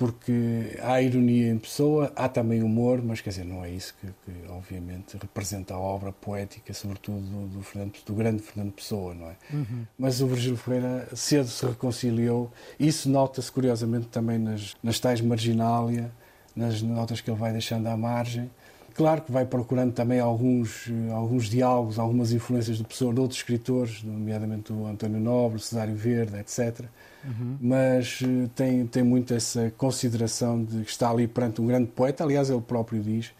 porque 0.00 0.78
há 0.80 1.02
ironia 1.02 1.50
em 1.50 1.58
pessoa, 1.58 2.10
há 2.16 2.26
também 2.26 2.62
humor, 2.62 3.02
mas 3.04 3.20
quer 3.20 3.28
dizer, 3.28 3.44
não 3.44 3.62
é 3.62 3.68
isso 3.68 3.94
que, 4.00 4.06
que 4.06 4.48
obviamente 4.50 5.14
representa 5.20 5.74
a 5.74 5.78
obra 5.78 6.10
poética, 6.10 6.72
sobretudo 6.72 7.20
do, 7.20 7.48
do, 7.48 7.62
Fernando, 7.62 7.92
do 8.06 8.14
grande 8.14 8.42
Fernando 8.42 8.72
Pessoa, 8.72 9.12
não 9.12 9.26
é? 9.26 9.36
Uhum. 9.52 9.84
Mas 9.98 10.22
o 10.22 10.26
Virgílio 10.26 10.56
Ferreira 10.56 11.06
cedo 11.14 11.48
se 11.48 11.66
reconciliou, 11.66 12.50
isso 12.78 13.10
nota-se 13.10 13.52
curiosamente 13.52 14.06
também 14.06 14.38
nas, 14.38 14.74
nas 14.82 14.98
tais 14.98 15.20
marginália, 15.20 16.10
nas 16.56 16.80
notas 16.80 17.20
que 17.20 17.30
ele 17.30 17.38
vai 17.38 17.52
deixando 17.52 17.86
à 17.86 17.94
margem, 17.94 18.50
Claro 18.94 19.22
que 19.22 19.32
vai 19.32 19.44
procurando 19.44 19.92
também 19.92 20.20
alguns, 20.20 20.88
alguns 21.12 21.48
diálogos, 21.48 21.98
algumas 21.98 22.32
influências 22.32 22.78
do 22.78 22.84
professor, 22.84 23.14
de 23.14 23.20
outros 23.20 23.38
escritores, 23.38 24.02
nomeadamente 24.02 24.72
o 24.72 24.86
António 24.86 25.20
Nobre, 25.20 25.60
Cesário 25.60 25.94
Verde, 25.94 26.36
etc. 26.38 26.86
Uhum. 27.24 27.58
Mas 27.60 28.20
eh, 28.22 28.48
tem, 28.54 28.86
tem 28.86 29.02
muito 29.02 29.34
essa 29.34 29.72
consideração 29.76 30.62
de 30.62 30.84
que 30.84 30.90
está 30.90 31.10
ali 31.10 31.28
perante 31.28 31.60
um 31.60 31.66
grande 31.66 31.88
poeta. 31.88 32.24
Aliás, 32.24 32.50
ele 32.50 32.60
próprio 32.60 33.02
diz 33.02 33.32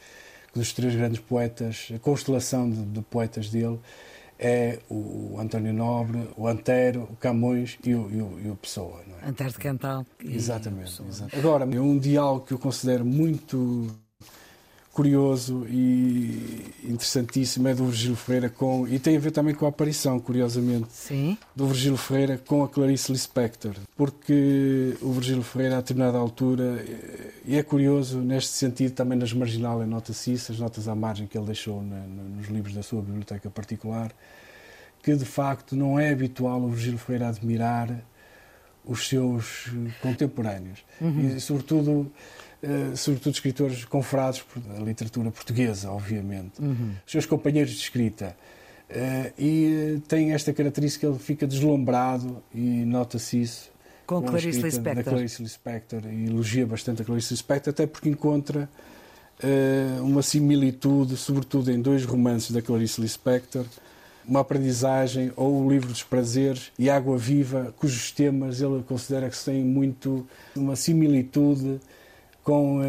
que 0.53 0.59
dos 0.59 0.73
três 0.73 0.95
grandes 0.95 1.21
poetas, 1.21 1.89
a 1.95 1.99
constelação 1.99 2.69
de, 2.69 2.85
de 2.85 3.01
poetas 3.03 3.49
dele 3.49 3.79
é 4.39 4.79
o 4.89 5.37
António 5.39 5.73
Nobre, 5.73 6.27
o 6.35 6.47
Antero, 6.47 7.03
o 7.11 7.17
Camões 7.17 7.79
e 7.85 7.95
o, 7.95 8.11
e 8.11 8.23
o, 8.23 8.41
e 8.47 8.51
o 8.51 8.57
Pessoa. 8.57 9.03
Não 9.07 9.19
é? 9.19 9.29
Antero 9.29 9.51
de 9.51 9.59
Cantal. 9.59 10.07
Exatamente, 10.25 11.03
exatamente. 11.07 11.39
Agora, 11.39 11.65
é 11.65 11.81
um 11.81 11.99
diálogo 11.99 12.47
que 12.47 12.55
eu 12.55 12.59
considero 12.59 13.05
muito 13.05 13.87
curioso 15.01 15.67
e 15.67 16.75
interessantíssimo 16.85 17.67
é 17.69 17.75
do 17.75 17.87
Virgílio 17.87 18.17
Ferreira 18.17 18.51
com 18.51 18.87
e 18.87 18.99
tem 18.99 19.17
a 19.17 19.19
ver 19.19 19.31
também 19.31 19.55
com 19.55 19.65
a 19.65 19.71
aparição, 19.71 20.21
curiosamente, 20.21 20.89
Sim. 20.91 21.39
do 21.57 21.67
Virgílio 21.69 21.97
Ferreira 21.97 22.37
com 22.37 22.63
a 22.63 22.69
Clarice 22.69 23.11
Lispector, 23.11 23.73
porque 23.97 24.95
o 25.01 25.11
Virgílio 25.13 25.43
Ferreira 25.43 25.79
a 25.79 25.81
determinada 25.81 26.19
altura 26.19 26.85
e 27.47 27.57
é 27.57 27.63
curioso 27.63 28.19
neste 28.19 28.51
sentido 28.51 28.93
também 28.93 29.19
nas 29.19 29.33
marginal 29.33 29.83
nota-se 29.87 30.35
isso, 30.35 30.53
as 30.53 30.59
notas 30.59 30.87
à 30.87 30.95
margem 30.95 31.27
que 31.27 31.39
ele 31.39 31.47
deixou 31.47 31.83
na, 31.83 32.01
nos 32.37 32.49
livros 32.49 32.75
da 32.75 32.83
sua 32.83 33.01
biblioteca 33.01 33.49
particular, 33.49 34.13
que 35.03 35.17
de 35.17 35.25
facto 35.25 35.75
não 35.75 35.99
é 35.99 36.11
habitual 36.11 36.61
o 36.61 36.69
Virgílio 36.69 36.99
Ferreira 36.99 37.29
admirar 37.29 38.05
os 38.85 39.09
seus 39.09 39.71
contemporâneos 40.03 40.85
uhum. 41.01 41.37
e 41.37 41.41
sobretudo 41.41 42.13
sobretudo 42.95 43.33
escritores 43.33 43.85
confrados 43.85 44.45
da 44.55 44.85
literatura 44.85 45.31
portuguesa, 45.31 45.91
obviamente, 45.91 46.61
uhum. 46.61 46.93
os 47.05 47.13
seus 47.13 47.27
companheiros 47.27 47.73
de 47.73 47.79
escrita. 47.79 48.37
Uh, 48.91 49.33
e 49.39 50.03
tem 50.09 50.33
esta 50.33 50.53
característica, 50.53 51.07
ele 51.07 51.19
fica 51.19 51.47
deslumbrado 51.47 52.43
e 52.53 52.85
nota-se 52.85 53.41
isso. 53.41 53.71
Com, 54.05 54.21
Clarice 54.23 54.61
Lispector. 54.61 55.05
Clarice 55.05 55.43
Lispector 55.43 56.03
e 56.11 56.27
elogia 56.27 56.67
bastante 56.67 57.03
a 57.03 57.05
Clarice 57.05 57.33
Lispector, 57.33 57.71
até 57.71 57.87
porque 57.87 58.09
encontra 58.09 58.69
uma 60.03 60.23
similitude, 60.23 61.17
sobretudo 61.17 61.71
em 61.71 61.81
dois 61.81 62.05
romances 62.05 62.51
da 62.51 62.61
Clarice 62.61 63.01
Lispector, 63.01 63.65
uma 64.27 64.41
aprendizagem 64.41 65.33
ou 65.35 65.65
o 65.65 65.71
livro 65.71 65.89
dos 65.89 66.03
prazeres 66.03 66.71
e 66.79 66.91
Água 66.91 67.17
Viva, 67.17 67.75
cujos 67.79 68.13
temas 68.13 68.61
ele 68.61 68.83
considera 68.83 69.31
que 69.31 69.45
têm 69.45 69.65
muito 69.65 70.27
uma 70.55 70.77
similitude 70.77 71.81
com 72.43 72.79
uh, 72.79 72.83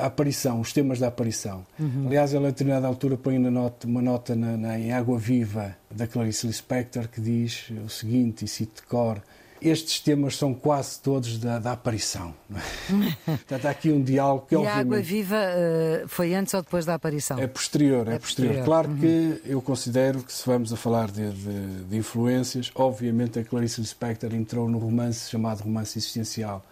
a 0.00 0.06
aparição, 0.06 0.60
os 0.60 0.72
temas 0.72 0.98
da 0.98 1.08
aparição. 1.08 1.64
Uhum. 1.78 2.06
Aliás, 2.06 2.32
ele 2.32 2.46
a 2.46 2.50
determinada 2.50 2.86
altura 2.86 3.16
põe 3.16 3.38
na 3.38 3.50
nota, 3.50 3.86
uma 3.86 4.02
nota 4.02 4.34
na, 4.34 4.56
na, 4.56 4.78
em 4.78 4.92
Água 4.92 5.18
Viva 5.18 5.76
da 5.90 6.06
Clarice 6.06 6.46
Lispector 6.46 7.08
que 7.08 7.20
diz 7.20 7.70
o 7.84 7.88
seguinte, 7.88 8.44
e 8.44 8.48
cito 8.48 8.82
de 8.82 8.88
cor, 8.88 9.22
estes 9.60 10.00
temas 10.00 10.36
são 10.36 10.52
quase 10.52 11.00
todos 11.00 11.38
da, 11.38 11.58
da 11.58 11.72
aparição. 11.72 12.34
Portanto, 13.24 13.66
há 13.66 13.70
aqui 13.70 13.90
um 13.90 14.02
diálogo 14.02 14.46
que, 14.46 14.54
e 14.54 14.58
obviamente... 14.58 14.78
a 14.78 14.80
Água 14.80 15.00
Viva 15.00 15.36
uh, 15.36 16.08
foi 16.08 16.34
antes 16.34 16.52
ou 16.54 16.62
depois 16.62 16.84
da 16.84 16.94
aparição? 16.94 17.38
É 17.38 17.46
posterior, 17.46 18.08
é, 18.08 18.14
é 18.14 18.18
posterior. 18.18 18.54
posterior. 18.54 18.64
Claro 18.64 18.90
uhum. 18.90 18.98
que 18.98 19.42
eu 19.44 19.62
considero 19.62 20.22
que 20.22 20.32
se 20.32 20.44
vamos 20.46 20.72
a 20.72 20.76
falar 20.76 21.10
de, 21.10 21.30
de, 21.30 21.84
de 21.84 21.96
influências, 21.96 22.70
obviamente 22.74 23.38
a 23.38 23.44
Clarice 23.44 23.80
Lispector 23.80 24.34
entrou 24.34 24.68
no 24.68 24.78
romance 24.78 25.30
chamado 25.30 25.62
romance 25.62 25.98
existencial, 25.98 26.64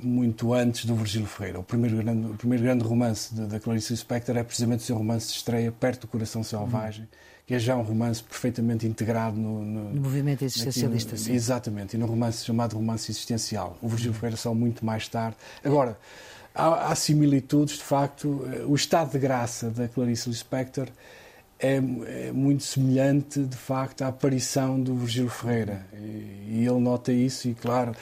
muito 0.00 0.52
antes 0.52 0.84
do 0.84 0.94
Virgílio 0.94 1.26
Ferreira. 1.26 1.60
O 1.60 1.62
primeiro 1.62 1.96
grande, 1.96 2.26
o 2.26 2.34
primeiro 2.34 2.64
grande 2.64 2.84
romance 2.84 3.34
da 3.34 3.60
Clarice 3.60 3.92
Lispector 3.92 4.36
é 4.36 4.42
precisamente 4.42 4.80
o 4.80 4.82
seu 4.82 4.96
romance 4.96 5.28
de 5.28 5.34
estreia, 5.34 5.72
Perto 5.72 6.02
do 6.02 6.06
Coração 6.08 6.42
Selvagem, 6.42 7.02
uhum. 7.02 7.08
que 7.46 7.54
é 7.54 7.58
já 7.58 7.76
um 7.76 7.82
romance 7.82 8.22
perfeitamente 8.22 8.86
integrado 8.86 9.36
no, 9.36 9.62
no, 9.62 9.94
no 9.94 10.00
movimento 10.00 10.44
existencialista. 10.44 11.16
Naquilo, 11.16 11.34
exatamente, 11.34 11.94
e 11.94 11.98
no 11.98 12.06
romance 12.06 12.44
chamado 12.44 12.74
romance 12.74 13.10
existencial. 13.10 13.78
O 13.80 13.88
Virgílio 13.88 14.12
uhum. 14.12 14.18
Ferreira 14.18 14.36
só 14.36 14.54
muito 14.54 14.84
mais 14.84 15.08
tarde. 15.08 15.36
Agora, 15.64 15.98
há, 16.54 16.90
há 16.90 16.94
similitudes, 16.94 17.76
de 17.76 17.84
facto, 17.84 18.48
eh, 18.52 18.64
o 18.66 18.74
estado 18.74 19.12
de 19.12 19.18
graça 19.18 19.70
da 19.70 19.88
Clarice 19.88 20.28
Lispector 20.28 20.88
é, 21.58 21.76
é, 21.76 22.32
muito 22.32 22.62
semelhante, 22.62 23.40
de 23.40 23.56
facto, 23.56 24.02
à 24.02 24.08
aparição 24.08 24.80
do 24.80 24.94
Virgílio 24.94 25.30
Ferreira. 25.30 25.86
E, 25.94 26.58
e 26.60 26.66
ele 26.66 26.80
nota 26.80 27.12
isso 27.12 27.48
e, 27.48 27.54
claro, 27.54 27.92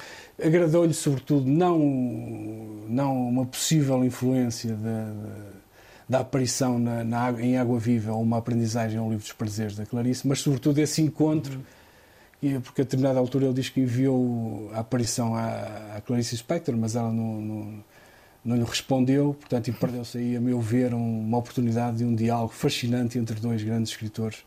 agradou-lhe, 0.42 0.94
sobretudo, 0.94 1.48
não, 1.48 1.78
não 2.88 3.28
uma 3.28 3.46
possível 3.46 4.04
influência 4.04 4.74
da, 4.74 5.12
da 6.08 6.20
aparição 6.20 6.78
na, 6.78 7.04
na, 7.04 7.30
em 7.40 7.56
Água 7.56 7.78
Viva 7.78 8.12
ou 8.12 8.22
uma 8.22 8.38
aprendizagem 8.38 8.98
ao 8.98 9.08
livro 9.08 9.22
dos 9.22 9.32
prazeres 9.32 9.76
da 9.76 9.86
Clarice, 9.86 10.26
mas, 10.26 10.40
sobretudo, 10.40 10.78
esse 10.78 11.00
encontro, 11.00 11.60
porque 12.62 12.82
a 12.82 12.84
determinada 12.84 13.18
altura 13.18 13.46
ele 13.46 13.54
diz 13.54 13.68
que 13.68 13.80
enviou 13.80 14.70
a 14.74 14.80
aparição 14.80 15.34
à, 15.34 15.96
à 15.96 16.00
Clarice 16.00 16.36
Spector, 16.36 16.76
mas 16.76 16.94
ela 16.96 17.10
não, 17.10 17.40
não 17.40 17.84
não 18.44 18.56
lhe 18.56 18.64
respondeu, 18.64 19.34
portanto, 19.40 19.68
e 19.68 19.72
perdeu-se 19.72 20.18
aí, 20.18 20.36
a 20.36 20.40
meu 20.40 20.60
ver, 20.60 20.92
uma 20.92 21.38
oportunidade 21.38 21.98
de 21.98 22.04
um 22.04 22.14
diálogo 22.14 22.52
fascinante 22.52 23.18
entre 23.18 23.40
dois 23.40 23.62
grandes 23.62 23.90
escritores 23.90 24.44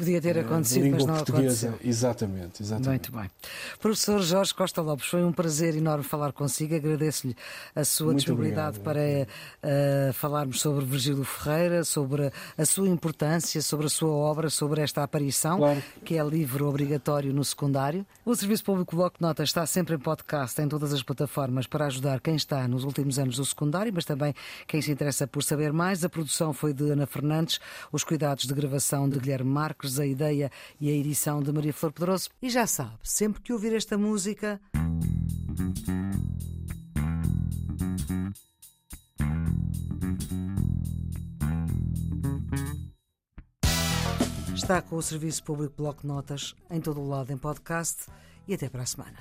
Podia 0.00 0.18
ter 0.18 0.34
eh, 0.38 0.40
acontecido, 0.40 0.90
mas 0.92 1.04
não 1.04 1.14
portuguesa. 1.16 1.68
aconteceu. 1.68 1.90
Exatamente, 1.90 2.62
exatamente. 2.62 3.10
Muito 3.10 3.12
bem. 3.12 3.30
Professor 3.78 4.22
Jorge 4.22 4.54
Costa 4.54 4.80
Lopes, 4.80 5.06
foi 5.06 5.22
um 5.22 5.30
prazer 5.30 5.76
enorme 5.76 6.02
falar 6.02 6.32
consigo. 6.32 6.74
Agradeço-lhe 6.74 7.36
a 7.76 7.84
sua 7.84 8.06
Muito 8.06 8.20
disponibilidade 8.20 8.78
obrigado. 8.78 9.26
para 9.62 10.08
uh, 10.08 10.12
falarmos 10.14 10.58
sobre 10.62 10.86
Virgílio 10.86 11.22
Ferreira, 11.22 11.84
sobre 11.84 12.32
a 12.56 12.64
sua 12.64 12.88
importância, 12.88 13.60
sobre 13.60 13.84
a 13.84 13.88
sua 13.90 14.10
obra, 14.10 14.48
sobre 14.48 14.80
esta 14.80 15.02
aparição, 15.02 15.58
claro. 15.58 15.82
que 16.02 16.16
é 16.16 16.24
livro 16.24 16.66
obrigatório 16.66 17.30
no 17.34 17.44
secundário. 17.44 18.06
O 18.24 18.34
Serviço 18.34 18.64
Público 18.64 18.96
Bloco 18.96 19.18
de 19.18 19.22
Notas 19.22 19.50
está 19.50 19.66
sempre 19.66 19.96
em 19.96 19.98
podcast 19.98 20.62
em 20.62 20.66
todas 20.66 20.94
as 20.94 21.02
plataformas 21.02 21.66
para 21.66 21.84
ajudar 21.84 22.22
quem 22.22 22.36
está 22.36 22.66
nos 22.66 22.84
últimos 22.84 23.18
anos 23.18 23.36
do 23.36 23.44
secundário, 23.44 23.92
mas 23.94 24.06
também 24.06 24.34
quem 24.66 24.80
se 24.80 24.90
interessa 24.90 25.26
por 25.26 25.42
saber 25.42 25.74
mais. 25.74 26.02
A 26.06 26.08
produção 26.08 26.54
foi 26.54 26.72
de 26.72 26.90
Ana 26.90 27.06
Fernandes, 27.06 27.60
os 27.92 28.02
cuidados 28.02 28.46
de 28.46 28.54
gravação 28.54 29.06
de 29.06 29.18
Guilherme 29.18 29.50
Marques 29.50 29.89
a 29.98 30.06
ideia 30.06 30.50
e 30.80 30.88
a 30.88 30.92
edição 30.92 31.42
de 31.42 31.50
Maria 31.52 31.72
Flor 31.72 31.92
Pedroso. 31.92 32.28
E 32.40 32.50
já 32.50 32.66
sabe, 32.66 32.98
sempre 33.02 33.42
que 33.42 33.52
ouvir 33.52 33.74
esta 33.74 33.96
música. 33.96 34.60
Está 44.54 44.82
com 44.82 44.96
o 44.96 45.02
Serviço 45.02 45.42
Público 45.42 45.74
Bloco 45.76 46.06
Notas 46.06 46.54
em 46.70 46.80
todo 46.80 47.00
o 47.00 47.08
lado 47.08 47.32
em 47.32 47.36
podcast 47.36 48.06
e 48.46 48.54
até 48.54 48.68
para 48.68 48.82
a 48.82 48.86
semana. 48.86 49.18